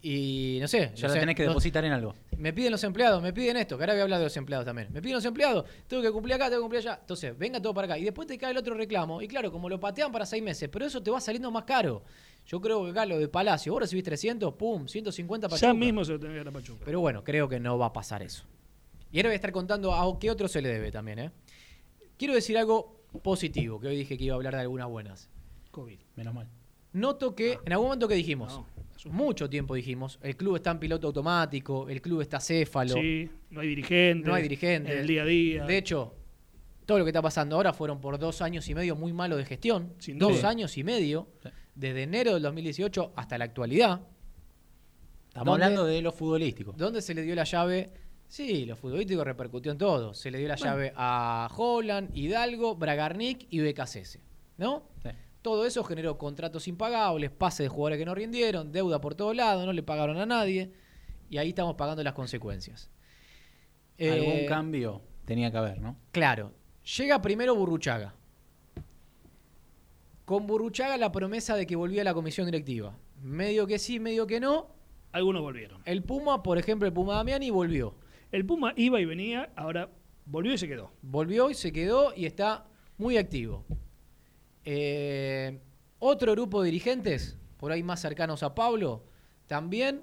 y 0.03 0.59
no 0.61 0.68
sé. 0.68 0.92
Ya 0.94 1.03
no 1.03 1.09
la 1.09 1.14
sé, 1.14 1.20
tenés 1.20 1.34
que 1.36 1.42
no- 1.44 1.51
depositar 1.51 1.84
en 1.84 1.92
algo. 1.92 2.14
Me 2.38 2.53
piden 2.53 2.72
los 2.72 2.82
empleados, 2.84 3.22
me 3.22 3.32
piden 3.32 3.57
esto, 3.59 3.76
que 3.76 3.82
ahora 3.84 3.92
voy 3.92 4.01
a 4.01 4.03
hablar 4.05 4.18
de 4.18 4.24
los 4.24 4.36
empleados 4.36 4.64
también. 4.64 4.88
Me 4.92 5.03
piden 5.03 5.16
los 5.16 5.24
empleados, 5.26 5.64
tengo 5.86 6.03
que 6.03 6.11
cumplir 6.11 6.34
acá, 6.34 6.46
tengo 6.46 6.61
que 6.61 6.62
cumplir 6.62 6.78
allá. 6.80 6.98
Entonces, 7.01 7.36
venga 7.36 7.61
todo 7.61 7.74
para 7.74 7.84
acá. 7.86 7.98
Y 7.98 8.05
después 8.05 8.26
te 8.26 8.38
cae 8.38 8.53
el 8.53 8.57
otro 8.57 8.74
reclamo. 8.74 9.20
Y 9.20 9.28
claro, 9.28 9.53
como 9.53 9.68
lo 9.68 9.78
patean 9.78 10.11
para 10.11 10.24
seis 10.24 10.42
meses, 10.42 10.68
pero 10.72 10.86
eso 10.86 11.03
te 11.03 11.11
va 11.11 11.20
saliendo 11.20 11.51
más 11.51 11.64
caro. 11.64 12.03
Yo 12.46 12.61
creo 12.61 12.82
que 12.84 12.90
acá 12.92 13.05
lo 13.05 13.18
de 13.18 13.28
Palacio, 13.28 13.72
vos 13.72 13.82
recibís 13.82 14.05
300, 14.05 14.55
pum, 14.55 14.86
150 14.88 15.48
para 15.48 15.61
Ya 15.61 15.74
mismo 15.74 16.03
se 16.05 16.12
lo 16.12 16.18
tenés 16.20 16.42
que 16.42 16.48
a 16.48 16.53
Pachuca. 16.53 16.82
Pero 16.84 17.01
bueno, 17.01 17.22
creo 17.22 17.48
que 17.48 17.61
no 17.61 17.76
va 17.78 17.86
a 17.86 17.92
pasar 17.92 18.22
eso. 18.22 18.44
Y 19.12 19.18
ahora 19.18 19.28
voy 19.28 19.34
a 19.34 19.36
estar 19.36 19.53
contando 19.53 19.94
a 19.94 20.18
qué 20.18 20.30
otro 20.30 20.48
se 20.48 20.62
le 20.62 20.68
debe 20.70 20.90
también, 20.90 21.18
¿eh? 21.18 21.30
Quiero 22.16 22.32
decir 22.34 22.57
algo 22.57 23.03
positivo, 23.22 23.80
que 23.80 23.88
hoy 23.88 23.96
dije 23.96 24.16
que 24.16 24.24
iba 24.24 24.34
a 24.34 24.36
hablar 24.36 24.55
de 24.55 24.61
algunas 24.62 24.88
buenas. 24.88 25.28
COVID. 25.72 25.98
Menos 26.16 26.34
mal. 26.34 26.48
Noto 26.92 27.34
que, 27.34 27.59
en 27.64 27.72
algún 27.72 27.88
momento 27.88 28.09
que 28.09 28.14
dijimos, 28.14 28.53
No, 28.53 28.66
mucho 29.07 29.48
tiempo 29.48 29.74
dijimos, 29.74 30.18
el 30.22 30.36
club 30.36 30.57
está 30.57 30.70
en 30.72 30.78
piloto 30.78 31.07
automático, 31.09 31.88
el 31.88 32.01
club 32.03 32.20
está 32.20 32.40
céfalo, 32.40 32.94
Sí, 32.94 33.28
no 33.51 33.61
hay 33.61 33.68
dirigentes. 33.68 34.26
no 34.28 34.34
hay 34.34 34.42
dirigentes. 34.42 34.92
En 34.94 35.01
el 35.01 35.07
día 35.07 35.22
a 35.22 35.26
día. 35.26 35.64
De 35.64 35.78
hecho, 35.78 36.14
todo 36.86 36.98
lo 36.98 37.05
que 37.05 37.11
está 37.11 37.22
pasando 37.22 37.57
ahora 37.57 37.72
fueron 37.72 38.01
por 38.01 38.18
dos 38.18 38.42
años 38.42 38.68
y 38.68 38.74
medio 38.74 38.96
muy 38.96 39.12
malos 39.12 39.38
de 39.38 39.44
gestión. 39.44 39.94
Sin 39.98 40.18
dos 40.18 40.44
años 40.44 40.76
y 40.76 40.84
medio, 40.84 41.28
Sí. 41.42 41.48
desde 41.74 42.03
enero 42.03 42.34
del 42.34 42.42
2018 42.42 43.12
hasta 43.16 43.38
la 43.38 43.44
actualidad. 43.44 44.01
Estamos 45.28 45.46
¿Dónde- 45.46 45.64
hablando 45.64 45.84
de 45.86 46.03
lo 46.03 46.11
futbolístico. 46.12 46.72
¿Dónde 46.76 47.01
se 47.03 47.14
le 47.14 47.22
dio 47.22 47.34
la 47.34 47.44
llave? 47.44 47.90
Sí, 48.26 48.64
lo 48.64 48.76
futbolístico 48.76 49.22
repercutió 49.24 49.72
en 49.72 49.78
todo. 49.78 50.12
Se 50.14 50.30
le 50.30 50.38
dio 50.38 50.48
la 50.48 50.57
llave 50.57 50.92
a 50.96 51.48
Holland, 51.57 52.11
Hidalgo, 52.16 52.74
Bragarnik 52.76 53.46
y 53.51 53.61
BKCS. 53.61 54.20
¿No? 54.59 54.88
Sí. 55.03 55.09
Todo 55.43 55.64
eso 55.64 55.82
generó 55.84 56.18
contratos 56.18 56.68
impagables, 56.68 57.30
pases 57.30 57.64
de 57.64 57.68
jugadores 57.68 57.99
que 57.99 58.05
no 58.05 58.14
rindieron, 58.14 58.72
deuda 58.72 59.01
por 59.01 59.14
todos 59.14 59.34
lados, 59.34 59.64
no 59.64 59.72
le 59.72 59.82
pagaron 59.82 60.18
a 60.18 60.26
nadie. 60.26 60.72
Y 61.30 61.38
ahí 61.38 61.51
estamos 61.51 61.76
pagando 61.76 62.03
las 62.03 62.12
consecuencias. 62.12 62.91
Algún 63.99 64.32
Eh, 64.32 64.47
cambio 64.49 65.03
tenía 65.24 65.51
que 65.51 65.57
haber, 65.57 65.80
¿no? 65.80 65.97
Claro. 66.12 66.53
Llega 66.97 67.22
primero 67.22 67.55
Burruchaga. 67.55 68.14
Con 70.24 70.47
Burruchaga 70.47 70.97
la 70.97 71.11
promesa 71.12 71.57
de 71.57 71.66
que 71.66 71.76
volvía 71.76 72.03
a 72.03 72.05
la 72.05 72.14
comisión 72.14 72.47
directiva. 72.47 72.97
Medio 73.22 73.66
que 73.66 73.78
sí, 73.78 73.99
medio 74.01 74.26
que 74.26 74.41
no. 74.41 74.68
Algunos 75.12 75.43
volvieron. 75.43 75.82
El 75.84 76.03
Puma, 76.05 76.43
por 76.43 76.57
ejemplo, 76.57 76.86
el 76.86 76.95
Puma 76.95 77.14
Damiani 77.14 77.51
volvió. 77.51 77.97
El 78.30 78.47
Puma 78.47 78.72
iba 78.76 79.01
y 79.01 79.05
venía, 79.05 79.51
ahora 79.57 79.91
volvió 80.24 80.53
y 80.53 80.59
se 80.59 80.68
quedó. 80.68 80.93
Volvió 81.03 81.51
y 81.51 81.55
se 81.55 81.72
quedó 81.72 82.12
y 82.14 82.26
está 82.26 82.64
muy 82.97 83.16
activo. 83.16 83.64
Eh, 84.72 85.58
otro 85.98 86.30
grupo 86.32 86.62
de 86.62 86.66
dirigentes, 86.66 87.36
por 87.56 87.72
ahí 87.72 87.82
más 87.82 88.00
cercanos 88.00 88.44
a 88.44 88.54
Pablo, 88.54 89.02
también 89.48 90.02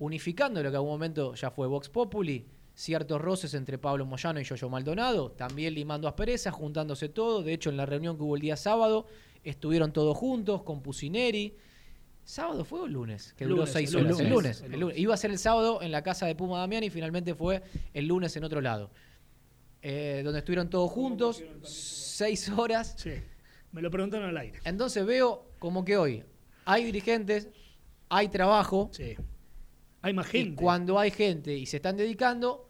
unificando 0.00 0.60
lo 0.60 0.68
que 0.68 0.74
en 0.74 0.76
algún 0.76 0.90
momento 0.90 1.34
ya 1.34 1.52
fue 1.52 1.68
Vox 1.68 1.88
Populi, 1.88 2.44
ciertos 2.74 3.20
roces 3.20 3.54
entre 3.54 3.78
Pablo 3.78 4.04
Moyano 4.04 4.40
y 4.40 4.44
Yoyo 4.44 4.68
Maldonado, 4.68 5.30
también 5.30 5.74
limando 5.74 6.08
asperezas, 6.08 6.52
juntándose 6.52 7.08
todo. 7.08 7.44
De 7.44 7.52
hecho, 7.52 7.70
en 7.70 7.76
la 7.76 7.86
reunión 7.86 8.16
que 8.16 8.24
hubo 8.24 8.34
el 8.34 8.42
día 8.42 8.56
sábado, 8.56 9.06
estuvieron 9.44 9.92
todos 9.92 10.16
juntos 10.16 10.64
con 10.64 10.82
Pusineri. 10.82 11.56
¿Sábado 12.24 12.64
fue 12.64 12.80
o 12.80 12.86
lunes? 12.88 13.32
Que 13.34 13.44
duró 13.44 13.58
Lunes, 13.58 13.72
seis 13.72 13.94
el 13.94 14.06
horas. 14.06 14.18
lunes, 14.18 14.20
El 14.26 14.32
lunes. 14.32 14.62
el 14.74 14.80
lunes. 14.80 14.98
Iba 14.98 15.14
a 15.14 15.16
ser 15.16 15.30
el 15.30 15.38
sábado 15.38 15.82
en 15.82 15.92
la 15.92 16.02
casa 16.02 16.26
de 16.26 16.34
Puma 16.34 16.58
Damián 16.58 16.82
y 16.82 16.90
finalmente 16.90 17.32
fue 17.36 17.62
el 17.92 18.06
lunes 18.08 18.36
en 18.36 18.42
otro 18.42 18.60
lado. 18.60 18.90
Eh, 19.82 20.22
donde 20.24 20.40
estuvieron 20.40 20.68
todos 20.68 20.90
juntos, 20.90 21.44
seis 21.62 22.48
horas. 22.48 22.94
Sí. 22.98 23.12
Me 23.74 23.82
lo 23.82 23.90
preguntaron 23.90 24.28
al 24.28 24.36
aire. 24.38 24.60
Entonces 24.64 25.04
veo 25.04 25.50
como 25.58 25.84
que 25.84 25.96
hoy 25.96 26.24
hay 26.64 26.84
dirigentes, 26.84 27.48
hay 28.08 28.28
trabajo. 28.28 28.88
Sí. 28.92 29.16
Hay 30.00 30.12
más 30.14 30.28
Y 30.28 30.38
gente. 30.44 30.62
cuando 30.62 30.98
hay 30.98 31.10
gente 31.10 31.54
y 31.56 31.66
se 31.66 31.76
están 31.76 31.96
dedicando, 31.96 32.68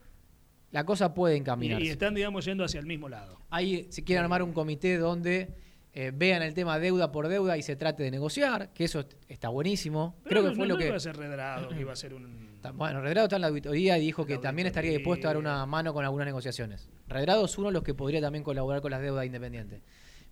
la 0.70 0.84
cosa 0.84 1.14
puede 1.14 1.34
Y, 1.36 1.38
encaminarse. 1.40 1.84
y 1.84 1.88
están, 1.90 2.14
digamos, 2.14 2.44
yendo 2.44 2.64
hacia 2.64 2.80
el 2.80 2.86
mismo 2.86 3.09
lado. 3.09 3.38
Ahí 3.50 3.86
si 3.90 4.02
quieren 4.02 4.24
armar 4.24 4.42
un 4.42 4.52
comité 4.52 4.96
donde 4.96 5.55
eh, 5.92 6.11
vean 6.14 6.42
el 6.42 6.55
tema 6.55 6.78
deuda 6.78 7.12
por 7.12 7.28
deuda 7.28 7.57
y 7.57 7.62
se 7.62 7.76
trate 7.76 8.02
de 8.02 8.11
negociar, 8.11 8.72
que 8.72 8.84
eso 8.84 9.00
est- 9.00 9.14
está 9.28 9.48
buenísimo. 9.48 10.16
Pero 10.24 10.30
Creo 10.30 10.42
no, 10.42 10.48
que 10.50 10.57
fue 10.57 10.66
no 10.66 10.74
lo 10.74 10.78
que... 10.78 10.86
iba 10.86 10.96
a 10.96 11.00
ser 11.00 11.16
redrado, 11.16 11.68
que 11.68 11.80
iba 11.80 11.92
a 11.92 11.96
ser 11.96 12.14
un. 12.14 12.55
Bueno, 12.74 13.02
Redrado 13.02 13.26
está 13.26 13.36
en 13.36 13.42
la 13.42 13.48
auditoría 13.48 13.98
y 13.98 14.00
dijo 14.00 14.24
que 14.24 14.38
también 14.38 14.66
estaría 14.66 14.90
dispuesto 14.90 15.26
a 15.26 15.30
dar 15.30 15.36
una 15.36 15.66
mano 15.66 15.92
con 15.92 16.02
algunas 16.02 16.24
negociaciones. 16.24 16.88
Redrado 17.09 17.44
es 17.44 17.59
uno 17.59 17.68
de 17.68 17.74
los 17.74 17.82
que 17.82 17.92
podría 17.92 18.22
también 18.22 18.42
colaborar 18.42 18.80
con 18.80 18.90
las 18.90 19.02
deudas 19.02 19.26
independientes. 19.26 19.82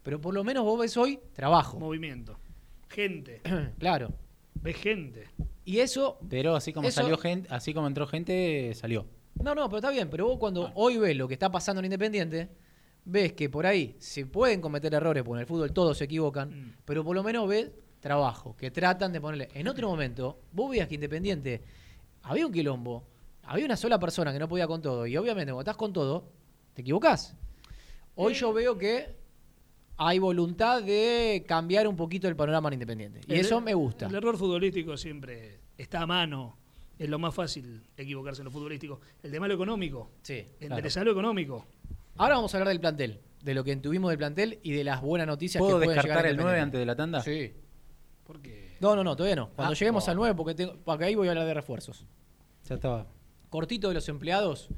Pero 0.03 0.21
por 0.21 0.35
lo 0.35 0.43
menos 0.45 0.65
vos 0.65 0.81
ves 0.81 0.97
hoy 0.97 1.19
trabajo. 1.33 1.79
movimiento. 1.79 2.39
Gente. 2.89 3.41
claro. 3.79 4.13
Ves 4.55 4.77
gente. 4.77 5.29
Y 5.65 5.79
eso... 5.79 6.19
Pero 6.29 6.55
así 6.57 6.73
como 6.73 6.89
Eso- 6.89 7.01
salió 7.03 7.17
gente, 7.19 7.49
así 7.51 7.73
como 7.73 7.87
entró 7.87 8.07
gente, 8.07 8.73
salió. 8.75 9.07
No, 9.43 9.55
no, 9.55 9.67
pero 9.69 9.79
está 9.79 9.91
bien. 9.91 10.11
Pero 10.11 10.27
vos 10.27 10.39
cuando 10.39 10.71
hoy 10.75 10.99
ves 10.99 11.17
lo 11.17 11.27
que 11.29 11.35
está 11.35 11.51
pasando 11.51 11.81
en 11.81 11.87
Independiente, 11.87 12.49
ves 13.05 13.33
que 13.33 13.49
por 13.49 13.65
ahí 13.67 13.97
se 13.99 14.27
pueden 14.27 14.61
cometer 14.61 14.93
errores, 14.95 15.23
porque 15.23 15.39
en 15.39 15.41
el 15.43 15.47
fútbol 15.47 15.73
todos 15.73 15.99
se 15.99 16.05
equivocan, 16.05 16.51
Mm. 16.51 16.75
pero 16.85 17.03
por 17.05 17.15
lo 17.17 17.23
menos 17.23 17.49
ves 17.49 17.71
trabajo, 18.01 18.57
que 18.57 18.71
tratan 18.71 19.13
de 19.13 19.21
ponerle... 19.21 19.49
En 19.55 19.69
otro 19.69 19.89
momento, 19.89 20.41
vos 20.53 20.71
veías 20.71 20.89
que 20.89 20.97
Independiente 20.97 21.63
había 22.23 22.45
un 22.47 22.53
quilombo, 22.53 23.05
había 23.45 23.65
una 23.65 23.77
sola 23.77 23.99
persona 23.99 24.33
que 24.33 24.39
no 24.41 24.49
podía 24.49 24.67
con 24.67 24.83
todo, 24.83 25.07
y 25.07 25.17
obviamente 25.17 25.53
cuando 25.53 25.63
estás 25.63 25.77
con 25.77 25.93
todo, 25.93 26.29
te 26.75 26.83
equivocás. 26.83 27.35
Hoy 28.17 28.35
yo 28.35 28.53
veo 28.53 28.77
que 28.77 29.17
hay 29.97 30.19
voluntad 30.19 30.83
de 30.83 31.45
cambiar 31.47 31.87
un 31.87 31.97
poquito 31.97 32.29
el 32.29 32.37
panorama 32.37 32.69
en 32.69 32.75
Independiente. 32.75 33.21
Y 33.27 33.33
El- 33.35 33.41
eso 33.41 33.61
me 33.61 33.75
gusta. 33.75 34.07
El 34.07 34.15
error 34.15 34.37
futbolístico 34.37 34.97
siempre 34.97 35.61
está 35.79 36.03
a 36.03 36.07
mano. 36.07 36.57
Es 36.99 37.09
lo 37.09 37.19
más 37.19 37.35
fácil 37.35 37.83
equivocarse 37.97 38.43
en 38.43 38.45
lo 38.47 38.51
futbolístico. 38.51 39.01
El 39.23 39.31
tema 39.33 39.49
lo 39.49 39.55
económico. 39.55 40.11
Sí. 40.23 40.47
Enderezar 40.61 41.05
lo 41.05 41.13
económico. 41.13 41.67
Ahora 42.17 42.35
vamos 42.37 42.55
a 42.55 42.59
hablar 42.59 42.69
del 42.69 42.81
plantel, 42.81 43.21
de 43.43 43.55
lo 43.55 43.65
que 43.65 43.75
tuvimos 43.77 44.11
del 44.11 44.19
plantel 44.19 44.59
y 44.63 44.73
de 44.73 44.85
las 44.85 45.01
buenas 45.01 45.27
noticias 45.27 45.59
¿Puedo 45.61 45.79
que 45.81 45.87
pueden 45.87 45.97
descartar 45.97 46.25
llegar 46.25 46.31
el 46.31 46.37
9 46.37 46.59
Independiente. 46.59 46.63
antes 46.63 46.81
de 46.81 46.87
la 46.87 46.97
tanda? 46.97 47.21
Sí. 47.23 47.53
Porque 48.25 48.77
No, 48.81 48.95
no, 48.95 49.03
no, 49.05 49.17
todavía 49.17 49.37
no. 49.37 49.51
Cuando 49.51 49.73
Ah, 49.73 49.77
lleguemos 49.77 50.09
al 50.09 50.17
9, 50.17 50.35
porque, 50.37 50.55
tengo, 50.55 50.77
porque 50.85 51.05
ahí 51.05 51.15
voy 51.15 51.29
a 51.29 51.31
hablar 51.33 51.47
de 51.47 51.55
refuerzos. 51.55 52.05
Ya 52.69 52.75
estaba. 52.77 53.07
Cortito 53.49 53.89
de 53.89 53.95
los 53.95 54.09
empleados, 54.09 54.69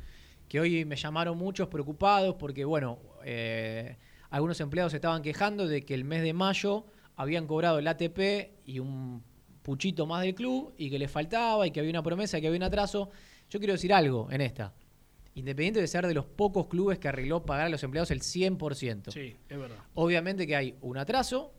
que 0.48 0.60
hoy 0.60 0.84
me 0.84 0.96
llamaron 0.96 1.36
muchos 1.36 1.68
preocupados 1.68 2.36
porque, 2.36 2.64
bueno, 2.64 2.98
eh, 3.24 3.96
algunos 4.34 4.60
empleados 4.60 4.90
se 4.90 4.96
estaban 4.96 5.22
quejando 5.22 5.68
de 5.68 5.84
que 5.84 5.94
el 5.94 6.02
mes 6.02 6.20
de 6.24 6.32
mayo 6.32 6.86
habían 7.14 7.46
cobrado 7.46 7.78
el 7.78 7.86
ATP 7.86 8.50
y 8.66 8.80
un 8.80 9.22
puchito 9.62 10.06
más 10.06 10.22
del 10.22 10.34
club 10.34 10.74
y 10.76 10.90
que 10.90 10.98
les 10.98 11.08
faltaba 11.08 11.64
y 11.68 11.70
que 11.70 11.78
había 11.78 11.90
una 11.90 12.02
promesa, 12.02 12.40
que 12.40 12.48
había 12.48 12.56
un 12.56 12.64
atraso. 12.64 13.10
Yo 13.48 13.60
quiero 13.60 13.74
decir 13.74 13.94
algo 13.94 14.28
en 14.32 14.40
esta. 14.40 14.74
Independiente 15.36 15.80
de 15.80 15.86
ser 15.86 16.08
de 16.08 16.14
los 16.14 16.24
pocos 16.24 16.66
clubes 16.66 16.98
que 16.98 17.06
arregló 17.06 17.46
pagar 17.46 17.66
a 17.66 17.68
los 17.68 17.84
empleados 17.84 18.10
el 18.10 18.22
100%. 18.22 19.12
Sí, 19.12 19.36
es 19.48 19.56
verdad. 19.56 19.76
Obviamente 19.94 20.48
que 20.48 20.56
hay 20.56 20.74
un 20.80 20.98
atraso, 20.98 21.54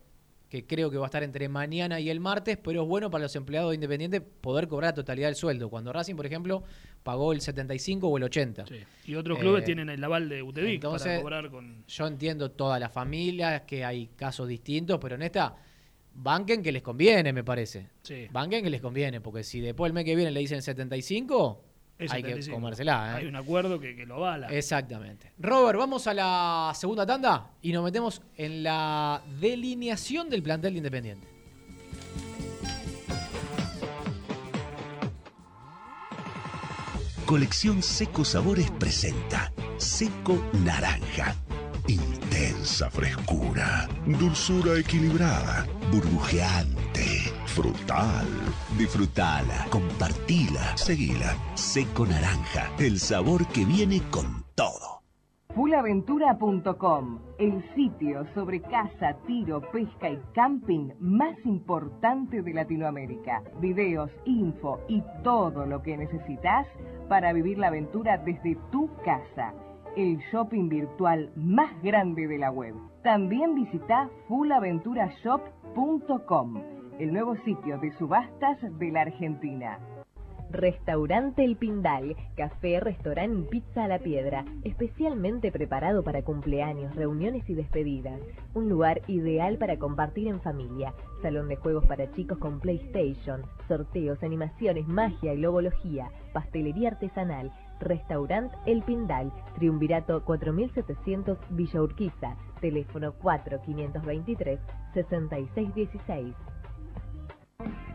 que 0.56 0.66
creo 0.66 0.90
que 0.90 0.98
va 0.98 1.06
a 1.06 1.08
estar 1.08 1.24
entre 1.24 1.50
mañana 1.50 2.00
y 2.00 2.10
el 2.10 2.22
martes, 2.22 2.58
pero 2.58 2.84
es 2.84 2.88
bueno 2.88 3.12
para 3.12 3.24
los 3.24 3.36
empleados 3.36 3.72
de 3.72 3.76
Independiente 3.76 4.22
poder 4.22 4.68
cobrar 4.70 4.92
la 4.92 4.96
totalidad 4.96 5.28
del 5.28 5.36
sueldo. 5.36 5.70
Cuando 5.70 5.92
Racing, 5.92 6.16
por 6.16 6.26
ejemplo, 6.26 6.64
pagó 7.04 7.34
el 7.34 7.42
75 7.42 8.08
o 8.08 8.18
el 8.18 8.24
80. 8.24 8.66
Y 9.06 9.16
otros 9.16 9.38
clubes 9.40 9.64
Eh, 9.64 9.66
tienen 9.66 9.90
el 9.90 10.02
aval 10.02 10.30
de 10.30 10.42
Utevic 10.42 10.82
para 10.82 10.94
entonces, 10.94 11.22
cobrar 11.22 11.50
con. 11.50 11.84
Yo 11.88 12.08
entiendo 12.08 12.52
todas 12.52 12.80
las 12.80 12.92
familias, 12.92 13.64
que 13.64 13.84
hay 13.84 14.08
casos 14.16 14.48
distintos, 14.48 14.98
pero 15.02 15.16
en 15.16 15.24
esta, 15.24 15.58
banquen 16.14 16.64
que 16.64 16.72
les 16.72 16.82
conviene, 16.82 17.34
me 17.34 17.44
parece. 17.44 17.90
Sí. 18.02 18.28
Banquen 18.32 18.64
que 18.64 18.70
les 18.70 18.82
conviene, 18.82 19.20
porque 19.20 19.44
si 19.44 19.60
después 19.60 19.90
el 19.90 19.94
mes 19.94 20.06
que 20.06 20.16
viene 20.16 20.32
le 20.32 20.40
dicen 20.40 20.62
75, 20.62 21.64
Es 21.98 22.12
hay 22.12 22.22
que 22.24 22.30
75. 22.30 22.56
comérsela. 22.56 23.12
¿eh? 23.12 23.16
Hay 23.18 23.26
un 23.26 23.36
acuerdo 23.36 23.80
que, 23.80 23.96
que 23.96 24.06
lo 24.06 24.16
avala. 24.16 24.48
Exactamente. 24.48 25.32
Robert, 25.40 25.80
vamos 25.80 26.08
a 26.08 26.14
la 26.14 26.72
segunda 26.76 27.06
tanda 27.06 27.52
y 27.62 27.72
nos 27.72 27.84
metemos 27.84 28.22
en 28.36 28.64
la 28.64 29.22
delineación 29.40 30.30
del 30.30 30.44
plantel 30.44 30.74
de 30.74 30.78
Independiente. 30.78 31.36
Colección 37.26 37.82
Seco 37.82 38.24
Sabores 38.24 38.70
presenta 38.70 39.52
Seco 39.78 40.40
Naranja. 40.64 41.36
Intensa 41.88 42.90
frescura, 42.92 43.90
dulzura 44.06 44.78
equilibrada, 44.78 45.66
burbujeante, 45.92 47.34
frutal. 47.56 48.28
Disfrutala, 48.78 49.66
compartila, 49.72 50.76
seguila. 50.76 51.34
Seco 51.54 52.06
Naranja, 52.06 52.70
el 52.78 53.00
sabor 53.00 53.48
que 53.48 53.64
viene 53.64 54.02
con 54.12 54.44
todo. 54.56 54.96
Fulaventura.com, 55.56 57.20
el 57.40 57.64
sitio 57.74 58.26
sobre 58.34 58.62
caza, 58.62 59.16
tiro, 59.26 59.62
pesca 59.72 60.10
y 60.10 60.20
camping 60.34 60.90
más 61.00 61.38
importante 61.46 62.42
de 62.42 62.54
Latinoamérica. 62.54 63.42
Videos, 63.62 64.12
info 64.26 64.82
y 64.90 65.02
todo 65.24 65.66
lo 65.66 65.82
que 65.82 65.96
necesitas 65.96 66.68
para 67.08 67.32
vivir 67.32 67.58
la 67.58 67.68
aventura 67.68 68.18
desde 68.18 68.58
tu 68.70 68.90
casa. 69.06 69.54
El 69.96 70.18
shopping 70.30 70.68
virtual 70.68 71.32
más 71.38 71.72
grande 71.82 72.28
de 72.28 72.38
la 72.38 72.52
web. 72.52 72.76
También 73.02 73.56
visita 73.56 74.10
fulaventurashop.com, 74.28 76.75
el 77.00 77.12
nuevo 77.12 77.36
sitio 77.44 77.78
de 77.80 77.92
subastas 77.98 78.58
de 78.80 78.92
la 78.92 79.02
Argentina. 79.02 79.80
Restaurante 80.52 81.44
El 81.44 81.58
Pindal, 81.58 82.16
café, 82.38 82.80
restaurante 82.80 83.42
y 83.42 83.44
pizza 83.44 83.84
a 83.84 83.88
la 83.90 84.00
piedra, 84.00 84.46
especialmente 84.64 85.52
preparado 85.52 86.04
para 86.04 86.24
cumpleaños, 86.24 86.96
reuniones 86.96 87.50
y 87.50 87.56
despedidas. 87.56 88.22
Un 88.54 88.70
lugar 88.70 89.02
ideal 89.08 89.58
para 89.58 89.78
compartir 89.78 90.28
en 90.28 90.40
familia. 90.40 90.94
Salón 91.22 91.50
de 91.50 91.58
juegos 91.58 91.86
para 91.86 92.10
chicos 92.12 92.38
con 92.38 92.62
PlayStation, 92.62 93.42
sorteos, 93.68 94.24
animaciones, 94.24 94.88
magia 94.88 95.34
y 95.34 95.38
lobología, 95.38 96.10
pastelería 96.32 96.90
artesanal. 96.90 97.52
Restaurante 97.82 98.56
El 98.66 98.84
Pindal, 98.84 99.34
Triunvirato 99.56 100.24
4700 100.24 101.38
Villa 101.50 101.82
Urquiza, 101.82 102.38
teléfono 102.62 103.12
4523 103.16 104.60
6616. 104.94 106.55
Thank 107.66 107.78
you. 107.90 107.95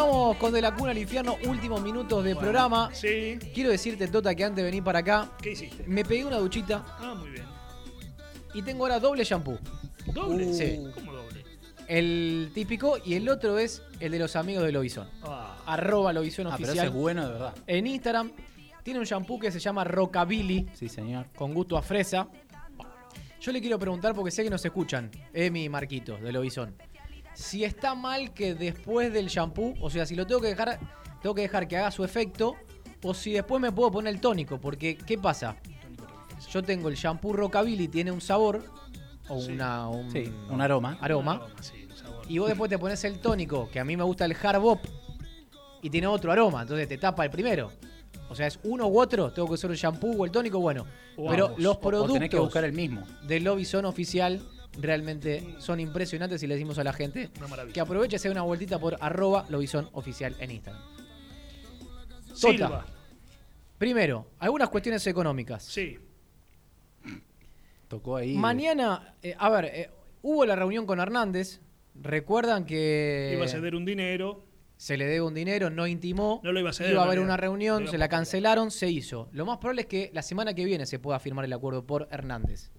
Continuamos 0.00 0.36
con 0.38 0.52
De 0.54 0.62
la 0.62 0.74
Cuna 0.74 0.92
al 0.92 0.98
Infierno, 0.98 1.36
últimos 1.46 1.82
minutos 1.82 2.24
de 2.24 2.34
programa. 2.34 2.88
Sí. 2.94 3.38
Quiero 3.52 3.68
decirte, 3.68 4.08
Tota, 4.08 4.34
que 4.34 4.44
antes 4.44 4.56
de 4.56 4.62
venir 4.62 4.82
para 4.82 5.00
acá, 5.00 5.30
¿Qué 5.42 5.50
hiciste? 5.52 5.84
me 5.86 6.02
pegué 6.06 6.24
una 6.24 6.38
duchita 6.38 6.82
Ah, 6.98 7.14
muy 7.18 7.28
bien. 7.28 7.44
y 8.54 8.62
tengo 8.62 8.84
ahora 8.84 8.98
doble 8.98 9.24
shampoo. 9.24 9.58
¿Doble? 10.06 10.46
Uh. 10.46 10.54
Sí. 10.54 10.80
¿Cómo 10.94 11.12
doble? 11.12 11.44
El 11.86 12.50
típico 12.54 12.96
y 13.04 13.12
el 13.12 13.28
otro 13.28 13.58
es 13.58 13.82
el 14.00 14.12
de 14.12 14.18
los 14.18 14.36
amigos 14.36 14.64
de 14.64 14.72
Lobizón. 14.72 15.06
Ah, 15.22 15.58
Arroba 15.66 16.14
Lobizón 16.14 16.46
Ah, 16.46 16.54
pero 16.56 16.68
oficial. 16.70 16.86
ese 16.86 16.96
es 16.96 16.98
bueno 17.02 17.26
de 17.26 17.32
verdad. 17.34 17.54
En 17.66 17.86
Instagram 17.86 18.32
tiene 18.82 19.00
un 19.00 19.04
shampoo 19.04 19.38
que 19.38 19.52
se 19.52 19.60
llama 19.60 19.84
Rockabilly, 19.84 20.66
Sí, 20.72 20.88
señor. 20.88 21.26
con 21.36 21.52
gusto 21.52 21.76
a 21.76 21.82
fresa. 21.82 22.26
Yo 23.38 23.52
le 23.52 23.60
quiero 23.60 23.78
preguntar, 23.78 24.14
porque 24.14 24.30
sé 24.30 24.44
que 24.44 24.50
nos 24.50 24.64
escuchan, 24.64 25.10
Emi 25.34 25.64
y 25.64 25.68
Marquitos, 25.68 26.22
de 26.22 26.32
Lobizón. 26.32 26.74
Si 27.34 27.64
está 27.64 27.94
mal 27.94 28.32
que 28.34 28.54
después 28.54 29.12
del 29.12 29.28
shampoo, 29.28 29.74
o 29.80 29.88
sea, 29.90 30.04
si 30.06 30.14
lo 30.14 30.26
tengo 30.26 30.40
que 30.40 30.48
dejar, 30.48 30.78
tengo 31.22 31.34
que 31.34 31.42
dejar 31.42 31.68
que 31.68 31.76
haga 31.76 31.90
su 31.90 32.04
efecto, 32.04 32.56
o 33.02 33.14
si 33.14 33.32
después 33.32 33.60
me 33.62 33.72
puedo 33.72 33.90
poner 33.90 34.14
el 34.14 34.20
tónico, 34.20 34.58
porque 34.58 34.96
¿qué 34.96 35.16
pasa? 35.16 35.56
Yo 36.50 36.62
tengo 36.62 36.88
el 36.88 36.96
shampoo 36.96 37.32
Rockabilly, 37.32 37.88
tiene 37.88 38.10
un 38.12 38.20
sabor, 38.20 38.64
o 39.28 39.40
Sí. 39.40 39.52
una, 39.52 39.88
un, 39.88 40.10
Sí, 40.10 40.24
un 40.50 40.60
aroma. 40.60 40.98
aroma, 41.00 41.38
aroma, 41.40 41.46
sí, 41.60 41.86
un 41.88 41.96
sabor. 41.96 42.24
y 42.28 42.38
vos 42.38 42.48
después 42.48 42.68
te 42.68 42.78
pones 42.78 43.02
el 43.04 43.20
tónico, 43.20 43.70
que 43.70 43.80
a 43.80 43.84
mí 43.84 43.96
me 43.96 44.02
gusta 44.04 44.24
el 44.24 44.36
hard 44.42 44.60
bop, 44.60 44.80
y 45.82 45.88
tiene 45.88 46.06
otro 46.08 46.32
aroma, 46.32 46.62
entonces 46.62 46.88
te 46.88 46.98
tapa 46.98 47.24
el 47.24 47.30
primero. 47.30 47.70
O 48.28 48.34
sea, 48.34 48.46
es 48.46 48.60
uno 48.64 48.86
u 48.86 49.00
otro, 49.00 49.32
tengo 49.32 49.48
que 49.48 49.54
usar 49.54 49.70
el 49.70 49.76
shampoo 49.76 50.12
o 50.16 50.24
el 50.24 50.30
tónico, 50.30 50.60
bueno. 50.60 50.84
O 51.16 51.28
pero 51.28 51.46
ambos. 51.46 51.60
los 51.60 51.76
O- 51.76 51.78
o 51.78 51.80
tenés 51.80 52.00
productos 52.04 52.28
que 52.30 52.38
buscar 52.38 52.64
el 52.64 52.72
mismo. 52.72 53.02
de 53.22 53.40
Lobby 53.40 53.66
oficial 53.84 54.40
realmente 54.78 55.54
son 55.58 55.80
impresionantes 55.80 56.42
y 56.42 56.46
le 56.46 56.54
decimos 56.54 56.78
a 56.78 56.84
la 56.84 56.92
gente 56.92 57.30
que 57.72 57.80
aproveche 57.80 58.16
y 58.16 58.18
se 58.18 58.28
dé 58.28 58.32
una 58.32 58.42
vueltita 58.42 58.78
por 58.78 58.96
arroba 59.00 59.46
Lobizón 59.48 59.88
oficial 59.92 60.34
en 60.38 60.50
Instagram. 60.52 60.82
Silva. 62.34 62.68
Tota. 62.68 62.86
Primero, 63.78 64.26
algunas 64.38 64.68
cuestiones 64.68 65.06
económicas. 65.06 65.64
Sí. 65.64 65.98
Tocó 67.88 68.16
ahí. 68.16 68.36
Mañana, 68.36 69.14
eh, 69.22 69.34
a 69.36 69.48
ver, 69.48 69.64
eh, 69.64 69.90
hubo 70.22 70.44
la 70.46 70.54
reunión 70.54 70.86
con 70.86 71.00
Hernández. 71.00 71.60
Recuerdan 71.94 72.64
que 72.64 73.32
Iba 73.34 73.46
a 73.46 73.48
ceder 73.48 73.74
un 73.74 73.84
dinero. 73.84 74.44
se 74.76 74.96
le 74.96 75.06
debe 75.06 75.22
un 75.22 75.34
dinero, 75.34 75.70
no 75.70 75.86
intimó. 75.86 76.40
No 76.44 76.52
lo 76.52 76.60
iba 76.60 76.70
a 76.70 76.72
ceder, 76.72 76.92
Iba 76.92 77.02
a 77.02 77.04
en 77.04 77.08
haber 77.08 77.20
una 77.20 77.36
reunión, 77.36 77.88
se 77.88 77.98
la 77.98 78.08
cancelaron, 78.08 78.70
se 78.70 78.88
hizo. 78.88 79.28
Lo 79.32 79.44
más 79.44 79.58
probable 79.58 79.82
es 79.82 79.86
que 79.88 80.10
la 80.14 80.22
semana 80.22 80.54
que 80.54 80.64
viene 80.64 80.86
se 80.86 80.98
pueda 80.98 81.18
firmar 81.18 81.44
el 81.44 81.52
acuerdo 81.52 81.84
por 81.84 82.06
Hernández. 82.10 82.70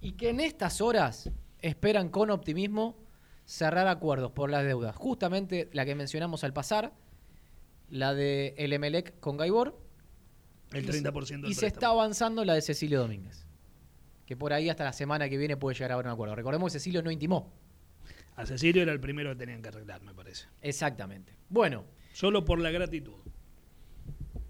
Y 0.00 0.12
que 0.12 0.30
en 0.30 0.40
estas 0.40 0.80
horas 0.80 1.30
esperan 1.60 2.08
con 2.08 2.30
optimismo 2.30 2.96
cerrar 3.44 3.88
acuerdos 3.88 4.32
por 4.32 4.50
las 4.50 4.64
deudas. 4.64 4.94
Justamente 4.96 5.68
la 5.72 5.84
que 5.84 5.94
mencionamos 5.94 6.44
al 6.44 6.52
pasar, 6.52 6.92
la 7.90 8.14
de 8.14 8.54
el 8.58 8.72
Emelec 8.72 9.18
con 9.20 9.36
Gaibor. 9.36 9.78
El 10.72 10.84
Y- 10.84 10.88
30% 10.88 11.42
del 11.42 11.50
Y 11.50 11.54
se 11.54 11.66
está 11.66 11.88
avanzando 11.88 12.44
la 12.44 12.54
de 12.54 12.62
Cecilio 12.62 13.00
Domínguez. 13.00 13.46
Que 14.26 14.36
por 14.36 14.52
ahí 14.52 14.68
hasta 14.68 14.84
la 14.84 14.92
semana 14.92 15.28
que 15.30 15.38
viene 15.38 15.56
puede 15.56 15.74
llegar 15.74 15.92
a 15.92 15.94
haber 15.94 16.06
un 16.06 16.12
acuerdo. 16.12 16.34
Recordemos 16.36 16.70
que 16.72 16.78
Cecilio 16.78 17.02
no 17.02 17.10
intimó. 17.10 17.50
A 18.36 18.44
Cecilio 18.46 18.82
era 18.82 18.92
el 18.92 19.00
primero 19.00 19.30
que 19.30 19.36
tenían 19.36 19.62
que 19.62 19.68
arreglar, 19.68 20.02
me 20.02 20.14
parece. 20.14 20.46
Exactamente. 20.60 21.32
Bueno, 21.48 21.84
Solo 22.12 22.44
por 22.44 22.60
la 22.60 22.70
gratitud. 22.70 23.14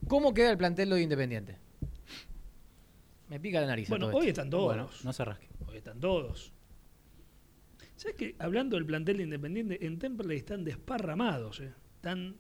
¿cómo 0.09 0.35
queda 0.35 0.51
el 0.51 0.59
plantel 0.59 0.91
de 0.91 1.03
Independiente? 1.03 1.59
Me 3.29 3.39
pica 3.41 3.61
la 3.61 3.67
nariz. 3.67 3.89
Bueno, 3.89 4.09
hoy 4.09 4.29
están 4.29 4.49
todos. 4.51 4.67
Bueno, 4.67 4.89
no 5.05 5.13
se 5.13 5.25
rasque. 5.25 5.49
Hoy 5.67 5.77
están 5.79 6.01
todos. 6.01 6.53
¿Sabes 7.97 8.17
que 8.17 8.37
Hablando 8.39 8.77
del 8.77 8.87
plantel 8.87 9.17
de 9.19 9.23
Independiente, 9.25 9.85
en 9.85 9.99
Temperley 9.99 10.39
están 10.39 10.65
desparramados, 10.65 11.61
eh? 11.61 11.73
Están 11.97 12.37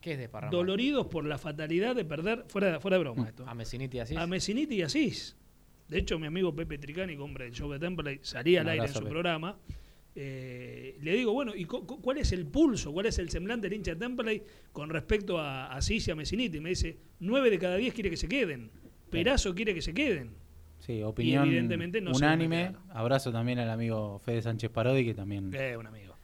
¿Qué 0.00 0.12
es 0.14 0.18
de 0.18 0.28
Parramá? 0.28 0.50
doloridos 0.50 1.06
por 1.06 1.24
la 1.24 1.38
fatalidad 1.38 1.94
de 1.94 2.04
perder, 2.04 2.44
fuera 2.48 2.72
de, 2.72 2.80
fuera 2.80 2.98
de 2.98 3.04
Mm. 3.04 3.06
broma 3.06 3.28
esto, 3.28 3.44
A 3.46 3.54
Messiniti 3.54 4.00
así. 4.00 4.16
a 4.16 4.26
Messiniti 4.26 4.74
y 4.76 4.82
Asís. 4.82 5.36
De 5.88 5.98
hecho, 5.98 6.18
mi 6.18 6.26
amigo 6.26 6.54
Pepe 6.54 6.78
Tricani, 6.78 7.16
hombre 7.16 7.44
del 7.44 7.54
show 7.54 7.70
de 7.70 7.78
Temperley, 7.78 8.18
salía 8.22 8.62
al 8.62 8.68
aire 8.70 8.86
en 8.86 8.92
su 8.92 9.04
programa. 9.04 9.58
eh, 10.14 10.98
le 11.00 11.14
digo, 11.14 11.32
bueno, 11.32 11.54
¿y 11.56 11.64
cu- 11.64 11.86
cu- 11.86 12.02
cuál 12.02 12.18
es 12.18 12.32
el 12.32 12.44
pulso, 12.46 12.92
cuál 12.92 13.06
es 13.06 13.18
el 13.18 13.30
semblante 13.30 13.66
del 13.70 13.78
hincha 13.78 13.92
de 13.94 13.96
Temperley 14.00 14.42
con 14.70 14.90
respecto 14.90 15.38
a 15.38 15.72
Asís 15.72 16.06
y 16.06 16.10
a 16.10 16.14
Messiniti? 16.14 16.60
Me 16.60 16.68
dice, 16.68 16.98
nueve 17.20 17.48
de 17.48 17.58
cada 17.58 17.76
diez 17.76 17.94
quiere 17.94 18.10
que 18.10 18.18
se 18.18 18.28
queden. 18.28 18.70
Perazo 19.12 19.54
quiere 19.54 19.74
que 19.74 19.82
se 19.82 19.94
queden. 19.94 20.34
Sí, 20.78 21.02
opinión 21.02 21.46
evidentemente 21.46 22.00
no 22.00 22.10
unánime. 22.10 22.74
Abrazo 22.90 23.30
también 23.30 23.60
al 23.60 23.70
amigo 23.70 24.18
Fede 24.18 24.42
Sánchez 24.42 24.70
Parodi, 24.70 25.04
que 25.04 25.14
también. 25.14 25.52
Eh, 25.54 25.76
un 25.76 25.86
amigo. 25.86 26.16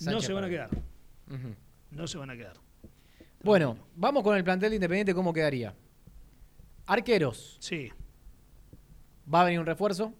no 0.00 0.20
se 0.20 0.32
van 0.32 0.44
a 0.44 0.48
quedar. 0.48 0.70
No 1.92 2.06
se 2.06 2.18
van 2.18 2.30
a 2.30 2.36
quedar. 2.36 2.56
Bueno, 3.42 3.78
vamos 3.94 4.22
con 4.22 4.36
el 4.36 4.42
plantel 4.42 4.70
de 4.70 4.76
Independiente, 4.76 5.14
¿cómo 5.14 5.32
quedaría? 5.32 5.74
Arqueros. 6.86 7.56
Sí. 7.60 7.90
Va 9.32 9.42
a 9.42 9.44
venir 9.44 9.60
un 9.60 9.66
refuerzo. 9.66 10.12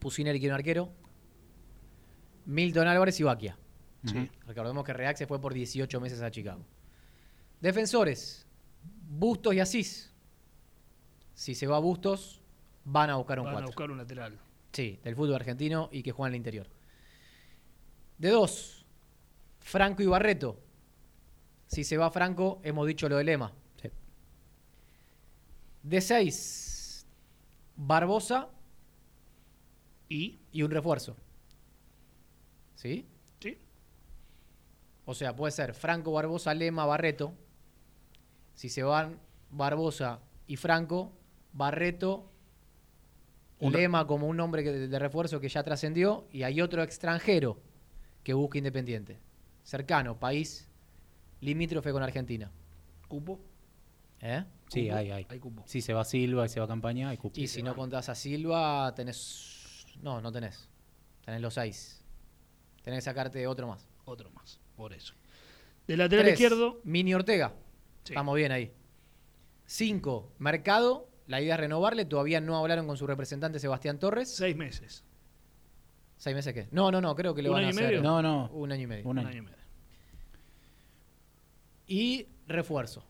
Pusineri 0.00 0.40
quiere 0.40 0.52
un 0.54 0.58
arquero. 0.58 0.92
Milton 2.44 2.88
Álvarez 2.88 3.20
y 3.20 3.22
Baquia. 3.22 3.56
Sí. 4.04 4.28
Recordemos 4.46 4.84
que 4.84 4.92
Reac 4.92 5.16
se 5.16 5.28
fue 5.28 5.40
por 5.40 5.54
18 5.54 6.00
meses 6.00 6.20
a 6.20 6.30
Chicago. 6.30 6.66
Defensores. 7.60 8.46
Bustos 9.08 9.54
y 9.54 9.60
Asís. 9.60 10.11
Si 11.34 11.54
se 11.54 11.66
va 11.66 11.76
a 11.76 11.80
Bustos, 11.80 12.40
van 12.84 13.10
a 13.10 13.16
buscar 13.16 13.38
un 13.40 13.46
Van 13.46 13.54
a 13.54 13.56
4. 13.58 13.66
buscar 13.68 13.90
un 13.90 13.98
lateral. 13.98 14.38
Sí, 14.72 14.98
del 15.04 15.14
fútbol 15.16 15.34
argentino 15.34 15.88
y 15.92 16.02
que 16.02 16.12
juega 16.12 16.28
en 16.28 16.34
el 16.34 16.38
interior. 16.38 16.66
De 18.18 18.30
dos, 18.30 18.84
Franco 19.60 20.02
y 20.02 20.06
Barreto. 20.06 20.58
Si 21.66 21.84
se 21.84 21.96
va 21.96 22.10
Franco, 22.10 22.60
hemos 22.62 22.86
dicho 22.86 23.08
lo 23.08 23.16
de 23.16 23.24
Lema. 23.24 23.52
Sí. 23.80 23.88
De 25.82 26.00
seis, 26.00 27.06
Barbosa 27.76 28.48
¿Y? 30.08 30.38
y 30.52 30.62
un 30.62 30.70
refuerzo. 30.70 31.16
¿Sí? 32.74 33.06
Sí. 33.40 33.58
O 35.04 35.14
sea, 35.14 35.34
puede 35.34 35.52
ser 35.52 35.74
Franco, 35.74 36.12
Barbosa, 36.12 36.52
Lema, 36.54 36.84
Barreto. 36.84 37.32
Si 38.54 38.68
se 38.68 38.82
van 38.82 39.18
Barbosa 39.50 40.20
y 40.46 40.56
Franco, 40.56 41.12
Barreto, 41.52 42.28
Un 43.58 43.72
Lema 43.72 44.06
como 44.08 44.26
un 44.26 44.36
nombre 44.36 44.64
que- 44.64 44.72
de 44.72 44.98
refuerzo 44.98 45.38
que 45.38 45.48
ya 45.48 45.62
trascendió 45.62 46.26
y 46.32 46.42
hay 46.42 46.60
otro 46.60 46.82
extranjero 46.82 47.60
que 48.24 48.34
busca 48.34 48.58
Independiente. 48.58 49.20
Cercano, 49.62 50.18
país 50.18 50.68
limítrofe 51.40 51.92
con 51.92 52.02
Argentina. 52.02 52.50
Cupo. 53.06 53.38
¿Eh? 54.20 54.44
Sí, 54.68 54.84
cupo. 54.86 54.96
hay, 54.96 55.10
hay. 55.12 55.26
Hay 55.28 55.38
cupo. 55.38 55.62
Si 55.66 55.80
se 55.80 55.92
va 55.92 56.04
Silva 56.04 56.46
y 56.46 56.48
se 56.48 56.58
va 56.58 56.66
Campaña, 56.66 57.10
hay 57.10 57.16
cupo. 57.18 57.38
Y 57.38 57.46
si 57.46 57.62
no 57.62 57.76
contás 57.76 58.08
a 58.08 58.16
Silva, 58.16 58.92
tenés. 58.96 59.86
No, 60.02 60.20
no 60.20 60.32
tenés. 60.32 60.68
Tenés 61.24 61.40
los 61.40 61.54
seis. 61.54 62.02
Tenés 62.82 62.98
que 62.98 63.02
sacarte 63.02 63.46
otro 63.46 63.68
más. 63.68 63.86
Otro 64.06 64.28
más, 64.32 64.58
por 64.74 64.92
eso. 64.92 65.14
De 65.86 65.96
lateral 65.96 66.24
Tres, 66.24 66.34
izquierdo, 66.40 66.80
Mini 66.82 67.14
Ortega. 67.14 67.54
Sí. 68.02 68.12
Estamos 68.14 68.34
bien 68.34 68.50
ahí. 68.50 68.72
Cinco, 69.66 70.32
Mercado. 70.38 71.08
La 71.26 71.40
idea 71.40 71.54
es 71.54 71.60
renovarle. 71.60 72.04
Todavía 72.04 72.40
no 72.40 72.56
hablaron 72.56 72.86
con 72.86 72.96
su 72.96 73.06
representante 73.06 73.58
Sebastián 73.58 73.98
Torres. 73.98 74.34
seis 74.34 74.56
meses. 74.56 75.04
¿Seis 76.16 76.34
meses 76.36 76.52
qué? 76.54 76.68
No, 76.70 76.90
no, 76.90 77.00
no. 77.00 77.14
Creo 77.16 77.34
que 77.34 77.42
le 77.42 77.48
¿Un 77.48 77.54
van 77.54 77.64
a 77.64 77.68
año 77.68 77.74
y 77.74 77.78
hacer. 77.78 77.88
medio? 77.90 78.02
No, 78.02 78.22
no. 78.22 78.48
Un 78.50 78.70
año 78.72 78.82
y 78.82 78.86
medio. 78.86 79.08
Un 79.08 79.18
año 79.18 79.38
y 79.38 79.42
medio. 79.42 79.56
Y 81.86 82.26
refuerzo. 82.46 83.04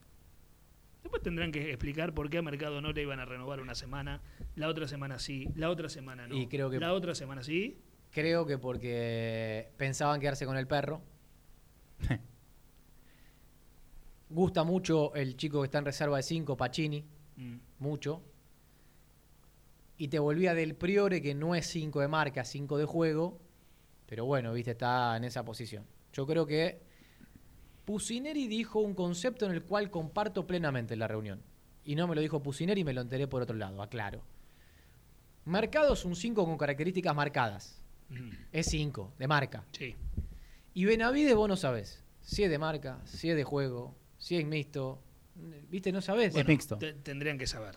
Después 1.03 1.23
tendrán 1.23 1.53
que 1.53 1.69
explicar 1.71 2.15
por 2.15 2.31
qué 2.31 2.39
a 2.39 2.43
Mercado 2.43 2.81
no 2.81 2.93
le 2.93 3.03
iban 3.03 3.21
a 3.21 3.25
renovar 3.25 3.61
una 3.61 3.75
semana, 3.75 4.21
la 4.55 4.69
otra 4.69 4.87
semana 4.89 5.19
sí, 5.19 5.49
la 5.57 5.69
otra 5.69 5.89
semana 5.89 6.27
no. 6.29 6.37
Y 6.37 6.47
creo 6.47 6.71
que- 6.71 6.79
La 6.81 6.93
otra 6.95 7.15
semana 7.15 7.43
sí. 7.43 7.79
Creo 8.13 8.47
que 8.47 8.57
porque 8.59 9.71
pensaban 9.77 10.21
quedarse 10.21 10.47
con 10.47 10.57
el 10.57 10.67
perro. 10.67 11.03
Gusta 14.31 14.65
mucho 14.65 15.15
el 15.15 15.37
chico 15.37 15.61
que 15.61 15.67
está 15.67 15.79
en 15.79 15.85
reserva 15.85 16.17
de 16.17 16.23
5, 16.23 16.57
Pacini. 16.57 17.05
Mm. 17.37 17.57
Mucho. 17.83 18.23
Y 19.99 20.09
te 20.09 20.21
volvía 20.21 20.55
del 20.55 20.77
Priore, 20.77 21.21
que 21.21 21.35
no 21.35 21.57
es 21.57 21.67
5 21.67 22.01
de 22.01 22.09
marca, 22.09 22.45
5 22.45 22.79
de 22.79 22.85
juego. 22.85 23.41
Pero 24.07 24.25
bueno, 24.25 24.53
viste, 24.53 24.71
está 24.71 25.17
en 25.17 25.25
esa 25.25 25.45
posición. 25.45 25.85
Yo 26.13 26.25
creo 26.25 26.47
que 26.47 26.81
Pusineri 27.85 28.47
dijo 28.47 28.79
un 28.79 28.95
concepto 28.95 29.47
en 29.47 29.53
el 29.53 29.65
cual 29.65 29.91
comparto 29.91 30.47
plenamente 30.47 30.95
en 30.95 31.01
la 31.01 31.09
reunión. 31.09 31.43
Y 31.85 31.97
no 31.97 32.07
me 32.07 32.15
lo 32.15 32.21
dijo 32.21 32.41
Pusineri, 32.41 32.85
me 32.85 32.93
lo 32.93 33.01
enteré 33.01 33.27
por 33.27 33.43
otro 33.43 33.57
lado, 33.57 33.83
aclaro. 33.83 34.23
Mercado 35.45 35.95
es 35.95 36.05
un 36.05 36.15
5 36.15 36.45
con 36.45 36.57
características 36.57 37.17
marcadas. 37.17 37.83
Mm. 38.11 38.31
Es 38.53 38.67
5, 38.67 39.15
de 39.19 39.27
marca. 39.27 39.65
Sí. 39.73 39.97
Y 40.73 40.85
Benavides 40.85 41.35
vos 41.35 41.49
no 41.49 41.57
sabés 41.57 42.05
si 42.21 42.45
es 42.45 42.51
de 42.51 42.59
marca, 42.59 43.01
si 43.05 43.31
es 43.31 43.37
de 43.37 43.43
juego, 43.43 43.97
si 44.19 44.37
es 44.37 44.47
mixto. 44.47 45.01
¿Viste? 45.69 45.93
No 45.93 46.01
sabés. 46.01 46.35
Es 46.37 46.47
mixto. 46.47 46.77
Te- 46.79 46.93
tendrían 46.95 47.39
que 47.39 47.47
saber. 47.47 47.75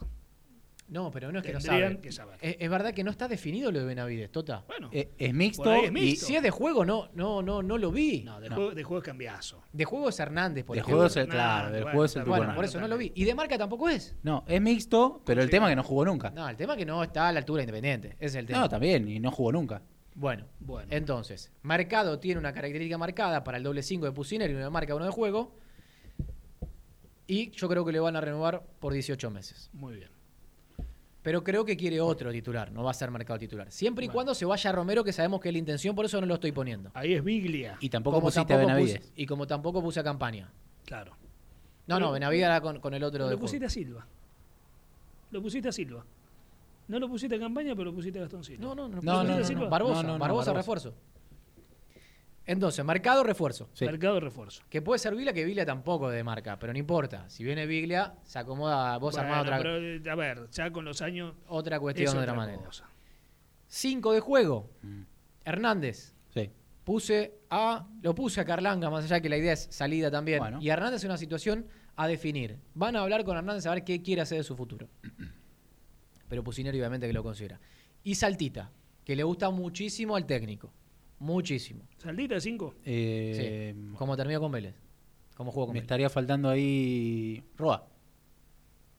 No, 0.88 1.10
pero 1.10 1.32
no 1.32 1.40
es 1.40 1.46
que 1.46 1.52
no 1.52 1.58
Tendrían 1.60 1.82
saben. 1.94 2.02
que 2.02 2.12
saber. 2.12 2.38
Es, 2.42 2.58
es 2.60 2.70
verdad 2.70 2.94
que 2.94 3.04
no 3.04 3.10
está 3.10 3.28
definido 3.28 3.72
lo 3.72 3.80
de 3.80 3.86
Benavides, 3.86 4.32
Tota. 4.32 4.64
Bueno, 4.68 4.90
Eh, 4.94 5.10
es 5.18 5.34
mixto, 5.34 5.74
y. 5.84 6.16
Si 6.16 6.36
es 6.36 6.44
de 6.44 6.52
juego, 6.52 6.86
no, 6.86 7.10
no, 7.16 7.42
no, 7.42 7.64
no 7.64 7.78
lo 7.80 7.92
vi. 7.92 8.22
no, 8.24 8.40
de, 8.40 8.50
No. 8.50 8.56
Juego, 8.56 8.72
de 8.76 8.84
juego 8.84 9.00
es 9.00 9.04
cambiazo. 9.06 9.64
De 9.74 9.84
juego 9.84 10.10
es 10.10 10.20
Hernández, 10.20 10.64
por 10.64 10.76
de 10.76 10.82
ejemplo. 10.82 10.98
juego 10.98 11.08
es 11.08 11.16
el, 11.16 11.28
claro, 11.28 11.72
del 11.72 11.82
bueno, 11.82 11.92
juego 11.94 12.06
es 12.06 12.16
el 12.18 12.24
Bueno, 12.26 12.54
por 12.54 12.66
eso 12.66 12.80
no 12.80 12.88
lo 12.88 12.98
vi. 13.00 13.12
Y 13.16 13.24
de 13.24 13.34
marca 13.34 13.58
tampoco 13.58 13.90
es. 13.90 14.16
No, 14.22 14.44
es 14.48 14.62
mixto, 14.62 15.24
pero 15.26 15.42
el 15.42 15.50
tema 15.50 15.66
es 15.66 15.72
que 15.72 15.76
no 15.78 15.84
jugó 15.84 16.06
nunca. 16.06 16.30
No, 16.30 16.48
el 16.48 16.56
tema 16.56 16.74
es 16.74 16.78
que 16.80 16.86
no 16.86 17.02
está 17.02 17.30
a 17.30 17.32
la 17.32 17.40
altura 17.40 17.62
de 17.62 17.64
Independiente. 17.64 18.10
Ese 18.20 18.26
es 18.26 18.36
el 18.36 18.46
tema. 18.46 18.60
No, 18.60 18.70
también, 18.70 19.08
y 19.08 19.20
no 19.20 19.32
jugó 19.32 19.52
nunca. 19.52 19.82
Bueno, 20.14 20.46
Bueno. 20.60 20.88
entonces, 20.92 21.52
Mercado 21.64 22.20
tiene 22.20 22.40
una 22.40 22.54
característica 22.54 22.98
marcada 23.00 23.44
para 23.44 23.58
el 23.58 23.64
doble 23.64 23.82
5 23.82 24.06
de 24.06 24.12
Pusiner 24.12 24.52
y 24.52 24.54
una 24.54 24.70
marca 24.70 24.94
uno 24.94 25.06
de 25.06 25.12
juego. 25.12 25.56
Y 27.28 27.50
yo 27.52 27.68
creo 27.68 27.84
que 27.86 27.92
le 27.92 28.00
van 28.00 28.16
a 28.16 28.22
renovar 28.22 28.62
por 28.80 28.94
18 28.94 29.30
meses. 29.32 29.70
Muy 29.74 29.96
bien. 29.96 30.10
Pero 31.24 31.44
creo 31.44 31.66
que 31.66 31.76
quiere 31.76 32.00
otro 32.00 32.32
titular, 32.32 32.72
no 32.72 32.84
va 32.84 32.92
a 32.92 32.94
ser 32.94 33.10
Mercado 33.10 33.40
titular. 33.40 33.72
Siempre 33.72 34.06
y 34.06 34.08
Bueno. 34.08 34.14
cuando 34.14 34.36
se 34.36 34.46
vaya 34.46 34.72
Romero, 34.72 35.04
que 35.04 35.12
sabemos 35.12 35.42
que 35.42 35.50
es 35.50 35.54
la 35.54 35.58
intención, 35.60 35.96
por 35.96 36.06
eso 36.06 36.22
no 36.22 36.28
lo 36.28 36.36
estoy 36.36 36.52
poniendo. 36.52 36.92
Ahí 36.94 37.14
es 37.16 37.24
Biglia. 37.24 37.78
Y 37.80 37.90
tampoco 37.90 38.18
Como 38.18 38.28
pusiste 38.28 38.42
a 38.42 38.46
tampoco 38.58 38.68
Benavides. 38.68 39.00
puse- 39.02 39.12
y 39.16 39.26
como 39.26 39.48
tampoco 39.48 39.82
puse 39.82 40.00
a 40.00 40.04
campaña. 40.04 40.52
Claro. 40.86 41.14
No, 41.88 41.96
Pero- 41.96 42.00
no, 42.08 42.12
Benavides 42.12 42.46
era 42.46 42.62
con, 42.62 42.80
con 42.80 42.94
el 42.94 43.04
otro 43.04 43.24
de 43.26 43.32
Lo 43.32 43.38
juego. 43.38 43.42
pusiste 43.42 43.66
a 43.66 43.70
Silva. 43.70 44.06
Lo 45.32 45.42
pusiste 45.42 45.70
a 45.70 45.72
Silva. 45.72 46.06
No 46.88 47.00
lo 47.00 47.10
pusiste 47.10 47.36
a 47.36 47.40
campaña, 47.40 47.74
pero 47.76 47.86
lo 47.86 47.94
pusiste 47.96 48.20
a 48.20 48.22
Gastón 48.22 48.44
Silva. 48.44 48.64
No, 48.64 48.76
no, 48.76 48.88
no. 48.88 48.88
No, 48.88 48.94
pusiste 49.02 49.12
no, 49.12 49.20
a 49.20 49.24
no, 49.40 49.44
Silva. 49.44 49.62
no. 49.64 49.70
Barbosa, 49.70 49.94
No, 49.96 50.04
no, 50.04 50.14
no, 50.14 50.20
Barbosa, 50.20 50.52
Barbosa. 50.52 50.54
refuerzo. 50.54 50.94
Entonces, 52.48 52.86
Mercado, 52.86 53.24
refuerzo. 53.24 53.70
Sí. 53.74 53.86
Mercado 53.86 54.20
refuerzo. 54.20 54.62
Que 54.70 54.82
puede 54.82 55.00
ser 55.00 55.16
Biglia, 55.16 55.34
que 55.34 55.44
Biglia 55.44 55.66
tampoco 55.66 56.10
es 56.12 56.16
de 56.16 56.24
marca, 56.24 56.60
pero 56.60 56.74
no 56.74 56.80
importa. 56.80 57.28
Si 57.30 57.44
viene 57.44 57.66
Biglia, 57.66 58.16
se 58.24 58.38
acomoda, 58.40 58.98
vos 58.98 59.16
Bueno, 59.16 59.30
armás 59.30 59.42
otra, 59.44 59.58
pero, 59.58 59.78
eh, 59.78 60.02
a 60.10 60.16
ver, 60.16 60.50
ya 60.52 60.72
con 60.72 60.86
los 60.86 61.02
años 61.02 61.34
otra 61.48 61.78
es 61.78 61.82
cuestión 61.82 62.06
de 62.14 62.20
otra 62.20 62.34
otra 62.34 62.34
manera. 62.36 62.64
cosa. 62.64 62.88
5 63.68 64.14
de 64.14 64.20
juego. 64.20 64.70
Mm. 64.84 65.02
Hernández. 65.44 66.14
Sí. 66.34 66.52
Puse 66.84 67.34
a. 67.50 67.88
Lo 68.04 68.14
puse 68.14 68.42
a 68.42 68.46
Carlanga, 68.46 68.90
más 68.92 69.06
allá 69.06 69.20
que 69.22 69.30
la 69.30 69.38
idea 69.38 69.54
es 69.54 69.68
salida 69.72 70.12
también. 70.12 70.40
Bueno. 70.40 70.60
Y 70.62 70.70
Hernández 70.70 70.98
es 71.02 71.06
una 71.06 71.18
situación 71.18 71.66
a 71.96 72.08
definir. 72.08 72.60
Van 72.76 72.96
a 72.96 73.02
hablar 73.02 73.24
con 73.24 73.38
Hernández 73.38 73.66
a 73.66 73.72
ver 73.72 73.84
qué 73.84 74.04
quiere 74.04 74.22
hacer 74.22 74.38
de 74.38 74.44
su 74.44 74.56
futuro. 74.56 74.88
Pero 76.30 76.44
Pusineri 76.44 76.78
obviamente 76.80 77.08
que 77.08 77.14
lo 77.14 77.24
considera. 77.24 77.60
Y 78.04 78.16
Saltita, 78.16 78.72
que 79.04 79.16
le 79.16 79.24
gusta 79.24 79.50
muchísimo 79.50 80.16
al 80.16 80.26
técnico. 80.26 80.72
Muchísimo. 81.20 81.88
¿Saldita 81.98 82.40
5? 82.40 82.76
Eh, 82.84 83.74
Sí. 83.76 83.96
Como 83.98 84.16
terminó 84.18 84.40
con 84.40 84.52
Vélez. 84.52 84.76
Como 85.36 85.52
jugó 85.52 85.66
con 85.68 85.74
me 85.74 85.80
Vélez. 85.80 85.86
estaría 85.86 86.10
faltando 86.10 86.50
ahí 86.50 87.44
Roa. 87.58 87.88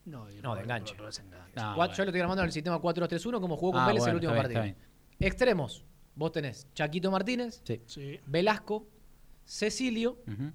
No, 0.07 0.31
y 0.31 0.41
No, 0.41 0.55
de 0.55 0.63
enganche. 0.63 0.95
Ro- 0.95 1.05
Ro- 1.05 1.09
es 1.09 1.19
enganche. 1.19 1.53
Ah, 1.57 1.73
Cua- 1.73 1.77
bueno. 1.77 1.95
Yo 1.95 2.05
lo 2.05 2.11
estoy 2.11 2.21
armando 2.21 2.43
en 2.43 2.47
el 2.47 2.53
sistema 2.53 2.79
4-3-1 2.81 3.41
como 3.41 3.57
jugó 3.57 3.73
con 3.73 3.81
Ah, 3.83 3.87
Vélez 3.89 4.01
el 4.03 4.13
bueno, 4.13 4.15
último 4.17 4.35
está 4.35 4.49
bien, 4.49 4.55
partido. 4.61 4.77
está 4.77 4.87
bien. 5.19 5.27
Extremos. 5.29 5.85
Vos 6.15 6.33
tenés 6.33 6.67
Chaquito 6.75 7.11
Martínez, 7.11 7.61
Sí. 7.65 7.81
Sí. 7.87 8.21
Velasco, 8.27 8.87
Cecilio. 9.45 10.19
Ujú. 10.27 10.53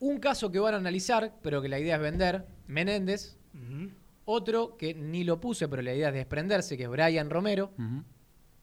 Un 0.00 0.18
caso 0.18 0.50
que 0.50 0.58
van 0.58 0.74
a 0.74 0.76
analizar, 0.78 1.34
pero 1.42 1.60
que 1.60 1.68
la 1.68 1.78
idea 1.78 1.96
es 1.96 2.02
vender, 2.02 2.46
Menéndez. 2.66 3.36
Ujú. 3.54 3.90
Otro 4.24 4.76
que 4.76 4.94
ni 4.94 5.24
lo 5.24 5.40
puse, 5.40 5.68
pero 5.68 5.82
la 5.82 5.92
idea 5.94 6.08
es 6.08 6.14
desprenderse, 6.14 6.76
que 6.76 6.84
es 6.84 6.88
Brian 6.88 7.28
Romero. 7.30 7.72
Ujú. 7.78 8.04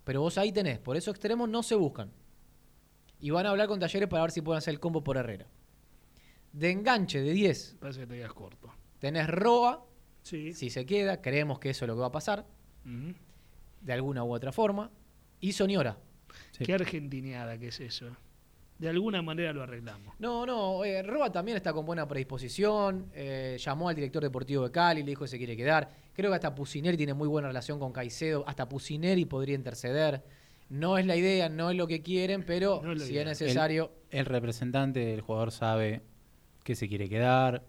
Pero 0.07 0.21
vos 0.21 0.37
ahí 0.37 0.53
tenés, 0.53 0.79
por 0.79 0.95
eso 0.95 1.11
extremos 1.11 1.49
no 1.49 1.61
se 1.61 1.75
buscan. 1.75 2.09
Y 3.19 3.29
van 3.31 3.45
a 3.45 3.49
hablar 3.49 3.67
con 3.67 3.77
talleres 3.77 4.07
para 4.07 4.21
ver 4.23 4.31
si 4.31 4.41
pueden 4.41 4.59
hacer 4.59 4.73
el 4.73 4.79
combo 4.79 5.03
por 5.03 5.17
Herrera. 5.17 5.47
De 6.53 6.71
enganche 6.71 7.21
de 7.21 7.33
10, 7.33 7.75
Parece 7.81 7.99
que 7.99 8.07
te 8.07 8.15
quedas 8.15 8.31
corto. 8.31 8.71
tenés 8.99 9.27
Roa, 9.27 9.83
Sí. 10.21 10.53
si 10.53 10.69
se 10.69 10.85
queda, 10.85 11.21
creemos 11.21 11.59
que 11.59 11.71
eso 11.71 11.83
es 11.83 11.87
lo 11.89 11.95
que 11.95 11.99
va 11.99 12.07
a 12.07 12.11
pasar, 12.13 12.45
de 13.81 13.91
alguna 13.93 14.23
u 14.23 14.33
otra 14.33 14.53
forma. 14.53 14.89
Y 15.41 15.51
Soñora. 15.51 15.97
Sí. 16.51 16.63
Qué 16.63 16.73
argentineada 16.73 17.57
que 17.57 17.67
es 17.67 17.79
eso. 17.81 18.07
De 18.79 18.87
alguna 18.87 19.21
manera 19.21 19.51
lo 19.51 19.61
arreglamos. 19.63 20.15
No, 20.19 20.45
no, 20.45 20.85
eh, 20.85 21.03
Roa 21.03 21.31
también 21.33 21.57
está 21.57 21.73
con 21.73 21.85
buena 21.85 22.07
predisposición. 22.07 23.09
eh, 23.13 23.57
llamó 23.59 23.89
al 23.89 23.95
director 23.95 24.23
deportivo 24.23 24.63
de 24.63 24.71
Cali, 24.71 25.01
le 25.01 25.09
dijo 25.09 25.23
que 25.25 25.27
se 25.27 25.37
quiere 25.37 25.57
quedar. 25.57 26.06
Creo 26.17 26.31
que 26.31 26.35
hasta 26.35 26.55
Pusineri 26.55 26.97
tiene 26.97 27.13
muy 27.13 27.27
buena 27.27 27.49
relación 27.49 27.77
con 27.77 27.93
Caicedo. 27.93 28.43
Hasta 28.47 28.67
Pusineri 28.67 29.25
podría 29.25 29.53
interceder. 29.53 30.23
No 30.67 30.97
es 30.97 31.05
la 31.05 31.15
idea, 31.15 31.47
no 31.47 31.69
es 31.69 31.77
lo 31.77 31.85
que 31.85 32.01
quieren, 32.01 32.43
pero 32.43 32.81
No 32.83 32.93
es 32.93 33.01
lo 33.01 33.05
si 33.05 33.19
es 33.19 33.23
necesario. 33.23 33.91
El 34.09 34.25
representante 34.25 34.99
del 34.99 35.21
jugador 35.21 35.51
sabe 35.51 36.01
que 36.63 36.73
se 36.73 36.89
quiere 36.89 37.07
quedar. 37.07 37.63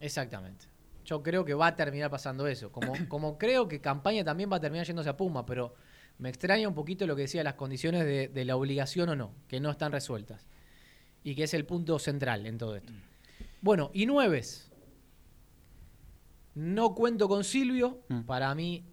Exactamente. 0.00 0.64
Yo 1.04 1.22
creo 1.22 1.44
que 1.44 1.52
va 1.52 1.66
a 1.66 1.76
terminar 1.76 2.10
pasando 2.10 2.46
eso. 2.46 2.72
Como, 2.72 2.94
como 3.08 3.36
creo 3.36 3.68
que 3.68 3.82
campaña 3.82 4.24
también 4.24 4.50
va 4.50 4.56
a 4.56 4.60
terminar 4.60 4.86
yéndose 4.86 5.10
a 5.10 5.18
Puma, 5.18 5.44
pero 5.44 5.74
me 6.16 6.30
extraña 6.30 6.66
un 6.68 6.74
poquito 6.74 7.06
lo 7.06 7.16
que 7.16 7.22
decía 7.22 7.44
las 7.44 7.54
condiciones 7.54 8.06
de, 8.06 8.28
de 8.28 8.44
la 8.46 8.56
obligación 8.56 9.10
o 9.10 9.14
no, 9.14 9.34
que 9.46 9.60
no 9.60 9.70
están 9.70 9.92
resueltas. 9.92 10.46
Y 11.22 11.34
que 11.34 11.42
es 11.42 11.52
el 11.52 11.66
punto 11.66 11.98
central 11.98 12.46
en 12.46 12.56
todo 12.56 12.76
esto. 12.76 12.94
Bueno, 13.60 13.90
y 13.92 14.06
nueves. 14.06 14.69
No 16.60 16.94
cuento 16.94 17.26
con 17.26 17.42
Silvio. 17.42 18.02
Mm. 18.08 18.20
Para 18.24 18.54
mí, 18.54 18.84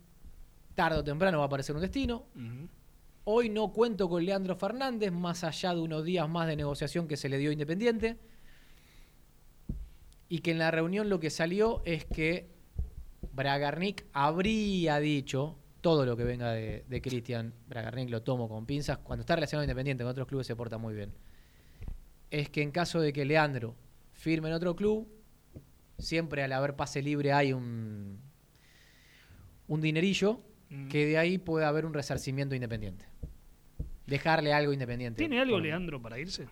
tarde 0.74 1.00
o 1.00 1.04
temprano 1.04 1.40
va 1.40 1.44
a 1.44 1.48
aparecer 1.48 1.76
un 1.76 1.82
destino. 1.82 2.24
Hoy 3.26 3.50
no 3.50 3.74
cuento 3.74 4.08
con 4.08 4.24
Leandro 4.24 4.56
Fernández, 4.56 5.12
más 5.12 5.44
allá 5.44 5.76
de 5.76 5.82
unos 5.82 6.06
días 6.06 6.30
más 6.30 6.48
de 6.48 6.56
negociación 6.56 7.10
que 7.10 7.18
se 7.18 7.28
le 7.28 7.38
dio 7.38 7.52
Independiente. 7.52 8.18
Y 10.30 10.40
que 10.40 10.52
en 10.52 10.60
la 10.60 10.72
reunión 10.72 11.10
lo 11.10 11.20
que 11.20 11.30
salió 11.30 11.82
es 11.84 12.06
que 12.06 12.48
Bragarnik 13.34 14.06
habría 14.14 15.00
dicho 15.00 15.58
todo 15.82 16.06
lo 16.06 16.16
que 16.16 16.24
venga 16.24 16.54
de, 16.54 16.86
de 16.88 17.02
Cristian 17.02 17.54
Bragarnik, 17.68 18.10
lo 18.10 18.24
tomo 18.24 18.48
con 18.48 18.66
pinzas. 18.66 19.00
Cuando 19.00 19.22
está 19.22 19.36
relacionado 19.36 19.64
a 19.64 19.66
Independiente, 19.66 20.06
con 20.06 20.12
otros 20.12 20.28
clubes 20.28 20.48
se 20.48 20.56
porta 20.56 20.78
muy 20.78 20.94
bien. 20.94 21.14
Es 22.32 22.50
que 22.50 22.62
en 22.62 22.72
caso 22.72 23.02
de 23.02 23.12
que 23.12 23.26
Leandro 23.26 23.76
firme 24.14 24.48
en 24.48 24.54
otro 24.56 24.74
club, 24.74 25.17
siempre 25.98 26.44
al 26.44 26.52
haber 26.54 26.76
pase 26.76 27.02
libre 27.02 27.34
hay 27.34 27.54
un, 27.54 28.20
un 29.68 29.82
dinerillo 29.82 30.42
Mm. 30.70 30.90
que 30.90 31.06
de 31.06 31.18
ahí 31.18 31.38
puede 31.38 31.66
haber 31.66 31.86
un 31.86 31.94
resarcimiento 31.94 32.54
independiente. 32.54 33.06
Dejarle 34.06 34.52
algo 34.52 34.74
independiente. 34.74 35.18
¿Tiene 35.20 35.40
algo 35.40 35.62
Leandro 35.62 36.02
para 36.02 36.20
irse? 36.20 36.46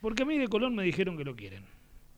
Porque 0.00 0.22
a 0.22 0.26
mí 0.26 0.38
de 0.38 0.48
Colón 0.48 0.74
me 0.74 0.82
dijeron 0.82 1.18
que 1.18 1.24
lo 1.24 1.36
quieren. 1.36 1.62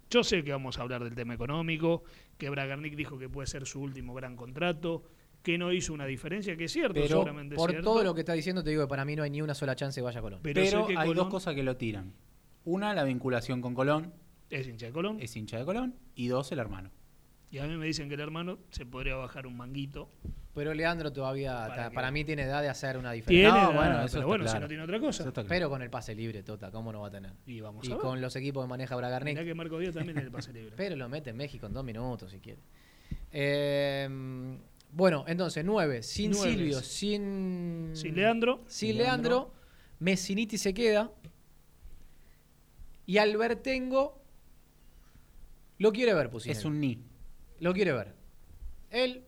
Yo 0.09 0.23
sé 0.23 0.45
que 0.45 0.53
vamos 0.53 0.79
a 0.79 0.83
hablar 0.83 1.03
del 1.03 1.17
tema 1.17 1.35
económico, 1.35 2.05
que 2.39 2.49
Bragarnik 2.49 2.95
dijo 2.95 3.19
que 3.19 3.29
puede 3.29 3.49
ser 3.49 3.67
su 3.67 3.81
último 3.81 4.15
gran 4.15 4.37
contrato, 4.37 5.03
que 5.43 5.59
no 5.59 5.73
hizo 5.73 5.93
una 5.93 6.07
diferencia, 6.07 6.57
que 6.57 6.67
es 6.67 6.73
cierto, 6.73 6.95
Pero 6.95 7.09
seguramente 7.09 7.57
por 7.57 7.71
cierto. 7.71 7.91
todo 7.93 8.05
lo 8.05 8.15
que 8.15 8.21
está 8.21 8.35
diciendo, 8.35 8.63
te 8.63 8.71
digo 8.71 8.83
que 8.85 8.89
para 8.89 9.05
mí 9.05 9.17
no 9.17 9.25
hay 9.25 9.31
ni 9.31 9.43
una 9.43 9.55
sola 9.55 9.75
chance 9.75 10.01
de 10.01 10.05
vaya 10.05 10.21
a 10.21 10.23
Colón. 10.23 10.39
Pero 10.45 10.63
Pero, 10.63 10.83
sé 10.87 10.93
que 10.93 10.97
hay 10.99 11.09
Colón- 11.09 11.25
dos 11.25 11.29
cosas 11.29 11.57
que 11.57 11.65
lo 11.65 11.77
tiran. 11.77 12.13
Una, 12.65 12.95
la 12.95 13.03
vinculación 13.03 13.61
con 13.61 13.75
Colón. 13.75 14.13
Es 14.55 14.67
hincha 14.69 14.87
de 14.87 14.93
Colón. 14.93 15.19
es 15.21 15.37
hincha 15.37 15.59
de 15.59 15.65
Colón. 15.65 15.95
Y 16.15 16.29
dos, 16.29 16.51
el 16.53 16.59
hermano. 16.59 16.91
Y 17.51 17.59
a 17.59 17.67
mí 17.67 17.77
me 17.77 17.87
dicen 17.87 18.09
que 18.09 18.15
el 18.15 18.21
hermano 18.21 18.59
se 18.71 18.85
podría 18.87 19.17
bajar 19.17 19.47
un 19.47 19.57
manguito. 19.57 20.11
Pero 20.55 20.73
Leandro 20.73 21.13
todavía, 21.13 21.53
Para 21.69 21.75
ta- 21.75 21.89
que- 21.91 21.95
para, 21.95 22.11
mí 22.13 22.25
tiene 22.25 22.43
edad 22.43 22.63
de 22.63 22.69
hacer 22.69 22.97
una 22.97 23.11
Tiene, 23.13 23.17
diferencia. 23.27 23.49
edad, 23.49 23.73
No, 23.73 23.77
bueno, 23.77 24.03
eso 24.05 24.17
pero 24.19 24.27
bueno, 24.29 24.49
si 24.49 24.59
no 24.59 24.69
tiene 24.69 24.83
otra 24.85 25.01
cosa. 25.01 25.33
Pero 25.49 25.69
con 25.69 25.83
el 25.83 25.91
pase 25.91 26.15
libre, 26.15 26.43
Tota, 26.45 26.71
¿cómo 26.71 26.93
no 26.93 27.01
va 27.01 27.09
a 27.09 27.11
tener? 27.11 27.33
Y 27.47 27.61
vamos 27.61 27.87
Y 27.89 27.91
a 27.93 27.95
ver. 27.97 28.03
con 28.03 28.21
los 28.21 28.35
equipos 28.37 28.65
que 28.65 28.69
maneja 28.69 28.95
Bragarnik. 28.97 29.35
Mirá 29.35 29.45
que 29.45 29.55
Marco 29.55 29.79
Díaz 29.79 29.95
también 29.95 30.17
es 30.19 30.25
el 30.25 30.31
pase 30.31 30.53
libre. 30.53 30.75
Pero 30.77 30.95
lo 30.97 31.09
mete 31.09 31.31
en 31.31 31.37
México 31.37 31.67
en 31.67 31.73
dos 31.73 31.85
minutos, 31.85 32.31
si 32.31 32.39
quiere. 32.39 32.61
Eh, 33.33 34.09
bueno, 34.93 35.25
entonces, 35.27 35.65
nueve. 35.65 36.03
Sin 36.05 36.31
Nueve. 36.31 36.53
Silvio, 36.53 36.81
sin... 36.81 37.91
Sin 37.95 38.15
Leandro. 38.15 38.63
Sin 38.69 38.91
Sin 38.91 38.99
Leandro. 38.99 39.31
Leandro. 39.31 39.55
Messiniti 39.99 40.57
se 40.59 40.73
queda. 40.73 41.11
Y 43.07 43.19
Albertengo 43.19 44.23
lo 45.79 45.93
quiere 45.93 46.15
ver, 46.15 46.31
Pusineri. 46.31 46.59
Es 46.59 46.65
un 46.65 46.81
ni. 46.81 46.99
Lo 47.61 47.73
quiere 47.73 47.93
ver. 47.93 48.15
Él, 48.91 49.25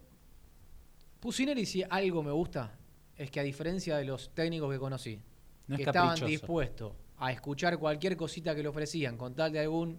Pusineri, 1.20 1.66
si 1.66 1.82
algo 1.88 2.22
me 2.22 2.30
gusta, 2.32 2.76
es 3.16 3.30
que 3.30 3.40
a 3.40 3.42
diferencia 3.42 3.96
de 3.96 4.04
los 4.04 4.30
técnicos 4.34 4.70
que 4.72 4.78
conocí, 4.78 5.20
No 5.66 5.76
que 5.76 5.82
es 5.82 5.88
estaban 5.88 6.18
dispuestos 6.24 6.92
a 7.18 7.32
escuchar 7.32 7.78
cualquier 7.78 8.16
cosita 8.16 8.54
que 8.54 8.62
le 8.62 8.68
ofrecían 8.68 9.16
con 9.16 9.34
tal 9.34 9.52
de 9.52 9.60
algún 9.60 9.98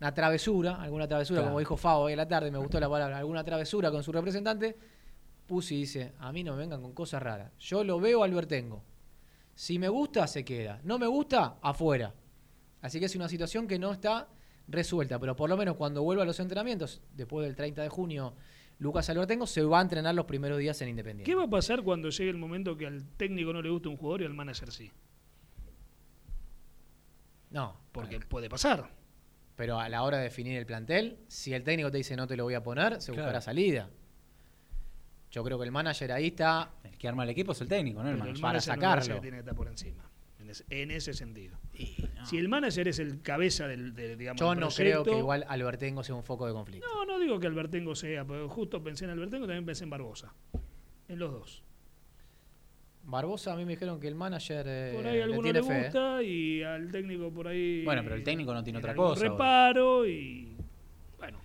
una 0.00 0.12
travesura, 0.12 0.82
alguna 0.82 1.08
travesura, 1.08 1.38
Claro. 1.40 1.50
como 1.50 1.60
dijo 1.60 1.76
Favo 1.76 2.02
hoy 2.02 2.12
en 2.12 2.18
la 2.18 2.28
tarde, 2.28 2.50
me 2.50 2.58
gustó 2.58 2.78
la 2.78 2.90
palabra, 2.90 3.16
alguna 3.16 3.42
travesura 3.44 3.90
con 3.90 4.02
su 4.02 4.12
representante, 4.12 4.76
Pusi 5.46 5.76
dice, 5.76 6.12
a 6.18 6.32
mí 6.32 6.42
no 6.42 6.52
me 6.52 6.58
vengan 6.58 6.82
con 6.82 6.92
cosas 6.92 7.22
raras. 7.22 7.52
Yo 7.58 7.84
lo 7.84 8.00
veo 8.00 8.22
al 8.24 8.32
Bertengo. 8.34 8.82
Si 9.54 9.78
me 9.78 9.88
gusta, 9.88 10.26
se 10.26 10.44
queda. 10.44 10.80
No 10.84 10.98
me 10.98 11.06
gusta, 11.06 11.58
afuera. 11.62 12.12
Así 12.84 13.00
que 13.00 13.06
es 13.06 13.16
una 13.16 13.30
situación 13.30 13.66
que 13.66 13.78
no 13.78 13.92
está 13.92 14.28
resuelta, 14.68 15.18
pero 15.18 15.34
por 15.34 15.48
lo 15.48 15.56
menos 15.56 15.76
cuando 15.76 16.02
vuelva 16.02 16.22
a 16.24 16.26
los 16.26 16.38
entrenamientos, 16.38 17.00
después 17.14 17.46
del 17.46 17.56
30 17.56 17.80
de 17.80 17.88
junio, 17.88 18.34
Lucas 18.78 19.08
Albertengo 19.08 19.46
se 19.46 19.62
va 19.62 19.78
a 19.78 19.82
entrenar 19.82 20.14
los 20.14 20.26
primeros 20.26 20.58
días 20.58 20.82
en 20.82 20.90
Independiente. 20.90 21.30
¿Qué 21.30 21.34
va 21.34 21.44
a 21.44 21.48
pasar 21.48 21.82
cuando 21.82 22.10
llegue 22.10 22.28
el 22.28 22.36
momento 22.36 22.76
que 22.76 22.86
al 22.86 23.02
técnico 23.16 23.54
no 23.54 23.62
le 23.62 23.70
guste 23.70 23.88
un 23.88 23.96
jugador 23.96 24.20
y 24.20 24.24
al 24.26 24.34
manager 24.34 24.70
sí? 24.70 24.92
No, 27.50 27.74
Porque 27.92 28.20
puede 28.20 28.50
pasar. 28.50 28.90
pero 29.56 29.78
a 29.80 29.88
la 29.88 30.02
hora 30.02 30.18
de 30.18 30.24
definir 30.24 30.58
el 30.58 30.66
plantel, 30.66 31.20
si 31.28 31.54
el 31.54 31.62
técnico 31.62 31.90
te 31.90 31.96
dice 31.98 32.16
no 32.16 32.26
te 32.26 32.36
lo 32.36 32.44
voy 32.44 32.54
a 32.54 32.62
poner, 32.62 33.00
se 33.00 33.12
buscará 33.12 33.30
Claro. 33.30 33.40
salida. 33.44 33.88
Yo 35.30 35.42
creo 35.42 35.58
que 35.58 35.64
el 35.64 35.72
manager 35.72 36.12
ahí 36.12 36.26
está 36.28 36.72
El 36.84 36.98
que 36.98 37.08
arma 37.08 37.24
el 37.24 37.30
equipo 37.30 37.52
es 37.52 37.60
el 37.60 37.68
técnico, 37.68 38.02
¿no? 38.02 38.10
El 38.10 38.16
Pero 38.18 38.30
el 38.30 38.38
manager. 38.40 38.42
para 38.42 38.52
manager 38.58 38.76
no 38.76 38.82
sacarlo. 38.82 39.14
que 39.16 39.20
tiene 39.20 39.36
que 39.36 39.40
estar 39.40 39.54
por 39.54 39.68
encima. 39.68 40.10
En 40.54 40.60
ese, 40.60 40.64
en 40.82 40.90
ese 40.90 41.14
sentido. 41.14 41.58
Si 42.24 42.38
el 42.38 42.48
manager 42.48 42.88
es 42.88 42.98
el 42.98 43.20
cabeza 43.22 43.66
del, 43.66 43.94
del, 43.94 44.16
digamos, 44.16 44.40
Yo 44.40 44.54
no 44.54 44.68
creo 44.68 45.02
que 45.04 45.18
igual 45.18 45.44
Albertengo 45.48 46.02
sea 46.04 46.14
un 46.14 46.22
foco 46.24 46.46
de 46.46 46.52
conflicto. 46.52 46.86
No, 46.86 47.04
no 47.04 47.18
digo 47.18 47.38
que 47.40 47.46
Albertengo 47.46 47.94
sea, 47.94 48.24
pero 48.24 48.48
justo 48.48 48.82
pensé 48.82 49.04
en 49.04 49.10
Albertengo, 49.10 49.46
también 49.46 49.66
pensé 49.66 49.84
en 49.84 49.90
Barbosa. 49.90 50.32
En 51.08 51.18
los 51.18 51.32
dos. 51.32 51.62
Barbosa 53.06 53.52
a 53.52 53.56
mí 53.56 53.64
me 53.66 53.72
dijeron 53.72 54.00
que 54.00 54.08
el 54.08 54.14
manager 54.14 54.64
eh, 54.66 54.92
Por 54.96 55.06
ahí 55.06 55.20
a 55.20 55.26
le 55.26 55.38
tiene 55.40 55.60
le 55.60 55.62
fe. 55.62 55.78
¿eh? 55.78 55.82
gusta 55.84 56.22
y 56.22 56.62
al 56.62 56.90
técnico 56.90 57.30
por 57.30 57.48
ahí. 57.48 57.84
Bueno, 57.84 58.02
pero 58.02 58.14
el 58.14 58.22
técnico 58.24 58.54
no 58.54 58.64
tiene 58.64 58.78
otra 58.78 58.94
cosa. 58.94 59.20
reparo 59.22 60.06
y. 60.06 60.56
Bueno. 61.18 61.38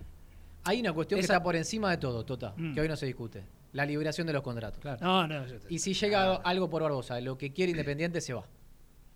Hay 0.63 0.79
una 0.79 0.93
cuestión 0.93 1.19
Esa- 1.19 1.27
que 1.27 1.33
está 1.33 1.43
por 1.43 1.55
encima 1.57 1.91
de 1.91 1.97
todo, 1.97 2.23
Tota, 2.23 2.53
Mm. 2.55 2.73
que 2.73 2.81
hoy 2.81 2.87
no 2.87 2.95
se 2.95 3.05
discute. 3.07 3.43
La 3.73 3.85
liberación 3.85 4.25
de 4.25 4.33
los 4.33 4.41
contratos. 4.41 4.79
No, 5.01 5.27
no, 5.27 5.45
yo 5.45 5.59
te- 5.59 5.71
Y 5.73 5.79
si 5.79 5.93
llega 5.93 6.35
algo 6.37 6.69
por 6.69 6.81
Barbosa, 6.81 7.19
lo 7.19 7.37
que 7.37 7.51
quiere 7.51 7.71
Independiente 7.71 8.21
se 8.21 8.33
va. 8.33 8.45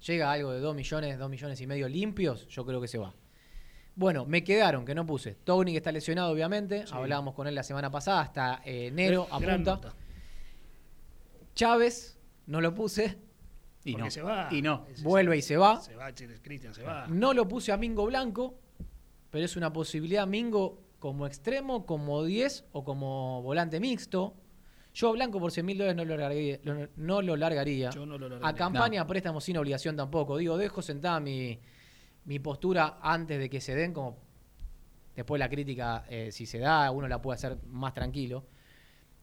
Llega 0.06 0.32
algo 0.32 0.52
de 0.52 0.60
2 0.60 0.76
millones, 0.76 1.18
2 1.18 1.30
millones 1.30 1.62
y 1.62 1.68
medio 1.68 1.88
limpios, 1.88 2.48
yo 2.48 2.66
creo 2.66 2.82
que 2.82 2.88
se 2.88 2.98
va. 2.98 3.14
Bueno, 3.96 4.26
me 4.26 4.44
quedaron, 4.44 4.86
que 4.86 4.96
no 4.96 5.06
puse. 5.06 5.36
Tony 5.36 5.72
que 5.72 5.78
está 5.78 5.92
lesionado, 5.92 6.32
obviamente. 6.32 6.86
Sí. 6.88 6.94
Hablábamos 6.94 7.36
con 7.36 7.48
él 7.48 7.54
la 7.56 7.64
semana 7.64 7.92
pasada, 7.92 8.22
hasta 8.22 8.62
eh, 8.66 8.88
enero 8.88 9.28
apunta. 9.32 9.80
Chávez, 11.56 12.18
no 12.48 12.62
lo 12.62 12.74
puse. 12.74 13.18
Y 13.86 13.92
Porque 13.94 14.06
no. 14.06 14.12
se 14.12 14.22
va. 14.22 14.48
Y 14.52 14.62
no. 14.62 14.86
Ese- 14.92 15.04
Vuelve 15.04 15.38
y 15.38 15.42
se 15.42 15.58
va. 15.58 15.80
Se 15.82 15.96
va, 15.96 16.12
Cristian, 16.42 16.74
se 16.74 16.84
va. 16.84 17.06
No 17.08 17.34
lo 17.34 17.48
puse 17.48 17.72
a 17.72 17.78
Mingo 17.78 18.06
Blanco, 18.06 18.60
pero 19.30 19.46
es 19.46 19.56
una 19.56 19.72
posibilidad 19.72 20.26
Mingo 20.26 20.82
como 21.00 21.28
extremo, 21.28 21.86
como 21.86 22.24
10 22.24 22.66
o 22.72 22.84
como 22.84 23.42
volante 23.44 23.80
mixto. 23.80 24.36
Yo 24.94 25.10
a 25.10 25.12
Blanco 25.14 25.40
por 25.40 25.52
100 25.52 25.66
mil 25.66 25.78
dólares 25.78 25.96
no 25.98 26.06
lo 26.06 26.16
largaría. 26.18 26.60
lo- 26.64 26.88
no 26.98 27.22
lo 27.22 27.36
largaría. 27.36 27.90
Yo 27.90 28.06
no 28.06 28.18
lo 28.18 28.28
A 28.28 28.30
largaría. 28.30 28.56
campaña 28.58 29.02
a 29.02 29.08
préstamo 29.08 29.42
sin 29.42 29.58
obligación 29.58 29.96
tampoco. 29.96 30.38
Digo, 30.38 30.58
dejo 30.58 30.82
sentada 30.82 31.20
mi, 31.20 31.60
mi 32.26 32.40
postura 32.40 33.00
antes 33.02 33.40
de 33.40 33.50
que 33.50 33.60
se 33.60 33.74
den, 33.76 33.92
como 33.94 34.18
después 35.16 35.40
la 35.40 35.50
crítica, 35.50 36.06
eh, 36.10 36.32
si 36.32 36.46
se 36.46 36.60
da, 36.60 36.92
uno 36.92 37.08
la 37.08 37.22
puede 37.22 37.36
hacer 37.36 37.58
más 37.68 37.94
tranquilo. 37.94 38.46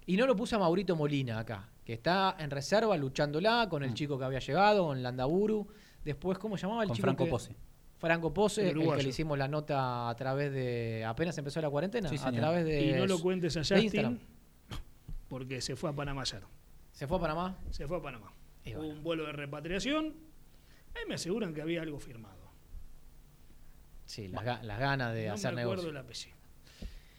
Y 0.06 0.16
no 0.16 0.26
lo 0.26 0.34
puse 0.34 0.56
a 0.56 0.58
Maurito 0.58 0.96
Molina 0.96 1.38
acá, 1.38 1.68
que 1.84 1.92
está 1.92 2.34
en 2.38 2.50
reserva 2.50 2.96
luchándola 2.96 3.68
con 3.70 3.84
el 3.84 3.94
chico 3.94 4.18
que 4.18 4.24
había 4.24 4.40
llegado, 4.40 4.86
con 4.86 5.00
Landaburu. 5.02 5.68
Después, 6.04 6.38
¿cómo 6.38 6.56
llamaba 6.56 6.82
el 6.82 6.88
Con 6.88 6.96
chico? 6.96 7.06
Franco 7.06 7.24
que- 7.24 7.30
Pose. 7.30 7.54
Franco 7.98 8.32
Pose, 8.32 8.70
El 8.70 8.80
el, 8.80 8.96
que 8.96 9.02
le 9.02 9.08
hicimos 9.10 9.36
la 9.38 9.46
nota 9.46 10.08
a 10.08 10.16
través 10.16 10.50
de. 10.52 11.04
apenas 11.06 11.36
empezó 11.38 11.60
la 11.60 11.68
cuarentena, 11.70 12.08
Sí, 12.08 12.16
a 12.20 12.32
través 12.32 12.64
de. 12.64 12.80
Y 12.86 12.92
no 12.92 13.06
lo 13.06 13.20
cuentes 13.20 13.54
a 13.56 13.60
de 13.60 13.64
Justin 13.64 13.84
Instagram. 13.84 14.18
Porque 15.30 15.62
se 15.62 15.76
fue 15.76 15.88
a 15.88 15.94
Panamá 15.94 16.20
ayer. 16.22 16.42
¿Se 16.92 17.06
fue 17.06 17.16
a 17.16 17.20
Panamá? 17.20 17.56
Se 17.70 17.86
fue 17.88 17.96
a 17.96 18.02
Panamá. 18.02 18.34
Y 18.64 18.72
Hubo 18.74 18.80
bueno. 18.80 18.94
un 18.98 19.02
vuelo 19.02 19.24
de 19.24 19.32
repatriación. 19.32 20.14
Ahí 20.94 21.02
me 21.08 21.14
aseguran 21.14 21.54
que 21.54 21.62
había 21.62 21.80
algo 21.80 21.98
firmado. 21.98 22.50
Sí, 24.04 24.28
las, 24.28 24.44
ga- 24.44 24.62
las 24.62 24.78
ganas 24.80 25.14
de 25.14 25.28
no 25.28 25.34
hacer 25.34 25.54
me 25.54 25.62
acuerdo 25.62 25.84
negocio. 25.84 25.90
el 26.00 26.04
apellido. 26.04 26.36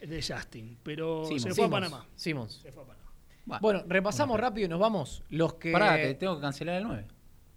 De 0.02 0.22
Justin. 0.22 0.78
Pero 0.84 1.24
Simmons. 1.26 1.42
se 1.44 1.50
fue 1.54 1.64
a 1.64 1.68
Simmons, 1.68 1.72
Panamá. 1.90 2.06
Simmons. 2.16 2.54
Se 2.62 2.72
fue 2.72 2.84
a 2.84 2.86
Panamá. 2.88 3.60
Bueno, 3.62 3.84
repasamos 3.88 4.40
rápido 4.40 4.66
y 4.66 4.70
nos 4.70 4.80
vamos. 4.80 5.24
Los 5.30 5.54
que. 5.56 5.72
Pará, 5.72 5.96
te 5.96 6.14
tengo 6.16 6.36
que 6.36 6.42
cancelar 6.42 6.76
el 6.76 6.84
9. 6.84 7.08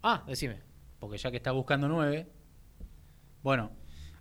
Ah, 0.02 0.22
decime. 0.26 0.62
Porque 0.98 1.18
ya 1.18 1.30
que 1.30 1.36
está 1.38 1.50
buscando 1.52 1.88
9. 1.88 2.26
Bueno, 3.42 3.72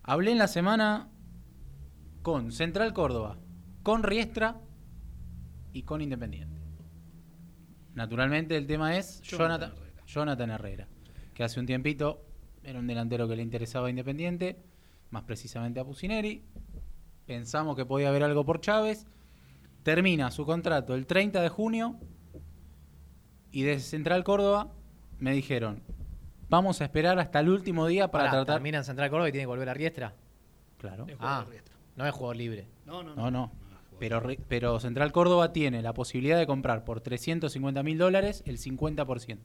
hablé 0.01 0.31
en 0.31 0.39
la 0.39 0.47
semana 0.47 1.09
con 2.21 2.51
Central 2.51 2.91
Córdoba, 2.93 3.37
con 3.83 4.03
Riestra 4.03 4.59
y 5.73 5.83
con 5.83 6.01
Independiente. 6.01 6.61
Naturalmente 7.95 8.55
el 8.57 8.65
tema 8.65 8.97
es 8.97 9.21
Jonathan 9.21 9.71
Jonathan, 9.71 9.83
Jonathan 10.07 10.49
Herrera, 10.51 10.87
que 11.33 11.43
hace 11.43 11.59
un 11.59 11.65
tiempito 11.65 12.25
era 12.63 12.79
un 12.79 12.87
delantero 12.87 13.27
que 13.27 13.35
le 13.35 13.43
interesaba 13.43 13.87
a 13.87 13.89
Independiente, 13.89 14.57
más 15.09 15.23
precisamente 15.23 15.79
a 15.79 15.85
Pusineri. 15.85 16.43
Pensamos 17.25 17.75
que 17.75 17.85
podía 17.85 18.09
haber 18.09 18.23
algo 18.23 18.45
por 18.45 18.61
Chávez. 18.61 19.05
Termina 19.83 20.31
su 20.31 20.45
contrato 20.45 20.95
el 20.95 21.05
30 21.05 21.41
de 21.41 21.49
junio 21.49 21.97
y 23.51 23.63
desde 23.63 23.81
Central 23.81 24.23
Córdoba 24.23 24.71
me 25.19 25.33
dijeron, 25.33 25.83
vamos 26.49 26.79
a 26.81 26.85
esperar 26.85 27.19
hasta 27.19 27.41
el 27.41 27.49
último 27.49 27.85
día 27.87 28.09
para 28.09 28.29
tratar... 28.29 28.55
Termina 28.55 28.77
en 28.79 28.83
Central 28.85 29.09
Córdoba 29.09 29.29
y 29.29 29.31
tiene 29.33 29.43
que 29.43 29.47
volver 29.47 29.69
a 29.69 29.73
Riestra. 29.73 30.15
Claro. 30.77 31.05
Ah, 31.19 31.45
Riestra. 31.49 31.75
no 31.95 32.05
es 32.05 32.13
jugador 32.13 32.35
libre. 32.37 32.67
No, 32.85 33.03
no, 33.03 33.15
No, 33.15 33.29
no. 33.29 33.51
Pero, 34.09 34.21
pero 34.49 34.79
Central 34.81 35.11
Córdoba 35.13 35.53
tiene 35.53 35.81
la 35.81 35.93
posibilidad 35.93 36.37
de 36.37 36.45
comprar 36.45 36.83
por 36.83 36.99
350 36.99 37.83
mil 37.83 37.97
dólares 37.97 38.43
el 38.45 38.57
50%. 38.57 39.37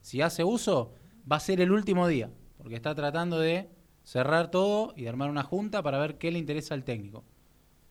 Si 0.00 0.22
hace 0.22 0.44
uso, 0.44 0.94
va 1.30 1.36
a 1.36 1.40
ser 1.40 1.60
el 1.60 1.70
último 1.70 2.08
día, 2.08 2.30
porque 2.56 2.74
está 2.76 2.94
tratando 2.94 3.38
de 3.38 3.68
cerrar 4.02 4.50
todo 4.50 4.94
y 4.96 5.02
de 5.02 5.08
armar 5.10 5.28
una 5.28 5.42
junta 5.42 5.82
para 5.82 5.98
ver 5.98 6.16
qué 6.16 6.30
le 6.30 6.38
interesa 6.38 6.72
al 6.74 6.84
técnico. 6.84 7.22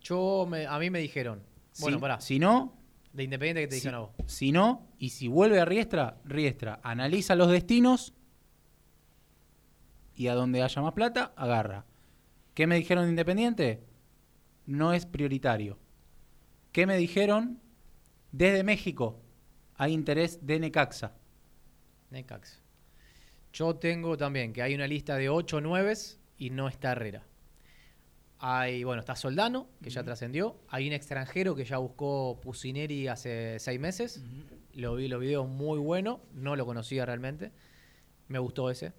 Yo 0.01 0.47
me- 0.49 0.65
a 0.65 0.79
mí 0.79 0.89
me 0.89 0.99
dijeron. 0.99 1.43
Bueno, 1.79 1.97
si, 1.97 2.01
pará. 2.01 2.19
si 2.21 2.39
no, 2.39 2.73
De 3.13 3.23
Independiente 3.23 3.61
que 3.61 3.67
te 3.67 3.75
si, 3.75 3.81
dijeron 3.81 3.95
a 3.95 3.99
vos. 4.07 4.11
si 4.25 4.51
no, 4.51 4.87
y 4.97 5.09
si 5.09 5.27
vuelve 5.27 5.59
a 5.59 5.65
Riestra, 5.65 6.17
Riestra 6.25 6.79
analiza 6.83 7.35
los 7.35 7.49
destinos 7.51 8.13
y 10.15 10.27
a 10.27 10.33
donde 10.35 10.63
haya 10.63 10.81
más 10.81 10.93
plata, 10.93 11.31
agarra. 11.35 11.85
¿Qué 12.55 12.65
me 12.67 12.75
dijeron 12.77 13.03
de 13.05 13.09
Independiente? 13.11 13.83
No 14.65 14.93
es 14.93 15.05
prioritario. 15.05 15.77
¿Qué 16.71 16.85
me 16.85 16.97
dijeron? 16.97 17.61
Desde 18.31 18.63
México 18.63 19.21
hay 19.75 19.93
interés 19.93 20.45
de 20.45 20.59
Necaxa. 20.59 21.13
Necax. 22.09 22.61
Yo 23.53 23.75
tengo 23.75 24.17
también 24.17 24.53
que 24.53 24.61
hay 24.61 24.75
una 24.75 24.87
lista 24.87 25.15
de 25.15 25.29
8 25.29 25.61
9 25.61 25.93
y 26.37 26.49
no 26.49 26.67
está 26.67 26.91
Herrera. 26.91 27.23
Hay, 28.39 28.83
bueno, 28.83 28.99
está 28.99 29.15
Soldano, 29.15 29.69
que 29.81 29.89
ya 29.89 30.03
trascendió. 30.03 30.59
Hay 30.67 30.87
un 30.87 30.93
extranjero 30.93 31.55
que 31.55 31.63
ya 31.63 31.77
buscó 31.77 32.39
Pusineri 32.41 33.07
hace 33.07 33.57
seis 33.59 33.79
meses. 33.79 34.21
Lo 34.73 34.95
vi 34.95 35.07
los 35.07 35.21
videos 35.21 35.47
muy 35.47 35.79
bueno. 35.79 36.21
No 36.33 36.55
lo 36.55 36.65
conocía 36.65 37.05
realmente. 37.05 37.51
Me 38.27 38.39
gustó 38.39 38.69
ese. 38.69 38.93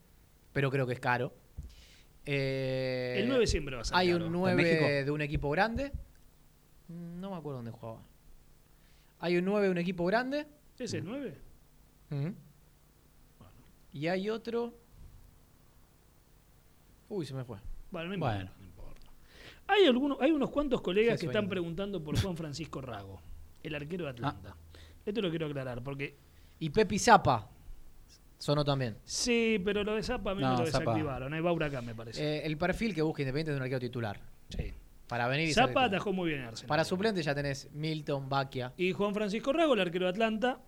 Pero 0.53 0.71
creo 0.71 0.87
que 0.87 0.95
es 0.95 1.01
caro. 1.01 1.35
Eh, 2.27 3.17
El 3.21 3.29
9 3.29 3.47
siempre 3.47 3.77
va 3.77 3.83
a 3.83 3.85
ser 3.85 3.97
Hay 3.97 4.13
un 4.13 4.23
¿En 4.23 4.33
9 4.33 4.57
México? 4.57 4.85
de 4.85 5.11
un 5.11 5.21
equipo 5.21 5.49
grande. 5.51 5.93
No 6.89 7.31
me 7.31 7.37
acuerdo 7.37 7.59
dónde 7.59 7.71
jugaba. 7.71 8.01
Hay 9.21 9.37
un 9.37 9.45
9 9.45 9.67
de 9.67 9.71
un 9.73 9.79
equipo 9.79 10.05
grande. 10.07 10.47
¿Es 10.79 10.93
el 10.93 11.05
9? 11.05 11.39
Ujú. 12.11 12.35
Y 13.93 14.09
hay 14.09 14.29
otro. 14.29 14.75
Uy, 17.09 17.25
se 17.25 17.35
me 17.35 17.45
fue. 17.45 17.59
Bueno, 17.91 18.11
no 18.13 18.19
Bueno. 18.19 18.41
importa, 18.41 18.57
no 18.61 18.67
importa. 18.67 19.07
Hay, 19.69 19.87
algunos, 19.87 20.21
hay 20.21 20.33
unos 20.33 20.51
cuantos 20.51 20.81
colegas 20.81 21.19
que 21.21 21.27
están 21.27 21.49
preguntando 21.49 22.03
por 22.03 22.21
Juan 22.21 22.37
Francisco 22.37 22.81
Rago, 22.81 23.21
el 23.63 23.75
arquero 23.75 24.05
de 24.05 24.11
Atlanta. 24.11 24.57
Esto 25.05 25.21
lo 25.23 25.31
quiero 25.31 25.47
aclarar, 25.47 25.83
porque 25.83 26.17
Y 26.59 26.71
Pepi 26.71 26.99
Zapa 26.99 27.49
sonó 28.39 28.65
también. 28.65 28.97
sí, 29.05 29.61
pero 29.65 29.83
lo 29.85 29.95
de 29.95 30.03
Zapa 30.03 30.33
a 30.33 30.35
mí 30.35 30.41
No, 30.43 30.53
me 30.53 30.59
lo 30.61 30.67
Zappa. 30.67 30.79
desactivaron. 30.93 31.33
Hay 31.33 31.41
Baura 31.41 31.67
acá, 31.67 31.81
me 31.83 31.95
parece. 31.95 32.23
Eh, 32.23 32.47
el 32.47 32.57
perfil 32.57 32.95
que 32.95 33.03
busca 33.03 33.23
Independiente 33.23 33.51
es 33.53 33.55
de 33.55 33.59
un 33.59 33.63
arquero 33.63 33.81
titular. 33.81 34.21
Sí. 34.51 34.73
Para 35.09 35.29
venir 35.29 35.49
y 35.49 35.53
Zapa 35.53 35.85
atajó 35.85 36.13
muy 36.13 36.29
bien 36.31 36.41
en 36.43 36.47
Arsenal. 36.49 36.69
Para 36.69 36.85
suplente 36.85 37.23
ya 37.23 37.35
tenés 37.35 37.71
Milton, 37.73 38.29
Baquia. 38.29 38.73
Y 38.77 38.93
Juan 38.93 39.15
Francisco 39.15 39.53
Rago, 39.53 39.75
el 39.75 39.81
arquero 39.81 40.07
de 40.07 40.11
Atlanta, 40.11 40.61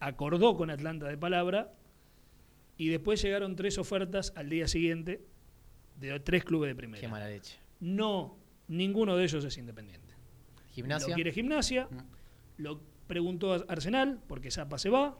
acordó 0.00 0.56
con 0.56 0.70
Atlanta 0.70 1.06
de 1.06 1.16
palabra 1.18 1.72
y 2.76 2.88
después 2.88 3.20
llegaron 3.22 3.54
tres 3.54 3.78
ofertas 3.78 4.32
al 4.36 4.48
día 4.48 4.66
siguiente 4.66 5.24
de 5.96 6.18
tres 6.20 6.44
clubes 6.44 6.68
de 6.70 6.74
primera. 6.74 7.00
Qué 7.00 7.08
mala 7.08 7.28
leche. 7.28 7.58
No, 7.80 8.36
ninguno 8.68 9.16
de 9.16 9.24
ellos 9.24 9.44
es 9.44 9.56
independiente. 9.58 10.14
Gimnasia. 10.72 11.08
Lo 11.08 11.14
quiere 11.14 11.32
Gimnasia, 11.32 11.88
lo 12.56 12.80
preguntó 13.06 13.52
a 13.52 13.56
Arsenal, 13.68 14.20
porque 14.26 14.50
Zapa 14.50 14.78
se 14.78 14.88
va, 14.88 15.16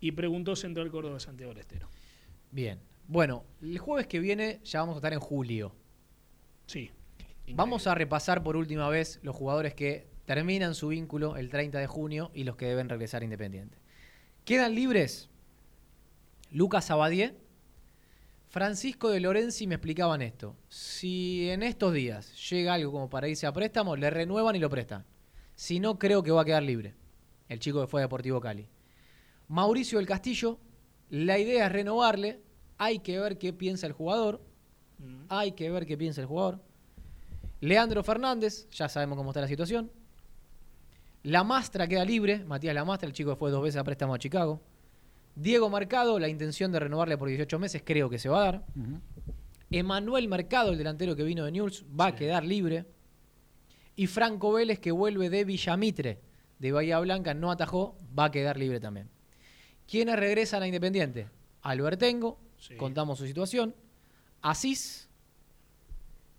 y 0.00 0.12
preguntó 0.12 0.56
Central 0.56 0.90
Córdoba 0.90 1.14
de 1.14 1.20
Santiago 1.20 1.52
del 1.52 1.60
Estero. 1.60 1.88
Bien. 2.50 2.80
Bueno, 3.06 3.44
el 3.60 3.78
jueves 3.78 4.06
que 4.06 4.20
viene 4.20 4.60
ya 4.64 4.80
vamos 4.80 4.94
a 4.94 4.98
estar 4.98 5.12
en 5.12 5.20
julio. 5.20 5.72
Sí. 6.66 6.90
Vamos 7.48 7.86
a 7.86 7.94
repasar 7.94 8.42
por 8.42 8.56
última 8.56 8.88
vez 8.88 9.18
los 9.22 9.34
jugadores 9.34 9.74
que 9.74 10.06
terminan 10.24 10.74
su 10.74 10.88
vínculo 10.88 11.36
el 11.36 11.50
30 11.50 11.78
de 11.78 11.86
junio 11.86 12.30
y 12.34 12.44
los 12.44 12.56
que 12.56 12.66
deben 12.66 12.88
regresar 12.88 13.22
a 13.22 13.24
Independiente. 13.24 13.78
Quedan 14.44 14.74
libres 14.74 15.28
Lucas 16.52 16.90
Abadie, 16.90 17.34
Francisco 18.48 19.10
de 19.10 19.20
Lorenzi 19.20 19.68
me 19.68 19.76
explicaban 19.76 20.22
esto. 20.22 20.56
Si 20.68 21.48
en 21.50 21.62
estos 21.62 21.94
días 21.94 22.50
llega 22.50 22.74
algo 22.74 22.90
como 22.90 23.08
para 23.08 23.28
irse 23.28 23.46
a 23.46 23.52
préstamo, 23.52 23.94
le 23.94 24.10
renuevan 24.10 24.56
y 24.56 24.58
lo 24.58 24.68
prestan. 24.68 25.04
Si 25.54 25.78
no, 25.78 26.00
creo 26.00 26.24
que 26.24 26.32
va 26.32 26.42
a 26.42 26.44
quedar 26.44 26.64
libre. 26.64 26.94
El 27.48 27.60
chico 27.60 27.80
que 27.80 27.86
fue 27.86 28.00
a 28.00 28.04
Deportivo 28.04 28.40
Cali. 28.40 28.66
Mauricio 29.50 29.98
del 29.98 30.06
Castillo, 30.06 30.60
la 31.08 31.36
idea 31.36 31.66
es 31.66 31.72
renovarle. 31.72 32.40
Hay 32.78 33.00
que 33.00 33.18
ver 33.18 33.36
qué 33.36 33.52
piensa 33.52 33.88
el 33.88 33.92
jugador. 33.92 34.40
Hay 35.28 35.52
que 35.52 35.68
ver 35.72 35.86
qué 35.86 35.98
piensa 35.98 36.20
el 36.20 36.28
jugador. 36.28 36.62
Leandro 37.60 38.04
Fernández, 38.04 38.68
ya 38.70 38.88
sabemos 38.88 39.18
cómo 39.18 39.30
está 39.30 39.40
la 39.40 39.48
situación. 39.48 39.90
La 41.24 41.42
Mastra 41.42 41.88
queda 41.88 42.04
libre, 42.04 42.44
Matías 42.44 42.76
La 42.76 42.84
Mastra, 42.84 43.08
el 43.08 43.12
chico 43.12 43.30
que 43.30 43.36
fue 43.36 43.50
dos 43.50 43.60
veces 43.60 43.80
a 43.80 43.82
préstamo 43.82 44.14
a 44.14 44.20
Chicago. 44.20 44.62
Diego 45.34 45.68
Mercado, 45.68 46.20
la 46.20 46.28
intención 46.28 46.70
de 46.70 46.78
renovarle 46.78 47.18
por 47.18 47.28
18 47.28 47.58
meses, 47.58 47.82
creo 47.84 48.08
que 48.08 48.20
se 48.20 48.28
va 48.28 48.38
a 48.38 48.44
dar. 48.44 48.64
Emanuel 49.68 50.28
Mercado, 50.28 50.70
el 50.70 50.78
delantero 50.78 51.16
que 51.16 51.24
vino 51.24 51.44
de 51.44 51.50
Newell's, 51.50 51.84
va 51.98 52.06
a 52.06 52.14
quedar 52.14 52.44
libre. 52.44 52.86
Y 53.96 54.06
Franco 54.06 54.52
Vélez, 54.52 54.78
que 54.78 54.92
vuelve 54.92 55.28
de 55.28 55.44
Villamitre, 55.44 56.20
de 56.60 56.70
Bahía 56.70 57.00
Blanca, 57.00 57.34
no 57.34 57.50
atajó, 57.50 57.98
va 58.16 58.26
a 58.26 58.30
quedar 58.30 58.56
libre 58.56 58.78
también. 58.78 59.10
¿Quiénes 59.90 60.16
regresan 60.16 60.62
a 60.62 60.68
Independiente? 60.68 61.28
Albertengo, 61.62 62.38
contamos 62.76 63.18
su 63.18 63.26
situación. 63.26 63.74
Asís, 64.40 65.08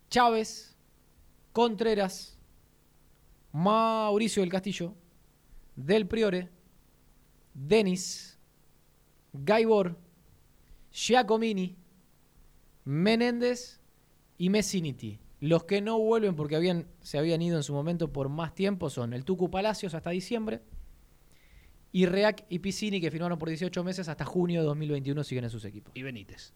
Chávez, 0.09 0.77
Contreras, 1.51 2.39
Mauricio 3.51 4.41
del 4.41 4.49
Castillo, 4.49 4.93
Del 5.75 6.07
Priore, 6.07 6.49
Denis, 7.53 8.39
Gaibor, 9.33 9.97
Giacomini, 10.93 11.75
Menéndez 12.85 13.81
y 14.37 14.49
Messiniti. 14.49 15.19
Los 15.41 15.65
que 15.65 15.81
no 15.81 15.99
vuelven 15.99 16.37
porque 16.37 16.55
habían, 16.55 16.87
se 17.01 17.17
habían 17.17 17.41
ido 17.41 17.57
en 17.57 17.63
su 17.63 17.73
momento 17.73 18.13
por 18.13 18.29
más 18.29 18.55
tiempo 18.55 18.89
son 18.89 19.11
el 19.11 19.25
Tucu 19.25 19.51
Palacios 19.51 19.93
hasta 19.93 20.11
diciembre 20.11 20.61
y 21.91 22.05
Reac 22.05 22.45
y 22.49 22.59
Piscini 22.59 23.01
que 23.01 23.11
firmaron 23.11 23.37
por 23.37 23.49
18 23.49 23.83
meses 23.83 24.07
hasta 24.07 24.25
junio 24.25 24.61
de 24.61 24.67
2021 24.67 25.23
siguen 25.23 25.43
en 25.45 25.49
sus 25.49 25.65
equipos. 25.65 25.91
Y 25.95 26.03
Benítez. 26.03 26.53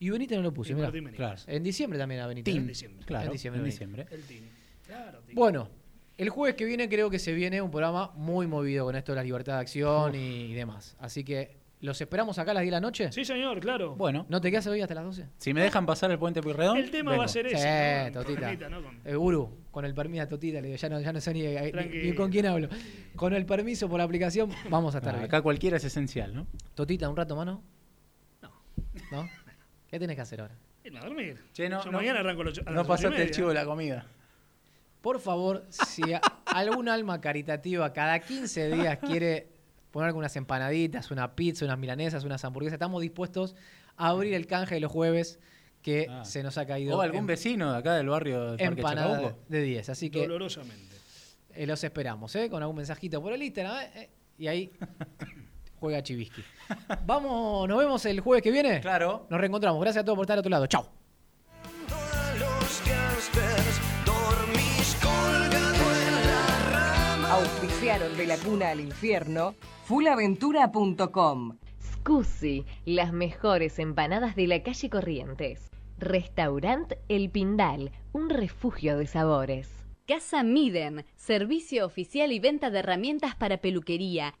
Y 0.00 0.10
Benítez 0.10 0.36
no 0.38 0.42
lo 0.42 0.52
puse, 0.54 0.74
mirá. 0.74 0.90
Benítez. 0.90 1.44
En 1.48 1.62
diciembre 1.62 1.98
también 1.98 2.20
a 2.20 2.26
Benítez. 2.26 2.54
En 2.54 2.66
diciembre. 2.66 3.04
Claro, 3.06 3.26
en 3.26 3.32
diciembre. 3.32 3.58
en 3.60 3.64
Benítez. 3.64 3.80
diciembre. 3.80 4.06
El 4.10 4.22
Tini. 4.22 4.48
Claro. 4.86 5.20
Bueno, 5.34 5.68
el 6.16 6.30
jueves 6.30 6.56
que 6.56 6.64
viene 6.64 6.88
creo 6.88 7.10
que 7.10 7.18
se 7.18 7.32
viene 7.32 7.60
un 7.62 7.70
programa 7.70 8.12
muy 8.14 8.46
movido 8.46 8.84
con 8.84 8.96
esto 8.96 9.12
de 9.12 9.16
la 9.16 9.22
libertad 9.24 9.54
de 9.54 9.60
acción 9.60 10.14
y, 10.14 10.46
y 10.46 10.54
demás. 10.54 10.96
Así 10.98 11.24
que 11.24 11.58
los 11.80 12.00
esperamos 12.00 12.38
acá 12.40 12.50
a 12.50 12.54
las 12.54 12.62
10 12.62 12.70
de 12.70 12.76
la 12.76 12.80
noche. 12.80 13.12
Sí, 13.12 13.24
señor, 13.24 13.60
claro. 13.60 13.94
Bueno, 13.94 14.26
¿No 14.28 14.40
te 14.40 14.50
quedas 14.50 14.66
hoy 14.66 14.80
hasta 14.80 14.94
las 14.96 15.04
12? 15.04 15.26
si 15.38 15.54
me 15.54 15.60
dejan 15.62 15.86
pasar 15.86 16.10
el 16.10 16.18
puente 16.18 16.42
Pueyrredón, 16.42 16.76
El 16.76 16.90
tema 16.90 17.16
va 17.16 17.24
a 17.24 17.28
ser 17.28 17.48
Sí, 17.48 17.54
ese. 17.54 18.10
¿no? 18.12 18.22
Totita. 18.24 18.68
¿no? 18.68 18.82
Con- 18.82 19.00
Eh, 19.04 19.16
Uru, 19.16 19.58
con 19.78 19.84
el 19.84 19.94
permiso 19.94 20.24
a 20.24 20.26
Totita, 20.26 20.60
le 20.60 20.66
digo, 20.66 20.76
ya 20.76 20.88
no, 20.88 21.00
ya 21.00 21.12
no 21.12 21.20
sé 21.20 21.32
ni, 21.32 21.42
ni- 21.46 22.02
ni 22.08 22.12
con 22.12 22.32
quién 22.32 22.46
hablo. 22.46 22.68
Con 23.14 23.32
el 23.32 23.46
permiso 23.46 23.88
por 23.88 23.98
la 23.98 24.04
aplicación, 24.04 24.50
vamos 24.68 24.96
a 24.96 24.98
estar 24.98 25.14
Ah, 25.14 25.18
bien. 25.18 25.26
acá 25.26 25.40
cualquiera 25.40 25.76
es 25.76 25.84
esencial, 25.84 26.34
¿no? 26.34 26.48
Totita, 26.74 27.08
un 27.08 27.16
rato, 27.16 27.36
mano. 27.36 27.62
No. 28.42 28.50
¿No? 29.12 29.28
¿Qué 29.88 30.00
tenés 30.00 30.16
que 30.16 30.22
hacer 30.22 30.40
ahora? 30.40 30.56
Irme 30.82 30.98
a 30.98 31.02
dormir. 31.04 31.38
Che, 31.52 31.68
no, 31.68 31.84
Yo 31.84 31.92
no- 31.92 31.98
mañana 31.98 32.18
arranco 32.18 32.42
ocho- 32.42 32.62
a 32.66 32.72
No 32.72 32.84
pasaste 32.84 33.22
el 33.22 33.30
chivo 33.30 33.50
de 33.50 33.54
la 33.54 33.64
comida. 33.64 34.04
Por 35.00 35.20
favor, 35.20 35.64
si 35.70 36.12
a- 36.12 36.20
algún 36.46 36.88
alma 36.88 37.20
caritativa 37.20 37.92
cada 37.92 38.18
15 38.18 38.70
días 38.74 38.98
quiere 38.98 39.46
poner 39.92 40.08
algunas 40.08 40.34
empanaditas, 40.34 41.12
una 41.12 41.36
pizza, 41.36 41.64
unas 41.64 41.78
milanesas, 41.78 42.24
unas 42.24 42.44
hamburguesas, 42.44 42.74
estamos 42.74 43.00
dispuestos 43.00 43.54
a 43.96 44.08
abrir 44.08 44.34
el 44.34 44.48
canje 44.48 44.74
de 44.74 44.80
los 44.80 44.90
jueves 44.90 45.38
que 45.88 46.06
Ah. 46.10 46.24
se 46.24 46.42
nos 46.42 46.58
ha 46.58 46.66
caído. 46.66 46.96
O 46.98 47.00
algún 47.00 47.20
en- 47.20 47.26
vecino 47.26 47.72
de 47.72 47.78
acá 47.78 47.94
del 47.94 48.08
barrio 48.08 48.40
del 48.52 48.58
Parque 48.58 48.64
empanada 48.80 49.16
Chacabuco. 49.16 49.38
de 49.48 49.62
10. 49.62 49.88
Así 49.88 50.10
que 50.10 50.20
Dolorosamente. 50.20 50.96
eh, 51.54 51.66
los 51.66 51.82
esperamos, 51.82 52.34
¿eh? 52.36 52.50
Con 52.50 52.62
algún 52.62 52.76
mensajito 52.76 53.22
por 53.22 53.32
el 53.32 53.42
Instagram. 53.42 53.80
¿eh? 53.80 53.90
Eh, 53.94 54.10
Y 54.38 54.46
ahí 54.48 54.70
juega 55.80 56.02
Chivisky. 56.02 56.42
Vamos, 57.06 57.68
nos 57.68 57.78
vemos 57.78 58.04
el 58.06 58.20
jueves 58.20 58.42
que 58.42 58.50
viene. 58.50 58.80
Claro. 58.80 59.26
Nos 59.30 59.40
reencontramos. 59.40 59.80
Gracias 59.80 60.02
a 60.02 60.04
todos 60.04 60.16
por 60.16 60.24
estar 60.24 60.34
al 60.34 60.40
otro 60.40 60.50
lado. 60.50 60.66
Chao. 60.66 60.90
Auspiciaron 67.30 68.16
de 68.16 68.26
la 68.26 68.36
cuna 68.38 68.70
al 68.70 68.80
infierno 68.80 69.54
fulaventura.com. 69.84 71.58
Scusi, 71.92 72.64
las 72.84 73.12
mejores 73.12 73.78
empanadas 73.78 74.34
de 74.36 74.46
la 74.46 74.62
calle 74.62 74.88
Corrientes. 74.88 75.67
Restaurant 75.98 76.92
El 77.08 77.28
Pindal, 77.28 77.90
un 78.12 78.30
refugio 78.30 78.98
de 78.98 79.06
sabores. 79.06 79.68
Casa 80.06 80.44
Miden, 80.44 81.04
servicio 81.16 81.84
oficial 81.84 82.30
y 82.30 82.38
venta 82.38 82.70
de 82.70 82.78
herramientas 82.78 83.34
para 83.34 83.58
peluquería, 83.58 84.34